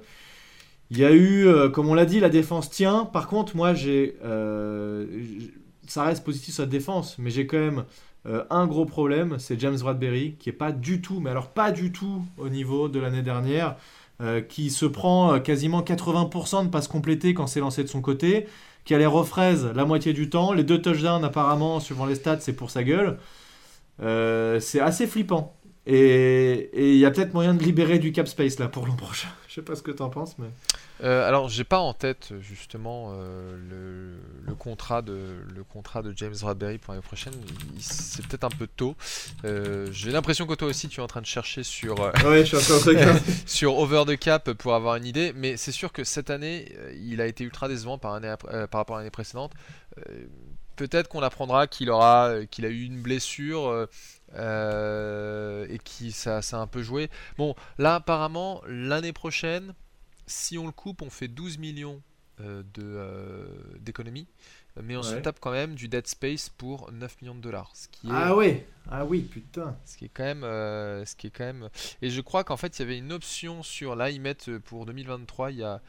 il 0.93 0.97
y 0.97 1.05
a 1.05 1.13
eu, 1.13 1.47
comme 1.71 1.87
on 1.87 1.93
l'a 1.93 2.03
dit, 2.03 2.19
la 2.19 2.27
défense 2.27 2.69
tient. 2.69 3.05
Par 3.05 3.27
contre, 3.27 3.55
moi, 3.55 3.73
j'ai. 3.73 4.17
ça 5.87 6.03
reste 6.03 6.25
positif 6.25 6.53
sur 6.53 6.63
la 6.63 6.69
défense, 6.69 7.17
mais 7.17 7.29
j'ai 7.29 7.47
quand 7.47 7.59
même 7.59 7.85
un 8.25 8.67
gros 8.67 8.85
problème. 8.85 9.37
C'est 9.39 9.57
James 9.57 9.77
Bradbury, 9.79 10.35
qui 10.37 10.49
est 10.49 10.51
pas 10.51 10.73
du 10.73 10.99
tout, 10.99 11.21
mais 11.21 11.29
alors 11.29 11.47
pas 11.47 11.71
du 11.71 11.93
tout 11.93 12.25
au 12.37 12.49
niveau 12.49 12.89
de 12.89 12.99
l'année 12.99 13.21
dernière, 13.21 13.77
qui 14.49 14.69
se 14.69 14.85
prend 14.85 15.39
quasiment 15.39 15.81
80% 15.81 16.65
de 16.65 16.69
passes 16.69 16.89
complétées 16.89 17.33
quand 17.33 17.47
c'est 17.47 17.61
lancé 17.61 17.83
de 17.83 17.87
son 17.87 18.01
côté 18.01 18.47
qui 18.83 18.95
a 18.95 18.97
les 18.97 19.05
refraises 19.05 19.65
la 19.75 19.85
moitié 19.85 20.13
du 20.13 20.29
temps. 20.29 20.53
Les 20.53 20.63
deux 20.63 20.81
touchdowns, 20.81 21.23
apparemment, 21.23 21.79
suivant 21.79 22.05
les 22.05 22.15
stats, 22.15 22.39
c'est 22.39 22.53
pour 22.53 22.69
sa 22.69 22.83
gueule. 22.83 23.17
Euh, 24.01 24.59
c'est 24.59 24.79
assez 24.79 25.07
flippant. 25.07 25.55
Et 25.87 26.69
il 26.73 26.97
y 26.97 27.05
a 27.05 27.11
peut-être 27.11 27.33
moyen 27.33 27.53
de 27.53 27.63
libérer 27.63 27.99
du 27.99 28.11
cap 28.11 28.27
space 28.27 28.59
là 28.59 28.67
pour 28.67 28.85
l'an 28.85 28.95
prochain. 28.95 29.29
Je 29.47 29.55
sais 29.55 29.61
pas 29.61 29.75
ce 29.75 29.81
que 29.81 29.91
tu 29.91 30.01
en 30.01 30.09
penses, 30.09 30.37
mais. 30.37 30.47
Euh, 31.03 31.27
alors, 31.27 31.49
j'ai 31.49 31.63
pas 31.63 31.79
en 31.79 31.93
tête 31.93 32.33
justement 32.39 33.13
euh, 33.13 34.19
le, 34.45 34.55
contrat 34.55 35.01
de, 35.01 35.43
le 35.53 35.63
contrat 35.63 36.01
de 36.01 36.13
James 36.15 36.35
Bradbury 36.39 36.77
pour 36.77 36.93
l'année 36.93 37.03
prochaine. 37.03 37.33
C'est 37.79 38.25
peut-être 38.27 38.43
un 38.43 38.49
peu 38.49 38.67
tôt. 38.67 38.95
Euh, 39.43 39.87
j'ai 39.91 40.11
l'impression 40.11 40.45
que 40.45 40.53
toi 40.53 40.67
aussi 40.67 40.89
tu 40.89 40.99
es 40.99 41.03
en 41.03 41.07
train 41.07 41.21
de 41.21 41.25
chercher 41.25 41.63
sur, 41.63 41.99
ouais, 41.99 42.45
je 42.45 42.55
suis 42.57 43.45
sur 43.47 43.77
Over 43.77 44.03
the 44.05 44.17
Cap 44.17 44.51
pour 44.53 44.75
avoir 44.75 44.95
une 44.95 45.05
idée. 45.05 45.33
Mais 45.35 45.57
c'est 45.57 45.71
sûr 45.71 45.91
que 45.91 46.03
cette 46.03 46.29
année, 46.29 46.71
il 47.01 47.21
a 47.21 47.25
été 47.25 47.43
ultra 47.43 47.67
décevant 47.67 47.97
par, 47.97 48.19
par 48.21 48.79
rapport 48.79 48.97
à 48.97 48.99
l'année 48.99 49.11
précédente. 49.11 49.53
peut-être 50.75 51.07
qu'on 51.07 51.23
apprendra 51.23 51.65
qu'il 51.67 51.89
aura 51.89 52.45
qu'il 52.51 52.65
a 52.65 52.69
eu 52.69 52.83
une 52.83 53.01
blessure. 53.01 53.87
et 54.37 55.79
qui 55.83 56.11
ça, 56.11 56.43
ça 56.43 56.57
a 56.57 56.59
un 56.59 56.67
peu 56.67 56.83
joué. 56.83 57.09
Bon, 57.39 57.55
là 57.79 57.95
apparemment 57.95 58.61
l'année 58.67 59.13
prochaine, 59.13 59.73
si 60.31 60.57
on 60.57 60.65
le 60.65 60.71
coupe, 60.71 61.01
on 61.01 61.09
fait 61.09 61.27
12 61.27 61.57
millions 61.57 62.01
euh, 62.39 62.63
euh, 62.79 63.45
d'économies, 63.79 64.27
mais 64.81 64.95
on 64.95 65.03
se 65.03 65.15
tape 65.15 65.39
quand 65.39 65.51
même 65.51 65.75
du 65.75 65.87
dead 65.87 66.07
space 66.07 66.49
pour 66.49 66.91
9 66.91 67.21
millions 67.21 67.35
de 67.35 67.41
dollars. 67.41 67.71
Ce 67.75 67.87
qui 67.89 68.07
est, 68.07 68.11
ah 68.11 68.35
ouais, 68.35 68.65
ah 68.89 69.05
oui, 69.05 69.21
putain. 69.21 69.77
Ce 69.85 69.97
qui 69.97 70.05
est 70.05 70.11
quand 70.11 70.23
même, 70.23 70.43
euh, 70.43 71.05
ce 71.05 71.15
qui 71.15 71.27
est 71.27 71.29
quand 71.29 71.43
même. 71.43 71.69
Et 72.01 72.09
je 72.09 72.21
crois 72.21 72.43
qu'en 72.43 72.57
fait, 72.57 72.79
il 72.79 72.81
y 72.81 72.85
avait 72.85 72.97
une 72.97 73.11
option 73.11 73.63
sur 73.63 73.95
là, 73.95 74.09
ils 74.09 74.21
mettent 74.21 74.57
pour 74.59 74.85
2023, 74.85 75.51
il 75.51 75.57
y 75.57 75.63
a 75.63 75.81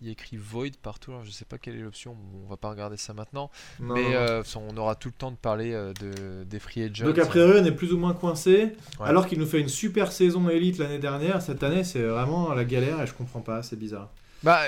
il 0.00 0.06
y 0.06 0.10
a 0.10 0.12
écrit 0.12 0.36
void 0.36 0.70
partout, 0.82 1.12
alors 1.12 1.24
je 1.24 1.30
sais 1.30 1.44
pas 1.44 1.58
quelle 1.58 1.76
est 1.76 1.82
l'option, 1.82 2.16
on 2.44 2.48
va 2.48 2.56
pas 2.56 2.70
regarder 2.70 2.96
ça 2.96 3.14
maintenant, 3.14 3.50
mais 3.80 4.16
on 4.56 4.76
aura 4.76 4.94
tout 4.94 5.08
le 5.08 5.14
temps 5.14 5.30
de 5.30 5.36
parler 5.36 5.72
de, 5.72 6.44
des 6.44 6.58
free 6.58 6.82
agents. 6.82 7.04
Donc 7.04 7.18
après 7.18 7.40
eux, 7.40 7.60
on 7.60 7.64
est 7.64 7.72
plus 7.72 7.92
ou 7.92 7.98
moins 7.98 8.14
coincé, 8.14 8.72
alors 9.00 9.26
qu'il 9.26 9.38
nous 9.38 9.46
fait 9.46 9.60
une 9.60 9.68
super 9.68 10.12
saison 10.12 10.48
élite 10.48 10.78
l'année 10.78 10.98
dernière, 10.98 11.42
cette 11.42 11.62
année 11.62 11.84
c'est 11.84 12.02
vraiment 12.02 12.52
la 12.54 12.64
galère 12.64 13.00
et 13.02 13.06
je 13.06 13.14
comprends 13.14 13.40
pas, 13.40 13.62
c'est 13.62 13.78
bizarre. 13.78 14.10
Bah, 14.42 14.60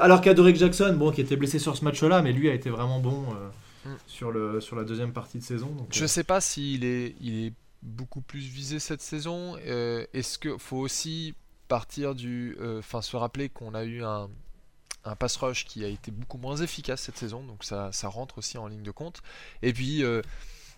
alors 0.00 0.20
qu'à 0.20 0.34
Doric 0.34 0.56
Jackson, 0.56 0.94
bon, 0.98 1.10
qui 1.10 1.20
était 1.20 1.36
blessé 1.36 1.58
sur 1.58 1.76
ce 1.76 1.84
match-là, 1.84 2.22
mais 2.22 2.32
lui 2.32 2.48
a 2.48 2.54
été 2.54 2.70
vraiment 2.70 3.00
bon 3.00 3.26
euh, 3.34 3.90
mm. 3.90 3.96
sur, 4.06 4.30
le, 4.30 4.60
sur 4.60 4.76
la 4.76 4.84
deuxième 4.84 5.12
partie 5.12 5.38
de 5.38 5.42
saison. 5.42 5.66
Donc, 5.66 5.88
je 5.90 6.04
euh. 6.04 6.06
sais 6.06 6.24
pas 6.24 6.40
s'il 6.40 6.84
est, 6.84 7.14
il 7.20 7.46
est 7.46 7.52
beaucoup 7.82 8.22
plus 8.22 8.40
visé 8.40 8.78
cette 8.78 9.02
saison. 9.02 9.56
Euh, 9.66 10.06
est-ce 10.14 10.38
qu'il 10.38 10.58
faut 10.58 10.78
aussi 10.78 11.34
partir 11.68 12.14
du. 12.14 12.56
Enfin, 12.78 13.02
se 13.02 13.16
rappeler 13.16 13.50
qu'on 13.50 13.74
a 13.74 13.84
eu 13.84 14.02
un, 14.02 14.30
un 15.08 15.16
pass 15.16 15.36
rush 15.36 15.64
qui 15.64 15.84
a 15.84 15.88
été 15.88 16.10
beaucoup 16.10 16.38
moins 16.38 16.56
efficace 16.56 17.02
cette 17.02 17.18
saison, 17.18 17.42
donc 17.42 17.64
ça, 17.64 17.90
ça 17.92 18.08
rentre 18.08 18.38
aussi 18.38 18.58
en 18.58 18.66
ligne 18.66 18.82
de 18.82 18.90
compte. 18.90 19.22
Et 19.62 19.72
puis 19.72 20.04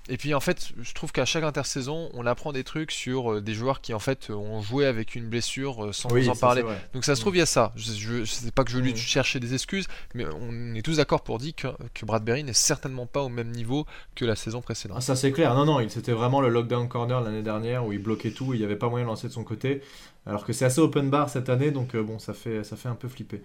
et 0.09 0.17
puis 0.17 0.35
en 0.35 0.41
fait, 0.41 0.73
je 0.81 0.93
trouve 0.93 1.13
qu'à 1.13 1.25
chaque 1.25 1.45
intersaison, 1.45 2.09
on 2.15 2.27
apprend 2.27 2.53
des 2.53 2.65
trucs 2.65 2.91
sur 2.91 3.33
euh, 3.33 3.41
des 3.41 3.55
joueurs 3.55 3.81
qui 3.81 3.93
en 3.93 3.99
fait 3.99 4.31
ont 4.31 4.63
joué 4.63 4.87
avec 4.87 5.15
une 5.15 5.29
blessure 5.29 5.85
euh, 5.85 5.93
sans 5.93 6.13
nous 6.13 6.29
en 6.29 6.35
parler. 6.35 6.65
Donc 6.95 7.05
ça 7.05 7.15
se 7.15 7.21
trouve, 7.21 7.37
il 7.37 7.41
y 7.41 7.43
a 7.43 7.47
ça. 7.47 7.73
Je, 7.77 8.25
sais 8.25 8.51
pas 8.51 8.65
que 8.65 8.71
je 8.71 8.77
veux 8.77 8.83
lui 8.83 8.93
mm. 8.93 8.97
chercher 8.97 9.41
des 9.41 9.53
excuses, 9.55 9.87
mais 10.15 10.25
on 10.41 10.75
est 10.75 10.83
tous 10.83 10.97
d'accord 10.97 11.23
pour 11.23 11.39
dire 11.39 11.55
que, 11.55 11.69
que, 11.95 12.07
Bradbury 12.07 12.45
n'est 12.45 12.53
certainement 12.53 13.07
pas 13.07 13.23
au 13.23 13.29
même 13.29 13.51
niveau 13.51 13.87
que 14.15 14.25
la 14.25 14.37
saison 14.37 14.63
précédente. 14.63 14.97
Ah, 14.99 15.03
ça 15.03 15.17
c'est 15.17 15.33
clair. 15.33 15.55
Non, 15.55 15.65
non, 15.65 15.87
c'était 15.89 16.13
vraiment 16.13 16.41
le 16.41 16.49
lockdown 16.49 16.89
corner 16.89 17.21
l'année 17.21 17.43
dernière 17.43 17.87
où 17.87 17.93
il 17.93 18.03
bloquait 18.03 18.33
tout, 18.33 18.55
il 18.55 18.59
n'y 18.59 18.65
avait 18.65 18.77
pas 18.77 18.89
moyen 18.89 19.05
de 19.05 19.11
lancer 19.11 19.29
de 19.29 19.33
son 19.33 19.45
côté. 19.45 19.83
Alors 20.27 20.45
que 20.45 20.53
c'est 20.53 20.65
assez 20.65 20.81
open 20.81 21.11
bar 21.11 21.29
cette 21.29 21.49
année, 21.49 21.71
donc 21.71 21.95
euh, 21.95 22.03
bon, 22.03 22.19
ça 22.19 22.35
fait, 22.35 22.65
ça 22.65 22.77
fait 22.77 22.89
un 22.89 22.95
peu 22.95 23.09
flipper. 23.09 23.43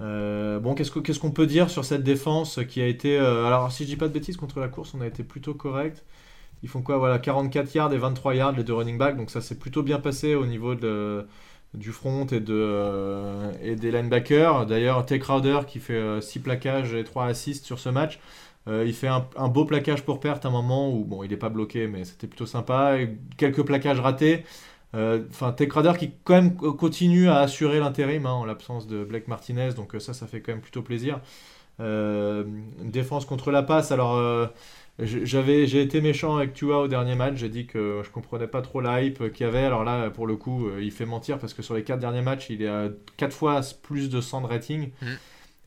Bon, 0.00 0.74
qu'est-ce 0.74 1.18
qu'on 1.18 1.30
peut 1.30 1.46
dire 1.46 1.70
sur 1.70 1.84
cette 1.84 2.02
défense 2.02 2.60
qui 2.68 2.80
a 2.82 2.86
été. 2.86 3.16
alors, 3.18 3.70
si 3.72 3.84
je 3.84 3.88
dis 3.88 3.96
pas 3.96 4.08
de 4.08 4.12
bêtises, 4.12 4.36
contre 4.36 4.60
la 4.60 4.68
course, 4.68 4.94
on 4.94 5.00
a 5.00 5.06
été 5.06 5.22
plutôt 5.24 5.54
correct. 5.54 6.04
Ils 6.62 6.68
font 6.68 6.82
quoi 6.82 6.98
Voilà, 6.98 7.18
44 7.18 7.74
yards 7.74 7.92
et 7.92 7.98
23 7.98 8.34
yards, 8.34 8.52
les 8.52 8.64
deux 8.64 8.74
running 8.74 8.98
backs. 8.98 9.16
Donc, 9.16 9.30
ça 9.30 9.40
s'est 9.40 9.58
plutôt 9.58 9.82
bien 9.82 10.00
passé 10.00 10.34
au 10.34 10.46
niveau 10.46 10.74
du 10.74 11.92
front 11.92 12.26
et, 12.26 12.40
de, 12.40 13.52
et 13.62 13.76
des 13.76 13.90
linebackers. 13.90 14.66
D'ailleurs, 14.66 15.06
Tay 15.06 15.18
Crowder 15.18 15.60
qui 15.66 15.78
fait 15.80 16.20
6 16.20 16.40
plaquages 16.40 16.94
et 16.94 17.04
3 17.04 17.26
assists 17.26 17.64
sur 17.64 17.78
ce 17.78 17.88
match. 17.88 18.18
Euh, 18.68 18.84
il 18.86 18.92
fait 18.94 19.08
un, 19.08 19.48
beau 19.48 19.64
plaquage 19.64 20.04
pour 20.04 20.20
perte 20.20 20.44
à 20.44 20.48
un 20.48 20.50
moment 20.50 20.92
où 20.92 21.04
bon, 21.04 21.22
il 21.22 21.30
n'est 21.30 21.36
pas 21.36 21.48
bloqué, 21.48 21.86
mais 21.86 22.04
c'était 22.04 22.26
plutôt 22.26 22.46
sympa. 22.46 22.98
quelques 23.36 23.64
plaquages 23.64 24.00
ratés. 24.00 24.44
Euh, 24.94 25.22
enfin, 25.30 25.52
Tech 25.52 25.70
qui 25.98 26.12
quand 26.24 26.34
même 26.34 26.56
continue 26.56 27.28
à 27.28 27.38
assurer 27.40 27.78
l'intérim 27.78 28.26
hein, 28.26 28.32
en 28.32 28.44
l'absence 28.44 28.86
de 28.86 29.04
Blake 29.04 29.28
Martinez, 29.28 29.70
donc 29.74 29.94
euh, 29.94 30.00
ça, 30.00 30.14
ça 30.14 30.26
fait 30.26 30.40
quand 30.40 30.52
même 30.52 30.60
plutôt 30.60 30.82
plaisir. 30.82 31.20
une 31.78 32.90
défense 32.90 33.24
contre 33.24 33.50
la 33.50 33.62
passe. 33.62 33.92
Alors, 33.92 34.50
j'ai 34.98 35.80
été 35.80 36.00
méchant 36.00 36.36
avec 36.36 36.52
Tua 36.52 36.80
au 36.80 36.88
dernier 36.88 37.14
match. 37.14 37.36
J'ai 37.36 37.48
dit 37.48 37.66
que 37.66 38.02
je 38.04 38.10
comprenais 38.10 38.48
pas 38.48 38.62
trop 38.62 38.80
la 38.80 39.02
hype 39.02 39.32
qu'il 39.32 39.46
y 39.46 39.48
avait. 39.48 39.64
Alors 39.64 39.84
là, 39.84 40.10
pour 40.10 40.26
le 40.26 40.36
coup, 40.36 40.68
il 40.80 40.90
fait 40.90 41.06
mentir 41.06 41.38
parce 41.38 41.54
que 41.54 41.62
sur 41.62 41.74
les 41.74 41.84
4 41.84 41.98
derniers 41.98 42.22
matchs, 42.22 42.50
il 42.50 42.62
est 42.62 42.68
à 42.68 42.88
4 43.16 43.32
fois 43.32 43.60
plus 43.82 44.10
de 44.10 44.20
100 44.20 44.42
de 44.42 44.46
rating. 44.46 44.90
Mm. 45.00 45.06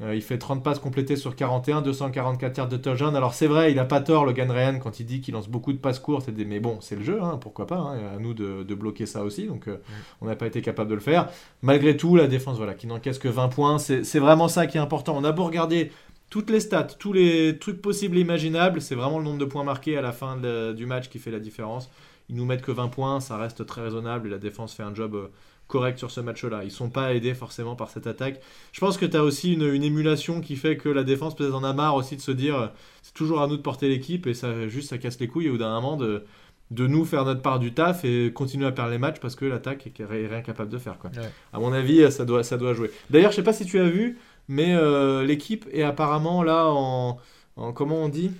Euh, 0.04 0.16
il 0.16 0.22
fait 0.22 0.38
30 0.38 0.63
passes 0.63 0.80
complétées 0.80 1.16
sur 1.16 1.36
41, 1.36 1.82
244 1.82 2.58
yards 2.58 2.68
de 2.68 2.78
touchdown. 2.78 3.16
Alors 3.16 3.34
c'est 3.34 3.48
vrai, 3.48 3.72
il 3.72 3.80
a 3.80 3.86
pas 3.86 4.02
tort, 4.02 4.26
Logan 4.26 4.52
Ryan, 4.52 4.80
quand 4.80 5.00
il 5.00 5.06
dit 5.06 5.22
qu'il 5.22 5.34
lance 5.34 5.48
beaucoup 5.48 5.72
de 5.72 5.78
passes 5.78 6.00
courtes. 6.00 6.30
Mais 6.36 6.60
bon, 6.60 6.80
c'est 6.82 6.96
le 6.96 7.04
jeu, 7.04 7.22
hein, 7.22 7.38
pourquoi 7.39 7.68
pas. 7.68 7.78
Hein, 7.78 8.16
à 8.16 8.20
nous 8.20 8.34
de, 8.34 8.74
bloquer 8.74 9.06
ça 9.06 9.24
aussi. 9.24 9.48
Donc 9.48 9.68
euh, 9.68 9.78
on 10.22 10.26
n'a 10.26 10.36
pas 10.36 10.48
été 10.48 10.62
capable 10.62 10.89
de 10.89 10.96
le 10.96 11.02
faire. 11.02 11.30
Malgré 11.62 11.96
tout, 11.96 12.16
la 12.16 12.28
défense, 12.28 12.58
voilà, 12.58 12.74
qui 12.74 12.88
n'encaisse 12.88 13.20
que 13.20 13.30
20 13.30 13.48
points, 13.50 13.78
c'est 13.80 14.20
vraiment 14.20 14.48
ça 14.48 14.68
qui 14.68 14.78
est 14.78 14.82
important. 14.82 15.16
On 15.16 15.24
a 15.24 15.32
beau 15.32 15.46
regarder 15.46 15.92
toutes 16.30 16.50
les 16.50 16.60
stats, 16.60 16.84
tous 16.84 17.13
les 17.13 17.60
trucs 17.60 17.82
possibles 17.82 18.18
et 18.18 18.22
imaginables, 18.22 18.82
c'est 18.82 18.96
vraiment 18.96 19.20
le 19.20 19.24
nombre 19.24 19.38
de 19.38 19.46
points 19.46 19.63
marqués 19.63 19.98
à 19.98 20.02
la 20.02 20.12
fin 20.12 20.38
du 20.74 20.86
match 20.86 21.10
qui 21.10 21.20
fait 21.20 21.32
la 21.32 21.39
différence. 21.39 21.89
Ils 22.30 22.36
nous 22.36 22.46
mettent 22.46 22.63
que 22.63 22.72
20 22.72 22.88
points, 22.88 23.20
ça 23.20 23.38
reste 23.38 23.66
très 23.66 23.82
raisonnable 23.82 24.28
et 24.28 24.32
la 24.32 24.38
défense 24.38 24.74
fait 24.74 24.84
un 24.84 24.96
job. 24.96 25.16
Euh, 25.16 25.28
correct 25.67 25.97
sur 25.97 26.12
ce 26.12 26.21
match-là. 26.21 26.63
Ils 26.63 26.71
sont 26.71 26.89
pas 26.89 27.13
aidés 27.13 27.34
forcément 27.34 27.76
par 27.76 27.89
cette 27.89 28.08
attaque. 28.08 28.41
Je 28.71 28.80
pense 28.80 28.97
que 28.97 29.06
tu 29.06 29.17
as 29.17 29.23
aussi 29.23 29.54
une, 29.54 29.84
émulation 29.84 30.41
qui 30.41 30.56
fait 30.56 30.78
que 30.78 30.89
la 30.89 31.04
défense 31.04 31.36
peut-être 31.36 31.56
en 31.56 31.63
a 31.63 31.73
marre 31.73 31.95
aussi 31.95 32.15
de 32.15 32.21
se 32.21 32.32
dire 32.32 32.56
euh, 32.56 32.67
c'est 33.02 33.13
toujours 33.13 33.41
à 33.41 33.47
nous 33.47 33.58
de 33.58 33.62
porter 33.62 33.89
l'équipe 33.89 34.28
et 34.28 34.34
ça 34.34 34.67
juste 34.67 34.89
ça 34.89 34.97
casse 34.97 35.19
les 35.19 35.28
couilles 35.28 35.49
au 35.49 35.58
d'un 35.58 35.73
moment 35.82 35.97
de, 35.97 36.26
de 36.71 36.88
nous 36.88 37.06
faire 37.06 37.26
notre 37.26 37.41
part 37.41 37.60
du 37.60 37.73
taf 37.73 38.06
et 38.06 38.32
continuer 38.34 38.65
à 38.65 38.71
perdre 38.71 38.91
les 38.91 38.97
matchs 38.97 39.19
parce 39.19 39.36
que 39.36 39.45
l'attaque 39.45 39.88
est 39.88 40.06
rien 40.06 40.41
capable 40.41 40.69
de 40.69 40.78
faire. 40.78 40.97
Quoi. 40.97 41.12
À 41.52 41.60
mon 41.60 41.73
avis, 41.73 42.12
ça 42.12 42.26
doit, 42.26 42.43
ça 42.43 42.58
doit 42.58 42.73
jouer. 42.73 42.91
D'ailleurs, 43.10 43.32
je 43.32 43.38
sais 43.38 43.43
pas 43.43 43.54
si 43.54 43.65
tu 43.65 43.80
as 43.80 43.89
vu, 43.89 44.17
mais 44.47 44.76
euh, 44.76 45.23
l'équipe 45.23 45.65
est 45.71 45.84
apparemment 45.84 46.43
là 46.43 46.67
en, 46.67 47.19
en 47.56 47.73
comment 47.73 47.97
on 47.97 48.10
dit? 48.10 48.32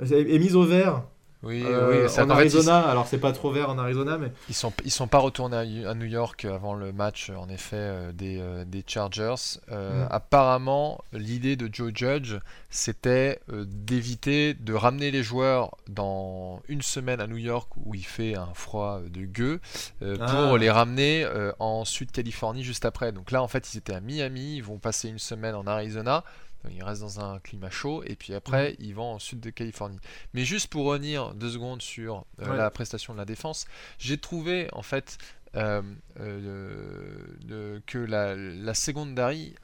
Est 0.00 0.38
mise 0.38 0.56
au 0.56 0.62
vert 0.62 1.02
oui, 1.42 1.62
euh, 1.64 2.06
oui 2.06 2.20
en 2.20 2.28
Arizona, 2.28 2.80
alors 2.80 3.06
c'est 3.06 3.18
pas 3.18 3.32
trop 3.32 3.50
vert 3.50 3.70
en 3.70 3.78
Arizona, 3.78 4.18
mais. 4.18 4.30
Ils 4.50 4.54
sont, 4.54 4.72
ils 4.84 4.90
sont 4.90 5.06
pas 5.06 5.18
retournés 5.18 5.86
à, 5.86 5.94
New 5.94 6.06
York 6.06 6.44
avant 6.44 6.74
le 6.74 6.92
match, 6.92 7.30
en 7.30 7.48
effet, 7.48 7.76
euh, 7.76 8.12
des, 8.12 8.38
euh, 8.40 8.64
des, 8.66 8.84
Chargers. 8.86 9.58
Mm. 9.70 10.06
Apparemment, 10.10 11.02
l'idée 11.12 11.56
de 11.56 11.70
Joe 11.72 11.92
Judge, 11.94 12.36
c'était 12.68 13.40
d'éviter 13.48 14.54
de 14.54 14.74
ramener 14.74 15.10
les 15.10 15.22
joueurs 15.22 15.76
dans 15.88 16.60
une 16.68 16.82
semaine 16.82 17.20
à 17.20 17.26
New 17.26 17.38
York 17.38 17.70
où 17.84 17.94
il 17.94 18.04
fait 18.04 18.36
un 18.36 18.52
froid 18.54 19.00
de 19.08 19.22
gueux, 19.22 19.60
pour 20.00 20.24
ah. 20.26 20.58
les 20.58 20.70
ramener 20.70 21.26
en 21.58 21.84
Sud-Californie 21.84 22.64
juste 22.64 22.84
après. 22.84 23.12
Donc 23.12 23.30
là, 23.30 23.42
en 23.42 23.48
fait, 23.48 23.72
ils 23.72 23.78
étaient 23.78 23.94
à 23.94 24.00
Miami, 24.00 24.56
ils 24.56 24.62
vont 24.62 24.78
passer 24.78 25.08
une 25.08 25.18
semaine 25.18 25.54
en 25.54 25.66
Arizona. 25.66 26.24
Il 26.68 26.82
reste 26.82 27.00
dans 27.00 27.20
un 27.20 27.38
climat 27.38 27.70
chaud 27.70 28.02
et 28.04 28.16
puis 28.16 28.34
après, 28.34 28.76
il 28.78 28.94
va 28.94 29.02
en 29.02 29.18
sud 29.18 29.40
de 29.40 29.50
Californie. 29.50 29.98
Mais 30.34 30.44
juste 30.44 30.66
pour 30.68 30.84
revenir 30.84 31.34
deux 31.34 31.50
secondes 31.50 31.80
sur 31.80 32.24
euh, 32.42 32.54
la 32.54 32.70
prestation 32.70 33.12
de 33.14 33.18
la 33.18 33.24
défense, 33.24 33.66
j'ai 33.98 34.18
trouvé 34.18 34.68
en 34.72 34.82
fait 34.82 35.16
euh, 35.56 35.82
euh, 36.20 37.80
que 37.86 37.98
la, 37.98 38.36
la 38.36 38.74
secondary 38.74 39.54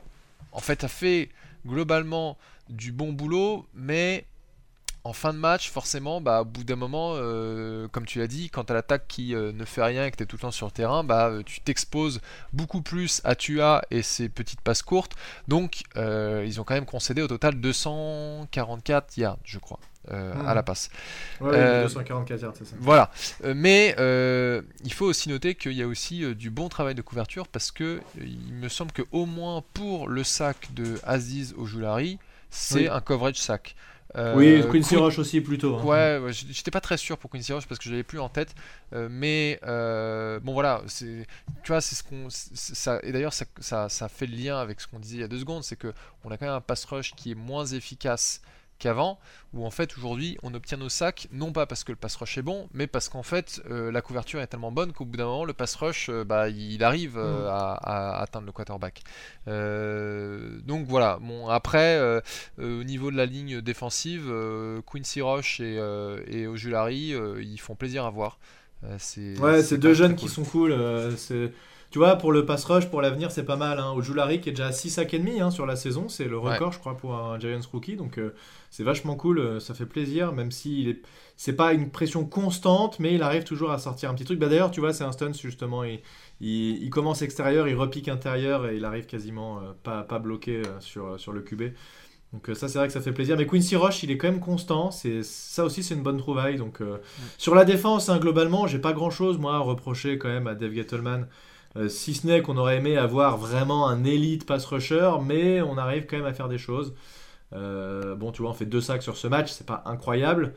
en 0.53 0.61
fait 0.61 0.85
a 0.85 0.89
fait 0.89 1.29
globalement 1.67 2.39
du 2.69 2.93
bon 2.93 3.13
boulot, 3.13 3.67
mais 3.75 4.27
en 5.07 5.13
fin 5.13 5.33
de 5.33 5.39
match, 5.39 5.71
forcément, 5.71 6.21
bah, 6.21 6.43
au 6.43 6.45
bout 6.45 6.65
d'un 6.65 6.75
moment, 6.75 7.13
euh, 7.15 7.87
comme 7.89 8.07
tu 8.07 8.19
l'as 8.19 8.27
dit, 8.27 8.51
quand 8.51 8.65
tu 8.65 8.73
as 8.73 8.75
l'attaque 8.75 9.05
qui 9.07 9.35
euh, 9.35 9.53
ne 9.53 9.65
fait 9.65 9.83
rien 9.83 10.05
et 10.05 10.11
que 10.11 10.17
tu 10.17 10.25
es 10.25 10.27
tout 10.27 10.37
le 10.37 10.41
temps 10.41 10.51
sur 10.51 10.67
le 10.67 10.73
terrain, 10.73 11.05
bah, 11.05 11.29
euh, 11.29 11.43
tu 11.45 11.61
t'exposes 11.61 12.21
beaucoup 12.53 12.83
plus 12.83 13.21
à 13.25 13.37
Tua 13.37 13.83
et 13.93 14.03
ses 14.03 14.29
petites 14.29 14.61
passes 14.61 14.83
courtes. 14.83 15.15
Donc, 15.47 15.83
ils 15.95 16.61
ont 16.61 16.65
quand 16.65 16.75
même 16.75 16.87
concédé 16.87 17.23
au 17.23 17.29
total 17.29 17.55
244 17.61 19.17
yards, 19.17 19.39
je 19.45 19.59
crois. 19.59 19.79
à 20.11 20.55
la 20.55 20.63
passe. 20.63 20.91
Ouais, 21.41 21.83
244 21.83 22.43
yards, 22.43 22.55
c'est 22.57 22.65
ça. 22.65 22.77
Voilà. 22.81 23.11
mais 23.55 23.95
il 23.99 24.93
faut 24.93 25.07
aussi 25.07 25.29
noter 25.29 25.55
qu'il 25.55 25.73
y 25.73 25.83
a 25.83 25.87
aussi 25.87 26.35
du 26.35 26.51
bon 26.51 26.69
travail 26.69 26.97
de 26.97 27.03
couverture 27.03 27.47
parce 27.47 27.71
que 27.71 28.01
il 28.21 28.55
me 28.55 28.69
semble 28.69 28.91
que 28.91 29.03
au 29.13 29.25
moins 29.25 29.63
pour 29.73 30.09
le 30.09 30.25
sac 30.25 30.75
de 30.75 30.99
Aziz 31.05 31.55
Ojulari, 31.57 32.19
c'est 32.51 32.89
un 32.89 33.01
coverage 33.01 33.37
sac. 33.37 33.77
Euh, 34.15 34.35
oui, 34.37 34.63
Quincy 34.71 34.97
Roche 34.97 35.19
aussi 35.19 35.41
plutôt. 35.41 35.77
Hein. 35.77 35.85
Ouais, 35.85 36.21
j'étais 36.31 36.71
pas 36.71 36.81
très 36.81 36.97
sûr 36.97 37.19
pour 37.19 37.31
Quincy 37.31 37.53
Roche 37.53 37.67
parce 37.67 37.79
que 37.79 37.85
je 37.85 37.91
l'avais 37.91 38.05
plus 38.05 38.21
en 38.21 38.29
tête. 38.29 38.55
Euh, 38.93 39.09
mais 39.11 39.59
euh, 39.67 40.39
bon 40.41 40.53
voilà, 40.53 40.83
tu 40.99 41.27
vois, 41.67 41.81
c'est 41.81 41.95
ce 41.95 42.03
qu'on, 42.03 42.29
ça, 42.31 43.01
et 43.03 43.13
d'ailleurs 43.13 43.33
ça, 43.33 43.45
ça, 43.59 43.89
ça, 43.89 44.09
fait 44.09 44.27
le 44.27 44.37
lien 44.37 44.59
avec 44.59 44.81
ce 44.81 44.87
qu'on 44.87 45.01
disait 45.01 45.17
il 45.17 45.21
y 45.21 45.25
a 45.25 45.29
deux 45.29 45.41
secondes, 45.41 45.65
c'est 45.65 45.77
que 45.77 45.93
on 46.25 46.31
a 46.31 46.37
quand 46.37 46.47
même 46.47 46.55
un 46.55 46.61
pass 46.61 46.85
rush 46.85 47.15
qui 47.15 47.33
est 47.33 47.35
moins 47.35 47.67
efficace 47.67 48.41
qu'avant, 48.79 49.19
où 49.55 49.65
en 49.65 49.71
fait 49.71 49.97
aujourd'hui 49.97 50.37
on 50.43 50.53
obtient 50.55 50.79
nos 50.79 50.89
sacs 50.89 51.29
non 51.33 51.53
pas 51.53 51.67
parce 51.67 51.85
que 51.85 51.93
le 51.93 51.97
pass 51.97 52.17
rush 52.17 52.39
est 52.39 52.43
bon, 52.43 52.69
mais 52.73 52.87
parce 52.87 53.09
qu'en 53.09 53.23
fait 53.23 53.63
euh, 53.71 53.91
la 53.91 54.03
couverture 54.03 54.41
est 54.41 54.47
tellement 54.47 54.73
bonne 54.73 54.93
qu'au 54.93 55.05
bout 55.05 55.17
d'un 55.17 55.25
moment 55.25 55.45
le 55.45 55.53
pass 55.53 55.75
rush 55.77 56.09
euh, 56.09 56.25
bah, 56.25 56.49
il 56.49 56.83
arrive 56.85 57.17
euh, 57.17 57.45
mm. 57.45 57.81
à, 57.83 58.21
atteindre 58.21 58.47
le 58.47 58.53
quarterback. 58.53 59.03
donc 59.47 60.87
voilà, 60.87 61.19
bon 61.21 61.49
après 61.49 62.01
au 62.59 62.85
niveau 62.85 63.11
de 63.11 63.17
la 63.17 63.27
ligne 63.27 63.61
défensive, 63.61 64.33
Quincy 64.91 65.21
Roche 65.21 65.61
et, 65.61 65.77
et 66.29 66.47
Ojulari 66.47 67.15
ils 67.41 67.61
font 67.61 67.75
plaisir 67.75 68.05
à 68.05 68.11
voir. 68.11 68.39
c'est, 68.99 69.39
ouais, 69.39 69.63
c'est 69.63 69.79
deux 69.79 69.95
jeunes 69.95 70.17
qui 70.17 70.29
sont 70.29 70.45
cool. 70.45 70.77
c'est 71.17 71.53
tu 71.91 71.99
vois, 72.01 72.17
pour 72.17 72.33
le 72.33 72.45
pass 72.45 72.65
rush, 72.65 72.87
pour 72.87 73.01
l'avenir, 73.01 73.31
c'est 73.31 73.45
pas 73.45 73.57
mal. 73.57 73.79
Hein. 73.79 73.93
Ojulari 73.95 74.41
qui 74.41 74.49
est 74.49 74.53
déjà 74.53 74.67
à 74.67 74.73
6 74.73 74.91
sacs 74.91 75.15
et 75.15 75.19
demi 75.19 75.41
hein, 75.41 75.51
sur 75.51 75.67
la 75.67 75.77
saison, 75.77 76.09
c'est 76.09 76.25
le 76.25 76.37
record, 76.37 76.73
je 76.73 76.79
crois, 76.79 76.97
pour 76.97 77.15
un 77.15 77.39
Giants 77.39 77.61
rookie. 77.73 77.97
Donc, 77.97 78.21
c'est 78.77 78.83
vachement 78.83 79.17
cool, 79.17 79.39
euh, 79.39 79.59
ça 79.59 79.73
fait 79.73 79.87
plaisir, 79.87 80.35
même 80.35 80.51
si 80.51 80.91
est... 80.91 81.01
c'est 81.39 81.55
pas 81.55 81.73
une 81.73 81.91
pression 81.91 82.27
constante, 82.27 83.01
mais 83.01 83.15
il 83.15 83.23
arrive 83.23 83.43
toujours 83.43 83.71
à 83.71 83.79
sortir 83.79 84.11
un 84.11 84.15
petit 84.15 84.27
truc. 84.27 84.39
Bah 84.39 84.49
d'ailleurs, 84.49 84.71
tu 84.71 84.81
vois, 84.81 84.93
c'est 84.93 85.03
un 85.03 85.13
stunt 85.13 85.33
justement, 85.33 85.83
il, 85.83 86.03
il, 86.43 86.91
commence 86.91 87.23
extérieur, 87.23 87.69
il 87.69 87.75
repique 87.75 88.07
intérieur 88.09 88.69
et 88.69 88.77
il 88.77 88.85
arrive 88.85 89.07
quasiment 89.07 89.61
euh, 89.61 89.73
pas, 89.83 90.03
pas 90.03 90.19
bloqué 90.19 90.57
euh, 90.57 90.81
sur, 90.81 91.19
sur 91.19 91.33
le 91.33 91.41
QB. 91.41 91.73
Donc 92.35 92.51
ça 92.55 92.69
c'est 92.69 92.77
vrai 92.77 92.87
que 92.87 92.93
ça 92.93 93.01
fait 93.01 93.13
plaisir. 93.13 93.39
Mais 93.39 93.47
Quincy 93.47 93.77
Roche 93.77 94.03
il 94.03 94.11
est 94.11 94.19
quand 94.19 94.29
même 94.29 94.41
constant. 94.41 94.91
C'est 94.91 95.23
ça 95.23 95.65
aussi 95.65 95.83
c'est 95.83 95.95
une 95.95 96.03
bonne 96.03 96.19
trouvaille. 96.19 96.59
Donc 96.59 96.83
sur 97.39 97.55
la 97.55 97.65
défense 97.65 98.11
hein, 98.11 98.19
globalement 98.19 98.67
j'ai 98.67 98.81
pas 98.81 98.93
grand 98.93 99.11
chose 99.11 99.39
moi 99.39 99.55
à 99.55 99.59
reprocher 99.61 100.19
quand 100.19 100.29
même 100.29 100.49
à 100.49 100.55
Dave 100.55 100.75
Gettleman. 100.75 101.29
si 101.89 102.13
ce 102.13 102.27
n'est 102.27 102.43
qu'on 102.43 102.59
aurait 102.59 102.77
aimé 102.77 102.99
avoir 102.99 103.39
vraiment 103.39 103.89
un 103.89 104.05
élite 104.05 104.45
pass 104.45 104.67
rusher, 104.67 105.13
mais 105.25 105.63
on 105.63 105.79
arrive 105.79 106.05
quand 106.05 106.19
même 106.19 106.27
à 106.27 106.35
faire 106.35 106.49
des 106.49 106.59
choses. 106.59 106.93
Euh, 107.53 108.15
bon, 108.15 108.33
tu 108.33 108.43
vois, 108.43 108.51
on 108.51 108.55
fait 108.55 108.67
deux 108.67 108.81
sacs 108.81 109.03
sur 109.03 109.17
ce 109.17 109.29
match, 109.29 109.51
c'est 109.53 109.67
pas 109.67 109.83
incroyable. 109.87 110.55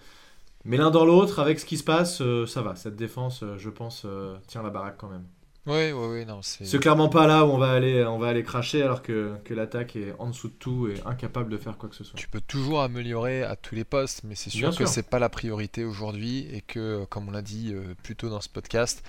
Mais 0.66 0.78
l'un 0.78 0.92
dans 0.92 1.06
l'autre, 1.06 1.40
avec 1.40 1.60
ce 1.60 1.66
qui 1.66 1.78
se 1.78 1.84
passe, 1.84 2.22
euh, 2.22 2.46
ça 2.46 2.62
va. 2.62 2.76
Cette 2.76 2.96
défense, 2.96 3.44
euh, 3.44 3.58
je 3.58 3.70
pense, 3.70 4.06
tient 4.48 4.64
la 4.64 4.70
baraque 4.70 4.98
quand 4.98 5.10
même. 5.10 5.26
Oui, 5.66 5.92
oui, 5.92 6.08
oui, 6.10 6.26
non, 6.26 6.42
c'est... 6.42 6.80
clairement 6.80 7.10
pas 7.10 7.28
là 7.28 7.46
où 7.46 7.50
on 7.50 7.58
va 7.58 7.72
aller, 7.72 8.04
on 8.04 8.18
va 8.18 8.30
aller 8.30 8.44
cracher 8.44 8.82
alors 8.82 9.04
que, 9.04 9.36
que 9.44 9.54
l'attaque 9.54 9.96
est 9.96 10.16
en 10.18 10.28
dessous 10.30 10.48
de 10.48 10.54
tout 10.54 10.88
et 10.88 10.96
incapable 11.06 11.52
de 11.52 11.58
faire 11.58 11.78
quoi 11.78 11.90
que 11.90 11.96
ce 11.96 12.04
soit. 12.04 12.18
Tu 12.18 12.28
peux 12.28 12.42
toujours 12.42 12.82
améliorer 12.82 13.44
à 13.44 13.56
tous 13.56 13.76
les 13.76 13.84
postes, 13.84 14.22
mais 14.24 14.34
c'est 14.34 14.50
sûr 14.50 14.76
que 14.76 14.86
c'est 14.86 15.08
pas 15.08 15.20
la 15.20 15.30
priorité 15.30 15.84
aujourd'hui 15.84 16.48
et 16.52 16.62
que, 16.62 17.06
comme 17.10 17.28
on 17.28 17.32
l'a 17.32 17.44
dit 17.44 17.76
plus 18.02 18.16
tôt 18.16 18.30
dans 18.30 18.42
ce 18.42 18.50
podcast, 18.50 19.04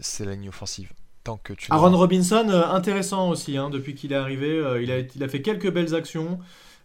c'est 0.00 0.24
la 0.24 0.32
ligne 0.32 0.48
offensive. 0.48 0.92
Tant 1.24 1.36
que 1.36 1.52
tu 1.52 1.70
Aaron 1.70 1.94
Robinson, 1.94 2.48
intéressant 2.70 3.28
aussi, 3.28 3.58
hein, 3.58 3.68
depuis 3.68 3.94
qu'il 3.94 4.12
est 4.12 4.16
arrivé, 4.16 4.62
il, 4.80 4.90
a, 4.90 5.00
il 5.00 5.22
a 5.22 5.28
fait 5.28 5.42
quelques 5.42 5.70
belles 5.70 5.94
actions. 5.94 6.38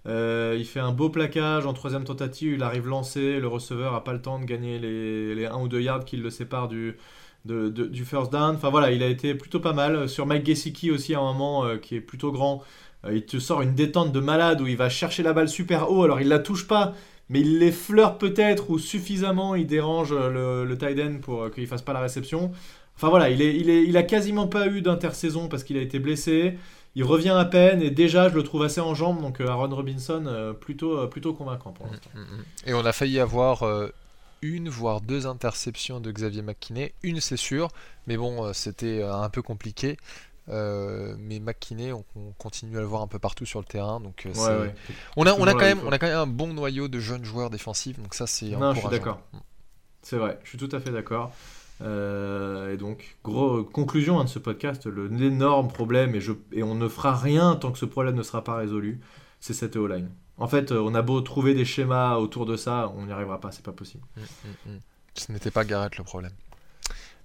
Euh, 0.05 0.55
il 0.57 0.65
fait 0.65 0.79
un 0.81 0.91
beau 0.91 1.09
plaquage 1.09 1.65
en 1.65 1.73
troisième 1.73 2.03
tentative, 2.03 2.53
il 2.55 2.63
arrive 2.63 2.87
lancé, 2.87 3.39
le 3.39 3.47
receveur 3.47 3.93
a 3.93 4.03
pas 4.03 4.13
le 4.13 4.21
temps 4.21 4.39
de 4.39 4.45
gagner 4.45 4.77
les, 4.79 5.33
les 5.35 5.45
1 5.45 5.55
ou 5.59 5.67
2 5.69 5.81
yards 5.81 6.03
qui 6.05 6.17
le 6.17 6.29
séparent 6.29 6.67
du, 6.67 6.97
du 7.45 8.05
first 8.05 8.31
down. 8.31 8.55
Enfin 8.55 8.69
voilà, 8.69 8.91
il 8.91 9.01
a 9.03 9.07
été 9.07 9.33
plutôt 9.35 9.59
pas 9.59 9.73
mal. 9.73 10.09
Sur 10.09 10.25
Mike 10.25 10.45
Gesicki 10.45 10.91
aussi 10.91 11.13
à 11.15 11.19
un 11.19 11.33
moment 11.33 11.65
euh, 11.65 11.77
qui 11.77 11.95
est 11.95 12.01
plutôt 12.01 12.31
grand, 12.31 12.63
euh, 13.05 13.15
il 13.15 13.25
te 13.25 13.39
sort 13.39 13.61
une 13.61 13.75
détente 13.75 14.11
de 14.11 14.19
malade 14.19 14.61
où 14.61 14.67
il 14.67 14.77
va 14.77 14.89
chercher 14.89 15.23
la 15.23 15.33
balle 15.33 15.49
super 15.49 15.89
haut, 15.91 16.03
alors 16.03 16.19
il 16.21 16.27
la 16.27 16.39
touche 16.39 16.67
pas, 16.67 16.93
mais 17.29 17.39
il 17.41 17.59
l'effleure 17.59 18.17
peut-être 18.17 18.69
ou 18.71 18.79
suffisamment, 18.79 19.55
il 19.55 19.67
dérange 19.67 20.13
le, 20.13 20.65
le 20.65 20.77
tight 20.77 20.99
end 20.99 21.19
pour 21.21 21.49
qu'il 21.51 21.67
fasse 21.67 21.81
pas 21.81 21.93
la 21.93 22.01
réception. 22.01 22.51
Enfin 22.95 23.09
voilà, 23.09 23.29
il, 23.29 23.41
est, 23.41 23.55
il, 23.55 23.69
est, 23.69 23.83
il 23.83 23.97
a 23.97 24.03
quasiment 24.03 24.47
pas 24.47 24.67
eu 24.67 24.81
d'intersaison 24.81 25.47
parce 25.47 25.63
qu'il 25.63 25.77
a 25.77 25.81
été 25.81 25.99
blessé. 25.99 26.57
Il 26.95 27.03
revient 27.03 27.29
à 27.31 27.45
peine 27.45 27.81
et 27.81 27.89
déjà 27.89 28.29
je 28.29 28.35
le 28.35 28.43
trouve 28.43 28.63
assez 28.63 28.81
en 28.81 28.93
jambes. 28.93 29.21
Donc 29.21 29.41
Aaron 29.41 29.73
Robinson, 29.75 30.55
plutôt, 30.59 31.07
plutôt 31.07 31.33
convaincant 31.33 31.71
pour 31.71 31.87
l'instant. 31.87 32.09
Mm, 32.13 32.19
mm, 32.19 32.37
mm. 32.37 32.43
Et 32.67 32.73
on 32.73 32.85
a 32.85 32.91
failli 32.91 33.19
avoir 33.19 33.63
une 34.41 34.69
voire 34.69 35.01
deux 35.01 35.25
interceptions 35.25 35.99
de 35.99 36.11
Xavier 36.11 36.41
McKinney. 36.41 36.93
Une 37.01 37.19
c'est 37.19 37.37
sûr, 37.37 37.69
mais 38.05 38.17
bon, 38.17 38.53
c'était 38.53 39.01
un 39.01 39.29
peu 39.29 39.41
compliqué. 39.41 39.97
Euh, 40.49 41.15
mais 41.19 41.39
McKinney, 41.39 41.91
on, 41.93 42.03
continue 42.37 42.77
à 42.77 42.81
le 42.81 42.85
voir 42.85 43.01
un 43.01 43.07
peu 43.07 43.19
partout 43.19 43.45
sur 43.45 43.59
le 43.59 43.65
terrain. 43.65 43.99
Donc, 43.99 44.25
euh, 44.25 44.69
On, 45.15 45.25
a, 45.25 45.33
on, 45.33 45.47
a 45.47 45.53
quand 45.53 45.59
même, 45.59 45.79
on 45.85 45.91
a 45.91 45.97
quand 45.97 46.07
même 46.07 46.17
un 46.17 46.27
bon 46.27 46.53
noyau 46.53 46.87
de 46.87 46.99
jeunes 46.99 47.23
joueurs 47.23 47.49
défensifs. 47.49 47.99
Donc 47.99 48.13
ça, 48.13 48.27
c'est 48.27 48.47
Non, 48.47 48.73
je 48.73 48.79
suis 48.79 48.89
d'accord. 48.89 49.21
C'est 50.01 50.17
vrai, 50.17 50.37
je 50.43 50.49
suis 50.49 50.57
tout 50.57 50.69
à 50.75 50.79
fait 50.79 50.91
d'accord. 50.91 51.31
Euh, 51.81 52.73
et 52.73 52.77
donc, 52.77 53.17
gros, 53.23 53.63
conclusion 53.63 54.19
hein, 54.19 54.23
de 54.23 54.29
ce 54.29 54.39
podcast, 54.39 54.87
l'énorme 54.87 55.67
problème, 55.67 56.15
et, 56.15 56.21
je, 56.21 56.33
et 56.51 56.63
on 56.63 56.75
ne 56.75 56.87
fera 56.87 57.15
rien 57.15 57.55
tant 57.55 57.71
que 57.71 57.79
ce 57.79 57.85
problème 57.85 58.15
ne 58.15 58.23
sera 58.23 58.43
pas 58.43 58.55
résolu, 58.55 59.01
c'est 59.39 59.53
cette 59.53 59.75
O-line. 59.75 60.09
En 60.37 60.47
fait, 60.47 60.71
on 60.71 60.95
a 60.95 61.01
beau 61.01 61.21
trouver 61.21 61.53
des 61.53 61.65
schémas 61.65 62.15
autour 62.17 62.45
de 62.45 62.55
ça, 62.55 62.91
on 62.95 63.05
n'y 63.05 63.11
arrivera 63.11 63.39
pas, 63.39 63.51
c'est 63.51 63.63
pas 63.65 63.71
possible. 63.71 64.03
Mm, 64.17 64.21
mm, 64.21 64.73
mm. 64.75 64.79
Ce 65.15 65.31
n'était 65.31 65.51
pas 65.51 65.63
Garrett 65.63 65.97
le 65.97 66.03
problème. 66.03 66.31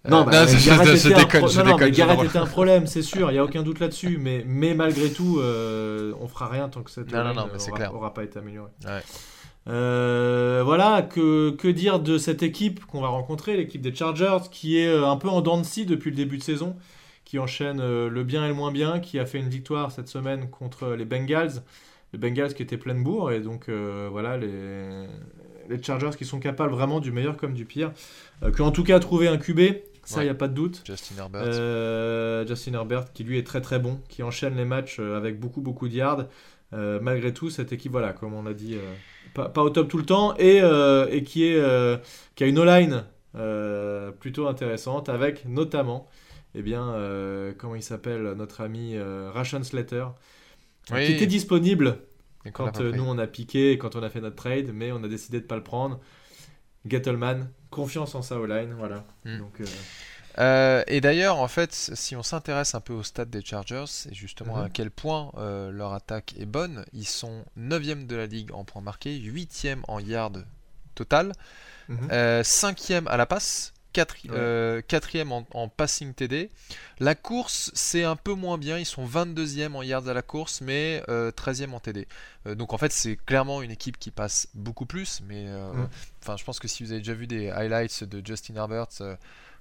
Non, 0.08 0.24
bah, 0.24 0.46
Garrett, 0.46 0.94
était, 2.24 2.38
un 2.38 2.46
problème, 2.46 2.86
c'est 2.86 3.02
sûr, 3.02 3.30
il 3.30 3.34
n'y 3.34 3.38
a 3.38 3.44
aucun 3.44 3.62
doute 3.62 3.80
là-dessus, 3.80 4.18
mais, 4.18 4.44
mais 4.46 4.74
malgré 4.74 5.10
tout, 5.10 5.38
euh, 5.40 6.12
on 6.20 6.28
fera 6.28 6.48
rien 6.48 6.68
tant 6.68 6.82
que 6.82 6.90
cette 6.90 7.12
non, 7.12 7.48
aura, 7.92 8.14
pas 8.14 8.22
été 8.22 8.38
améliorée. 8.38 8.70
Euh, 9.68 10.62
voilà, 10.64 11.02
que, 11.02 11.50
que, 11.50 11.68
dire 11.68 12.00
de 12.00 12.16
cette 12.18 12.42
équipe 12.42 12.84
qu'on 12.86 13.00
va 13.00 13.08
rencontrer, 13.08 13.56
l'équipe 13.56 13.82
des 13.82 13.94
Chargers, 13.94 14.48
qui 14.50 14.78
est 14.78 14.88
euh, 14.88 15.06
un 15.06 15.16
peu 15.16 15.28
en 15.28 15.40
dents 15.40 15.58
de 15.58 15.64
scie 15.64 15.86
depuis 15.86 16.10
le 16.10 16.16
début 16.16 16.38
de 16.38 16.42
saison, 16.42 16.76
qui 17.24 17.38
enchaîne 17.38 17.78
le 17.78 18.24
bien 18.24 18.44
et 18.46 18.48
le 18.48 18.54
moins 18.54 18.72
bien, 18.72 19.00
qui 19.00 19.18
a 19.18 19.26
fait 19.26 19.38
une 19.38 19.50
victoire 19.50 19.92
cette 19.92 20.08
semaine 20.08 20.48
contre 20.48 20.94
les 20.94 21.04
Bengals, 21.04 21.62
les 22.14 22.18
Bengals 22.18 22.54
qui 22.54 22.62
étaient 22.62 22.78
pleine 22.78 23.04
bourre, 23.04 23.32
et 23.32 23.40
donc 23.40 23.68
voilà, 23.68 24.38
les, 24.38 25.06
les 25.68 25.82
Chargers 25.82 26.16
qui 26.16 26.24
sont 26.24 26.40
capables 26.40 26.72
vraiment 26.72 27.00
du 27.00 27.12
meilleur 27.12 27.36
comme 27.36 27.52
du 27.52 27.66
pire, 27.66 27.92
qui 28.54 28.62
ont 28.62 28.66
en 28.66 28.70
tout 28.70 28.82
cas 28.82 28.98
trouvé 28.98 29.28
un 29.28 29.36
QB 29.36 29.60
ça, 30.08 30.22
il 30.22 30.24
n'y 30.24 30.30
a 30.30 30.34
pas 30.34 30.48
de 30.48 30.54
doute. 30.54 30.82
Justin 30.86 31.16
Herbert. 31.18 31.42
Euh, 31.44 32.46
Justin 32.46 32.72
Herbert, 32.72 33.12
qui 33.12 33.24
lui 33.24 33.36
est 33.38 33.46
très 33.46 33.60
très 33.60 33.78
bon, 33.78 34.00
qui 34.08 34.22
enchaîne 34.22 34.56
les 34.56 34.64
matchs 34.64 34.96
euh, 35.00 35.18
avec 35.18 35.38
beaucoup 35.38 35.60
beaucoup 35.60 35.86
de 35.86 35.94
yards. 35.94 36.24
Euh, 36.72 36.98
malgré 37.02 37.34
tout, 37.34 37.50
cette 37.50 37.72
équipe, 37.72 37.92
voilà, 37.92 38.14
comme 38.14 38.32
on 38.32 38.46
a 38.46 38.54
dit, 38.54 38.76
pas, 39.34 39.62
au 39.62 39.70
top 39.70 39.88
tout 39.88 39.98
le 39.98 40.04
temps, 40.04 40.34
et, 40.38 40.58
et 40.58 41.22
qui, 41.22 41.44
est, 41.44 42.00
qui 42.34 42.44
a 42.44 42.46
une 42.46 42.58
O-line 42.58 43.04
plutôt 44.18 44.46
intéressante, 44.48 45.08
avec 45.08 45.44
notamment, 45.46 46.08
eh 46.54 46.62
bien, 46.62 46.94
comment 47.58 47.74
il 47.74 47.82
s'appelle, 47.82 48.32
notre 48.36 48.60
ami 48.60 48.96
Ration 48.98 49.62
Slater, 49.62 50.06
qui 50.86 51.12
était 51.12 51.26
disponible 51.26 51.98
quand 52.52 52.80
nous 52.80 53.04
on 53.04 53.18
a 53.18 53.26
piqué, 53.26 53.78
quand 53.78 53.96
on 53.96 54.02
a 54.02 54.10
fait 54.10 54.20
notre 54.20 54.36
trade, 54.36 54.70
mais 54.72 54.92
on 54.92 55.02
a 55.04 55.08
décidé 55.08 55.38
de 55.38 55.44
ne 55.44 55.48
pas 55.48 55.56
le 55.56 55.62
prendre. 55.62 56.00
Gettleman, 56.86 57.50
confiance 57.70 58.14
en 58.14 58.22
sa 58.22 58.38
O-line, 58.38 58.74
voilà. 58.78 59.04
Hmm. 59.24 59.38
Donc, 59.38 59.60
euh, 60.38 60.48
euh, 60.48 60.84
et 60.86 61.00
d'ailleurs, 61.00 61.38
en 61.38 61.48
fait, 61.48 61.72
si 61.72 62.16
on 62.16 62.22
s'intéresse 62.22 62.74
un 62.74 62.80
peu 62.80 62.92
au 62.92 63.02
stade 63.02 63.30
des 63.30 63.44
Chargers, 63.44 63.84
et 64.10 64.14
justement 64.14 64.56
mhm. 64.56 64.64
à 64.64 64.68
quel 64.70 64.90
point 64.90 65.32
euh, 65.36 65.70
leur 65.70 65.92
attaque 65.92 66.34
est 66.38 66.46
bonne, 66.46 66.84
ils 66.92 67.06
sont 67.06 67.44
9e 67.58 68.06
de 68.06 68.16
la 68.16 68.26
ligue 68.26 68.52
en 68.52 68.64
points 68.64 68.82
marqués, 68.82 69.18
8e 69.18 69.80
en 69.88 69.98
yards 69.98 70.44
total, 70.94 71.32
5e 71.90 73.00
mhm. 73.00 73.08
à 73.08 73.16
la 73.16 73.26
passe, 73.26 73.72
euh, 74.30 74.82
quatrième 74.86 75.32
en, 75.32 75.68
passing 75.68 76.14
TD. 76.14 76.50
La 76.98 77.14
course, 77.14 77.70
c'est 77.74 78.04
un 78.04 78.16
peu 78.16 78.34
moins 78.34 78.58
bien. 78.58 78.78
Ils 78.78 78.86
sont 78.86 79.06
22e 79.06 79.74
en 79.74 79.82
yards 79.82 80.08
à 80.08 80.14
la 80.14 80.22
course, 80.22 80.60
mais 80.60 81.02
13e 81.08 81.70
euh, 81.70 81.72
en 81.72 81.80
TD. 81.80 82.06
Euh, 82.46 82.54
donc 82.54 82.72
en 82.72 82.78
fait, 82.78 82.92
c'est 82.92 83.16
clairement 83.16 83.62
une 83.62 83.70
équipe 83.70 83.98
qui 83.98 84.10
passe 84.10 84.48
beaucoup 84.54 84.86
plus. 84.86 85.20
Mais 85.26 85.46
mm. 85.46 85.88
enfin, 86.22 86.36
je 86.36 86.44
pense 86.44 86.58
que 86.58 86.68
si 86.68 86.82
vous 86.82 86.92
avez 86.92 87.00
déjà 87.00 87.14
vu 87.14 87.26
des 87.26 87.50
highlights 87.50 88.04
de 88.04 88.24
Justin 88.24 88.56
Herbert 88.56 88.88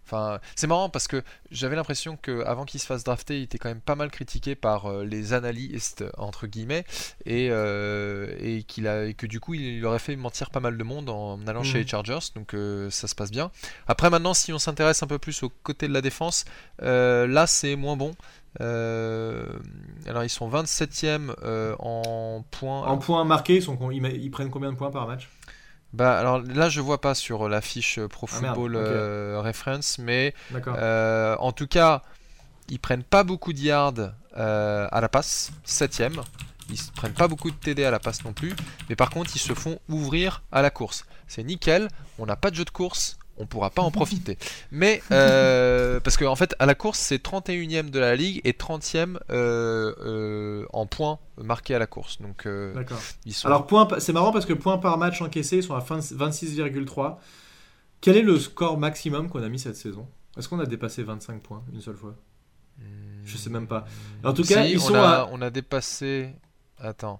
Enfin, 0.07 0.39
c'est 0.55 0.67
marrant 0.67 0.89
parce 0.89 1.05
que 1.09 1.21
j'avais 1.51 1.75
l'impression 1.75 2.15
qu'avant 2.15 2.63
qu'il 2.63 2.79
se 2.79 2.85
fasse 2.85 3.03
drafter, 3.03 3.39
il 3.39 3.43
était 3.43 3.57
quand 3.57 3.67
même 3.67 3.81
pas 3.81 3.95
mal 3.95 4.09
critiqué 4.09 4.55
par 4.55 4.85
euh, 4.85 5.03
les 5.03 5.33
analystes 5.33 6.05
entre 6.17 6.47
guillemets 6.47 6.85
et, 7.25 7.49
euh, 7.51 8.33
et 8.39 8.63
qu'il 8.63 8.87
a 8.87 9.11
que 9.11 9.25
du 9.25 9.41
coup 9.41 9.53
il, 9.53 9.85
aurait 9.85 9.99
fait 9.99 10.15
mentir 10.15 10.49
pas 10.49 10.61
mal 10.61 10.77
de 10.77 10.83
monde 10.85 11.09
en 11.09 11.45
allant 11.45 11.61
chez 11.61 11.79
les 11.79 11.83
mm. 11.83 11.89
Chargers. 11.89 12.19
Donc 12.35 12.53
euh, 12.53 12.89
ça 12.89 13.09
se 13.09 13.15
passe 13.15 13.31
bien. 13.31 13.51
Après 13.87 14.09
maintenant, 14.09 14.33
si 14.33 14.53
on 14.53 14.59
s'intéresse 14.59 15.03
un 15.03 15.07
peu 15.07 15.19
plus 15.19 15.43
au 15.43 15.49
côté 15.49 15.89
de 15.89 15.93
la 15.93 16.01
défense, 16.01 16.45
là 16.79 17.45
c'est 17.45 17.75
moins 17.75 17.97
bon. 17.97 18.15
alors 18.61 20.23
ils 20.23 20.29
sont 20.29 20.49
27e 20.49 21.33
en 21.79 22.45
points. 22.49 22.87
En 22.87 22.97
points 22.97 23.25
marqués, 23.25 23.57
ils, 23.57 23.63
sont, 23.63 23.91
ils 23.91 24.31
prennent 24.31 24.51
combien 24.51 24.71
de 24.71 24.77
points 24.77 24.91
par 24.91 25.05
match? 25.05 25.27
Bah 25.97 26.19
alors 26.19 26.39
là 26.41 26.69
je 26.69 26.79
vois 26.79 27.01
pas 27.01 27.15
sur 27.15 27.49
la 27.49 27.59
fiche 27.59 27.99
Pro 27.99 28.27
ah, 28.31 28.35
Football 28.35 28.75
euh, 28.75 29.41
Reference, 29.43 29.97
mais 29.97 30.35
euh, 30.53 31.35
en 31.39 31.51
tout 31.51 31.65
cas 31.65 32.03
ils 32.69 32.79
prennent 32.79 33.03
pas 33.03 33.23
beaucoup 33.23 33.51
de 33.51 33.59
yards 33.59 34.11
euh, 34.37 34.87
à 34.91 35.01
la 35.01 35.09
passe, 35.09 35.51
7ème. 35.65 36.21
Ils 36.69 36.79
prennent 36.95 37.13
pas 37.13 37.27
beaucoup 37.27 37.49
de 37.49 37.55
TD 37.55 37.83
à 37.83 37.89
la 37.89 37.97
passe 37.97 38.23
non 38.25 38.33
plus, 38.33 38.53
mais 38.89 38.95
par 38.95 39.09
contre 39.09 39.31
ils 39.35 39.39
se 39.39 39.53
font 39.53 39.79
ouvrir 39.89 40.43
à 40.51 40.61
la 40.61 40.69
course. 40.69 41.05
C'est 41.27 41.43
nickel, 41.43 41.87
on 42.19 42.27
n'a 42.27 42.35
pas 42.35 42.51
de 42.51 42.55
jeu 42.55 42.65
de 42.65 42.69
course, 42.69 43.17
on 43.37 43.45
pourra 43.45 43.69
pas 43.69 43.81
en 43.81 43.91
profiter. 43.91 44.37
Mais 44.71 45.01
euh, 45.11 45.99
parce 45.99 46.17
qu'en 46.17 46.31
en 46.31 46.35
fait, 46.35 46.55
à 46.59 46.65
la 46.65 46.75
course, 46.75 46.99
c'est 46.99 47.23
31e 47.23 47.89
de 47.89 47.99
la 47.99 48.15
ligue 48.15 48.41
et 48.43 48.51
30e 48.51 49.17
euh, 49.29 49.93
euh, 49.99 50.65
en 50.73 50.85
points 50.85 51.19
marqués 51.37 51.75
à 51.75 51.79
la 51.79 51.87
course. 51.87 52.21
Donc, 52.21 52.47
ils 53.25 53.33
sont... 53.33 53.47
Alors, 53.47 53.67
point, 53.67 53.87
c'est 53.99 54.13
marrant 54.13 54.31
parce 54.31 54.45
que 54.45 54.53
points 54.53 54.77
par 54.77 54.97
match 54.97 55.21
encaissés, 55.21 55.57
ils 55.57 55.63
sont 55.63 55.75
à 55.75 55.79
26,3. 55.79 57.17
Quel 58.01 58.17
est 58.17 58.21
le 58.21 58.39
score 58.39 58.77
maximum 58.77 59.29
qu'on 59.29 59.43
a 59.43 59.49
mis 59.49 59.59
cette 59.59 59.75
saison? 59.75 60.07
Est-ce 60.37 60.49
qu'on 60.49 60.59
a 60.59 60.65
dépassé 60.65 61.03
25 61.03 61.41
points 61.41 61.63
une 61.73 61.81
seule 61.81 61.95
fois? 61.95 62.15
Je 63.25 63.37
sais 63.37 63.49
même 63.49 63.67
pas. 63.67 63.85
En 64.23 64.33
tout 64.33 64.43
cas, 64.43 64.65
ils 64.65 64.77
on 64.77 64.87
sont 64.87 64.95
a, 64.95 65.27
on 65.31 65.41
a 65.41 65.49
dépassé. 65.49 66.33
Attends. 66.79 67.19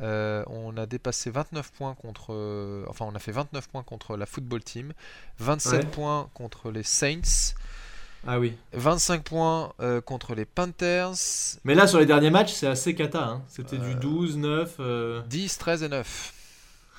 Euh, 0.00 0.44
on 0.46 0.76
a 0.76 0.86
dépassé 0.86 1.30
29 1.30 1.72
points 1.72 1.94
contre. 1.94 2.32
Euh, 2.32 2.84
enfin, 2.88 3.04
on 3.08 3.14
a 3.14 3.18
fait 3.18 3.32
29 3.32 3.68
points 3.68 3.82
contre 3.82 4.16
la 4.16 4.26
football 4.26 4.62
team, 4.62 4.92
27 5.38 5.90
points 5.90 6.30
contre 6.34 6.70
les 6.70 6.82
Saints. 6.82 7.54
Ah 8.26 8.38
oui. 8.38 8.54
25 8.72 9.22
points 9.22 9.72
euh, 9.80 10.00
contre 10.00 10.34
les 10.34 10.44
Panthers. 10.44 11.14
Mais 11.64 11.74
là, 11.74 11.86
sur 11.86 11.98
les 11.98 12.06
derniers 12.06 12.30
matchs, 12.30 12.52
c'est 12.52 12.66
assez 12.66 12.94
cata. 12.94 13.24
Hein. 13.24 13.42
C'était 13.48 13.78
du 13.78 13.94
12, 13.94 14.36
9. 14.36 15.24
10, 15.26 15.58
13 15.58 15.82
et 15.84 15.88
9. 15.88 16.34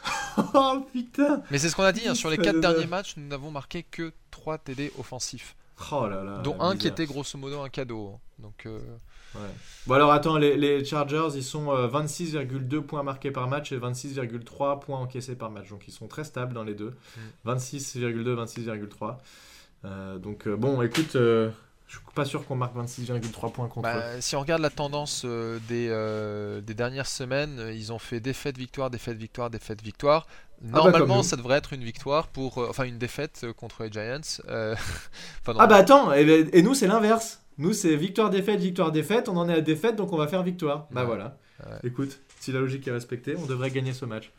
oh 0.56 0.88
putain 0.92 1.44
Mais 1.52 1.60
c'est 1.60 1.70
ce 1.70 1.76
qu'on 1.76 1.84
a 1.84 1.92
dit, 1.92 2.08
hein, 2.08 2.16
sur 2.16 2.32
les 2.32 2.38
4 2.38 2.60
derniers 2.60 2.88
matchs, 2.88 3.14
nous 3.18 3.28
n'avons 3.28 3.52
marqué 3.52 3.84
que 3.84 4.12
3 4.32 4.58
TD 4.58 4.92
offensifs. 4.98 5.56
Oh 5.92 6.08
là 6.08 6.24
là. 6.24 6.40
Dont 6.44 6.60
un 6.60 6.76
qui 6.76 6.88
était 6.88 7.06
grosso 7.06 7.38
modo 7.38 7.62
un 7.62 7.70
cadeau. 7.70 8.14
Hein. 8.16 8.20
Donc. 8.40 8.68
Bon 9.88 9.96
alors 9.96 10.12
attends, 10.12 10.38
les, 10.38 10.84
Chargers, 10.84 11.30
ils 11.36 11.44
sont 11.44 11.74
26,2 11.74 12.76
euh, 12.76 12.82
points 12.82 13.04
marqués 13.04 13.32
par 13.32 13.48
match 13.48 13.72
et 13.72 13.78
26,3 13.78 14.80
points 14.80 15.00
encaissés 15.00 15.36
par 15.36 15.50
match. 15.50 15.70
Donc 15.70 15.88
ils 15.88 15.94
sont 15.94 16.08
très 16.08 16.24
stables 16.24 16.54
dans 16.54 16.64
les 16.64 16.76
deux. 16.76 16.94
26,2, 17.46 18.06
mm. 18.14 18.44
26,3. 18.44 19.18
Euh, 19.84 20.18
donc 20.20 20.48
euh, 20.48 20.56
bon, 20.56 20.82
écoute, 20.82 21.18
je 21.92 21.98
suis 21.98 22.06
pas 22.16 22.24
sûr 22.24 22.46
qu'on 22.46 22.56
marque 22.56 22.76
26,3 22.76 23.52
points 23.52 23.68
contre 23.68 23.82
bah, 23.82 24.22
Si 24.22 24.36
on 24.38 24.40
regarde 24.40 24.62
la 24.62 24.70
tendance 24.70 25.26
des, 25.26 25.88
des, 26.66 26.74
dernières 26.74 27.08
semaines, 27.08 27.70
ils 27.74 27.92
ont 27.92 28.00
fait 28.00 28.22
défaite, 28.22 28.58
victoire, 28.58 28.90
défaite, 28.90 29.18
victoire, 29.18 29.50
défaite, 29.50 29.82
victoire. 29.82 30.26
Ah 30.30 30.64
bah, 30.64 30.84
Normalement, 30.84 31.22
ça 31.22 31.36
devrait 31.36 31.58
être 31.58 31.74
une 31.74 31.84
victoire 31.84 32.28
pour, 32.28 32.60
enfin 32.60 32.86
une 32.86 32.98
défaite 32.98 33.46
contre 33.58 33.84
les 33.84 33.92
Giants. 33.92 34.42
ah 34.48 35.68
bah 35.68 35.76
attends, 35.76 36.14
et 36.14 36.62
nous 36.62 36.74
c'est 36.76 36.88
l'inverse. 36.88 37.42
Nous, 37.58 37.74
c'est 37.74 37.96
victoire-défaite, 37.96 38.60
victoire-défaite. 38.60 39.30
On 39.30 39.38
en 39.38 39.50
est 39.50 39.54
à 39.54 39.62
défaite, 39.62 39.96
donc 39.96 40.14
on 40.14 40.18
va 40.18 40.28
faire 40.28 40.44
victoire. 40.44 40.88
Bah 40.92 41.04
voilà. 41.04 41.38
Écoute, 41.84 42.20
si 42.40 42.52
la 42.52 42.60
logique 42.60 42.88
est 42.88 42.92
respectée, 42.92 43.36
on 43.38 43.46
devrait 43.46 43.70
gagner 43.70 43.94
ce 43.94 44.06
match. 44.06 44.32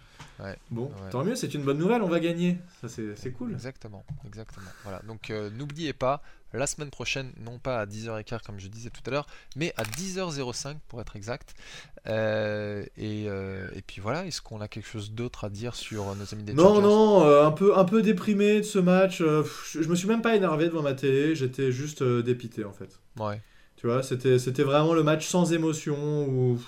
Bon, 0.71 0.90
tant 1.11 1.25
mieux, 1.25 1.37
c'est 1.37 1.55
une 1.55 1.62
bonne 1.62 1.79
nouvelle, 1.79 2.03
on 2.03 2.09
va 2.09 2.21
gagner. 2.21 2.59
Ça, 2.81 2.88
c'est 2.88 3.33
cool. 3.33 3.53
Exactement, 3.53 4.05
exactement. 4.26 4.70
Voilà. 4.83 5.01
Donc, 5.07 5.30
euh, 5.30 5.51
n'oubliez 5.51 5.93
pas, 5.93 6.22
la 6.53 6.66
semaine 6.66 6.91
prochaine, 6.91 7.33
non 7.45 7.59
pas 7.59 7.80
à 7.80 7.87
10h15 7.87 8.43
comme 8.45 8.59
je 8.59 8.68
disais 8.68 8.91
tout 8.91 9.01
à 9.07 9.11
l'heure, 9.11 9.26
mais 9.57 9.72
à 9.76 9.85
10h05 9.85 10.76
pour 10.89 11.01
être 11.01 11.16
exact. 11.16 11.55
Euh, 12.07 12.85
euh, 12.99 13.68
et, 13.74 13.83
puis 13.83 14.01
voilà, 14.01 14.26
est-ce 14.26 14.43
qu'on 14.43 14.61
a 14.61 14.68
quelque 14.68 14.89
chose 14.89 15.12
d'autre 15.12 15.45
à 15.45 15.51
dire 15.51 15.74
sur 15.74 16.14
nos 16.14 16.33
amis 16.33 16.43
des 16.43 16.53
Non, 16.53 16.80
non, 16.80 17.24
euh, 17.24 17.47
un, 17.47 17.53
peu, 17.53 17.76
un 17.76 17.85
peu 17.85 18.03
déprimé 18.03 18.59
de 18.59 18.64
ce 18.64 18.78
match. 18.78 19.18
je, 19.18 19.89
me 19.89 19.95
suis 19.95 20.09
même 20.09 20.22
pas 20.22 20.37
énervé 20.37 20.66
devant 20.66 20.83
ma 20.83 20.95
télé, 20.95 21.35
j'étais 21.35 21.72
juste 21.72 22.03
dépité 22.03 22.64
en 22.64 22.72
fait. 22.72 23.01
Ouais. 23.18 23.41
Tu 23.76 23.87
vois, 23.87 24.03
c'était, 24.03 24.39
c'était 24.39 24.62
vraiment 24.62 24.95
le 24.95 25.03
match 25.03 25.26
sans 25.26 25.53
émotion 25.53 26.26
où 26.28 26.61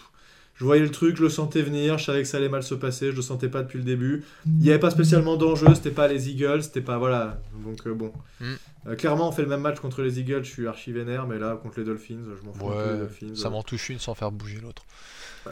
je 0.54 0.64
voyais 0.64 0.82
le 0.82 0.90
truc, 0.90 1.16
je 1.16 1.22
le 1.22 1.28
sentais 1.28 1.62
venir, 1.62 1.98
je 1.98 2.04
savais 2.04 2.22
que 2.22 2.28
ça 2.28 2.36
allait 2.36 2.48
mal 2.48 2.62
se 2.62 2.74
passer, 2.74 3.10
je 3.10 3.16
le 3.16 3.22
sentais 3.22 3.48
pas 3.48 3.62
depuis 3.62 3.78
le 3.78 3.84
début. 3.84 4.24
Il 4.46 4.58
n'y 4.58 4.70
avait 4.70 4.78
pas 4.78 4.90
spécialement 4.90 5.36
d'enjeu, 5.36 5.66
c'était 5.74 5.90
pas 5.90 6.06
les 6.06 6.30
Eagles, 6.30 6.62
c'était 6.62 6.80
pas. 6.80 6.98
Voilà. 6.98 7.40
Donc 7.64 7.88
bon. 7.88 8.12
Mm. 8.40 8.94
clairement, 8.96 9.28
on 9.28 9.32
fait 9.32 9.42
le 9.42 9.48
même 9.48 9.62
match 9.62 9.80
contre 9.80 10.02
les 10.02 10.20
Eagles, 10.20 10.44
je 10.44 10.50
suis 10.50 10.66
archi 10.66 10.92
vénère, 10.92 11.26
mais 11.26 11.38
là, 11.38 11.58
contre 11.60 11.80
les 11.80 11.84
Dolphins, 11.84 12.22
je 12.40 12.46
m'en 12.46 12.52
fous. 12.52 12.70
les 12.70 12.98
Dolphins, 12.98 13.34
ça 13.34 13.50
m'en 13.50 13.62
touche 13.62 13.88
une 13.90 13.98
sans 13.98 14.14
faire 14.14 14.30
bouger 14.30 14.60
l'autre. 14.62 14.84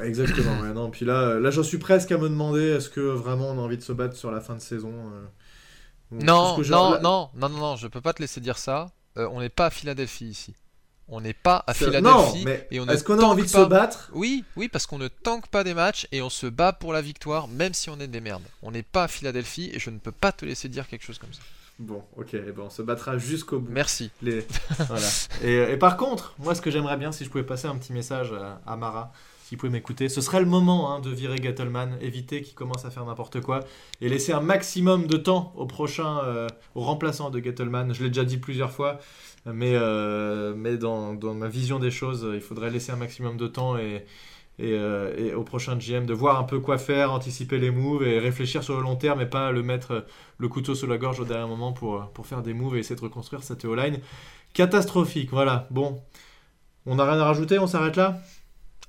Exactement, 0.02 0.60
ouais, 0.60 0.72
non. 0.72 0.90
Puis 0.90 1.04
là, 1.04 1.38
là 1.38 1.50
j'en 1.50 1.62
suis 1.62 1.78
presque 1.78 2.12
à 2.12 2.18
me 2.18 2.28
demander 2.28 2.62
est-ce 2.62 2.88
que 2.88 3.00
vraiment 3.00 3.50
on 3.50 3.58
a 3.58 3.62
envie 3.62 3.76
de 3.76 3.82
se 3.82 3.92
battre 3.92 4.16
sur 4.16 4.30
la 4.30 4.40
fin 4.40 4.54
de 4.54 4.60
saison 4.60 4.92
non, 6.12 6.58
non, 6.58 7.00
non, 7.00 7.00
non, 7.00 7.30
non, 7.34 7.48
non, 7.48 7.76
je 7.76 7.88
peux 7.88 8.00
pas 8.00 8.12
te 8.12 8.20
laisser 8.20 8.40
dire 8.40 8.58
ça. 8.58 8.90
Euh, 9.16 9.28
on 9.32 9.40
n'est 9.40 9.48
pas 9.48 9.66
à 9.66 9.70
Philadelphie 9.70 10.26
ici. 10.26 10.54
On 11.08 11.20
n'est 11.20 11.34
pas 11.34 11.64
à 11.66 11.74
Philadelphie. 11.74 12.44
mais 12.44 12.66
et 12.70 12.80
on 12.80 12.86
est-ce 12.86 13.04
qu'on 13.04 13.18
a 13.18 13.24
envie 13.24 13.42
de 13.42 13.48
se 13.48 13.64
battre? 13.64 14.10
Oui, 14.14 14.44
oui, 14.56 14.68
parce 14.68 14.86
qu'on 14.86 14.98
ne 14.98 15.08
tanque 15.08 15.48
pas 15.48 15.64
des 15.64 15.74
matchs 15.74 16.06
et 16.12 16.22
on 16.22 16.30
se 16.30 16.46
bat 16.46 16.72
pour 16.72 16.92
la 16.92 17.02
victoire, 17.02 17.48
même 17.48 17.74
si 17.74 17.90
on 17.90 18.00
est 18.00 18.06
des 18.06 18.20
merdes. 18.20 18.42
On 18.62 18.70
n'est 18.70 18.82
pas 18.82 19.04
à 19.04 19.08
Philadelphie 19.08 19.70
et 19.74 19.78
je 19.78 19.90
ne 19.90 19.98
peux 19.98 20.12
pas 20.12 20.32
te 20.32 20.44
laisser 20.44 20.68
dire 20.68 20.88
quelque 20.88 21.04
chose 21.04 21.18
comme 21.18 21.32
ça. 21.32 21.42
Bon, 21.78 22.02
ok, 22.16 22.28
eh 22.34 22.38
ben, 22.38 22.62
on 22.66 22.70
se 22.70 22.82
battra 22.82 23.18
jusqu'au 23.18 23.58
bout. 23.58 23.72
Merci. 23.72 24.10
Les... 24.22 24.46
voilà. 24.88 25.06
et, 25.42 25.72
et, 25.72 25.76
par 25.76 25.96
contre, 25.96 26.34
moi, 26.38 26.54
ce 26.54 26.62
que 26.62 26.70
j'aimerais 26.70 26.96
bien, 26.96 27.12
si 27.12 27.24
je 27.24 27.30
pouvais 27.30 27.44
passer 27.44 27.66
un 27.66 27.76
petit 27.76 27.92
message 27.92 28.32
à 28.66 28.76
Mara, 28.76 29.12
qui 29.52 29.58
pouvait 29.58 29.72
m'écouter, 29.72 30.08
ce 30.08 30.22
serait 30.22 30.40
le 30.40 30.46
moment 30.46 30.94
hein, 30.94 31.00
de 31.00 31.10
virer 31.10 31.36
Gettleman, 31.36 31.98
éviter 32.00 32.40
qu'il 32.40 32.54
commence 32.54 32.86
à 32.86 32.90
faire 32.90 33.04
n'importe 33.04 33.42
quoi 33.42 33.60
et 34.00 34.08
laisser 34.08 34.32
un 34.32 34.40
maximum 34.40 35.06
de 35.06 35.18
temps 35.18 35.52
au 35.56 35.66
prochain, 35.66 36.20
euh, 36.24 36.48
au 36.74 36.80
remplaçant 36.80 37.28
de 37.28 37.38
Gettleman. 37.38 37.92
Je 37.92 38.02
l'ai 38.02 38.08
déjà 38.08 38.24
dit 38.24 38.38
plusieurs 38.38 38.70
fois, 38.70 38.98
mais, 39.46 39.74
euh, 39.74 40.54
mais 40.56 40.76
dans, 40.76 41.14
dans, 41.14 41.34
ma 41.34 41.48
vision 41.48 41.78
des 41.78 41.90
choses, 41.90 42.28
il 42.32 42.40
faudrait 42.40 42.70
laisser 42.70 42.92
un 42.92 42.96
maximum 42.96 43.36
de 43.36 43.48
temps 43.48 43.76
et, 43.76 44.04
et, 44.58 44.74
euh, 44.74 45.14
et, 45.16 45.34
au 45.34 45.42
prochain 45.42 45.76
GM 45.76 46.06
de 46.06 46.14
voir 46.14 46.38
un 46.38 46.44
peu 46.44 46.60
quoi 46.60 46.78
faire, 46.78 47.12
anticiper 47.12 47.58
les 47.58 47.70
moves 47.70 48.04
et 48.04 48.18
réfléchir 48.18 48.62
sur 48.62 48.76
le 48.76 48.82
long 48.82 48.96
terme 48.96 49.20
et 49.20 49.26
pas 49.26 49.50
le 49.50 49.62
mettre 49.62 50.06
le 50.38 50.48
couteau 50.48 50.74
sous 50.74 50.86
la 50.86 50.98
gorge 50.98 51.20
au 51.20 51.24
dernier 51.24 51.48
moment 51.48 51.72
pour, 51.72 52.08
pour 52.10 52.26
faire 52.26 52.42
des 52.42 52.54
moves 52.54 52.76
et 52.76 52.80
essayer 52.80 52.96
de 52.96 53.00
reconstruire 53.00 53.42
cette 53.42 53.64
O-line. 53.64 53.98
Catastrophique, 54.54 55.30
voilà. 55.30 55.66
Bon, 55.70 56.00
on 56.86 56.96
n'a 56.96 57.04
rien 57.04 57.18
à 57.18 57.24
rajouter, 57.24 57.58
on 57.58 57.66
s'arrête 57.66 57.96
là? 57.96 58.20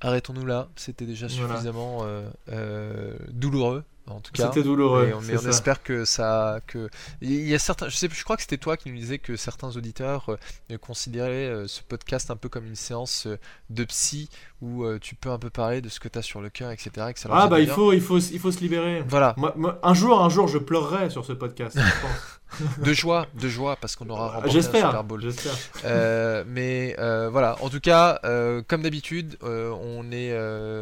Arrêtons-nous 0.01 0.45
là, 0.45 0.67
c'était 0.75 1.05
déjà 1.05 1.29
suffisamment 1.29 1.99
euh, 2.01 2.29
euh, 2.49 3.15
douloureux 3.31 3.85
en 4.07 4.19
tout 4.19 4.31
cas. 4.31 4.47
C'était 4.47 4.63
douloureux. 4.63 5.13
mais 5.23 5.37
on 5.37 5.49
espère 5.49 5.81
que 5.83 6.05
ça, 6.05 6.59
que 6.67 6.89
il 7.21 7.47
y 7.47 7.55
a 7.55 7.59
certains, 7.59 7.89
je 7.89 7.95
sais, 7.95 8.09
je 8.11 8.23
crois 8.23 8.35
que 8.35 8.41
c'était 8.41 8.57
toi 8.57 8.77
qui 8.77 8.89
nous 8.89 8.97
disais 8.97 9.19
que 9.19 9.35
certains 9.35 9.75
auditeurs 9.75 10.29
euh, 10.29 10.77
considéraient 10.77 11.67
ce 11.67 11.81
podcast 11.81 12.31
un 12.31 12.35
peu 12.35 12.49
comme 12.49 12.65
une 12.65 12.75
séance 12.75 13.27
de 13.69 13.83
psy 13.85 14.29
où 14.63 14.85
tu 14.99 15.15
peux 15.15 15.29
un 15.29 15.39
peu 15.39 15.49
parler 15.49 15.81
de 15.81 15.89
ce 15.89 15.99
que 15.99 16.07
tu 16.07 16.17
as 16.17 16.21
sur 16.21 16.41
le 16.41 16.49
cœur, 16.49 16.71
etc. 16.71 16.91
ah 17.29 17.47
bah 17.47 17.59
il 17.59 17.67
faut, 17.67 17.93
il 17.93 18.01
faut, 18.01 18.19
il 18.19 18.39
faut 18.39 18.51
se 18.51 18.59
libérer. 18.59 19.03
Voilà. 19.07 19.35
un 19.83 19.93
jour, 19.93 20.21
un 20.21 20.29
jour, 20.29 20.47
je 20.47 20.57
pleurerai 20.57 21.09
sur 21.09 21.25
ce 21.25 21.33
podcast. 21.33 21.77
je 21.77 22.01
pense 22.01 22.39
de 22.83 22.93
joie, 22.93 23.27
de 23.39 23.47
joie, 23.47 23.75
parce 23.75 23.95
qu'on 23.95 24.09
aura 24.09 24.27
remporté 24.27 24.51
j'espère, 24.51 24.85
un 24.85 24.89
Super 24.89 25.03
Bowl. 25.03 25.21
J'espère. 25.21 25.53
Euh, 25.85 26.43
mais 26.47 26.95
euh, 26.99 27.29
voilà, 27.29 27.57
en 27.61 27.69
tout 27.69 27.79
cas, 27.79 28.19
euh, 28.23 28.61
comme 28.67 28.81
d'habitude, 28.83 29.37
on 29.41 30.11
est 30.11 30.33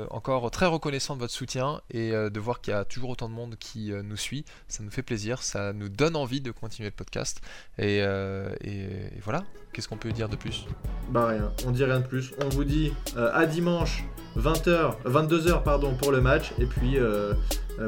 encore 0.10 0.50
très 0.52 0.66
reconnaissant 0.66 1.16
de 1.16 1.22
votre 1.22 1.34
soutien 1.34 1.82
et 1.90 2.12
de 2.12 2.40
voir 2.40 2.62
qu'il 2.62 2.74
y 2.74 2.78
a 2.78 2.86
toujours 2.86 3.12
autant 3.12 3.30
de 3.30 3.34
monde 3.34 3.56
qui 3.60 3.92
nous 4.04 4.18
suit. 4.18 4.46
Ça 4.68 4.84
nous 4.84 4.92
fait 4.92 5.04
plaisir, 5.04 5.44
ça 5.44 5.74
nous 5.74 5.90
donne 5.90 6.16
envie 6.16 6.42
de 6.42 6.52
continuer 6.52 6.90
le 6.90 6.96
podcast. 6.96 7.42
Et, 7.78 7.98
et, 7.98 8.90
voilà, 9.24 9.44
qu'est-ce 9.74 9.88
qu'on 9.88 9.98
peut 9.98 10.12
dire 10.12 10.30
de 10.30 10.36
plus 10.36 10.66
Bah 11.10 11.28
rien, 11.28 11.52
on 11.66 11.72
dit 11.72 11.84
rien 11.84 12.00
de 12.00 12.06
plus. 12.06 12.34
On 12.44 12.50
vous 12.50 12.64
dit 12.64 12.94
à 13.16 13.46
dimanche 13.46 14.06
20h, 14.38 14.94
22h 15.06 15.64
pardon 15.64 15.94
pour 15.96 16.12
le 16.12 16.22
match 16.22 16.52
et 16.60 16.66
puis 16.66 16.98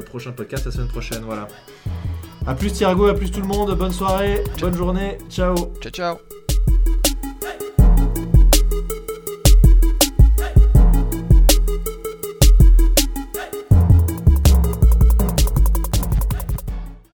prochain 0.06 0.32
podcast 0.32 0.66
la 0.66 0.72
semaine 0.72 0.88
prochaine. 0.88 1.22
Voilà. 1.24 1.48
A 2.46 2.54
plus 2.54 2.72
Thiago, 2.72 3.06
à 3.06 3.14
plus 3.14 3.30
tout 3.30 3.40
le 3.40 3.46
monde, 3.46 3.74
bonne 3.76 3.92
soirée, 3.92 4.44
bonne 4.60 4.74
journée, 4.74 5.18
ciao. 5.30 5.54
Ciao 5.80 5.90
ciao. 5.90 6.16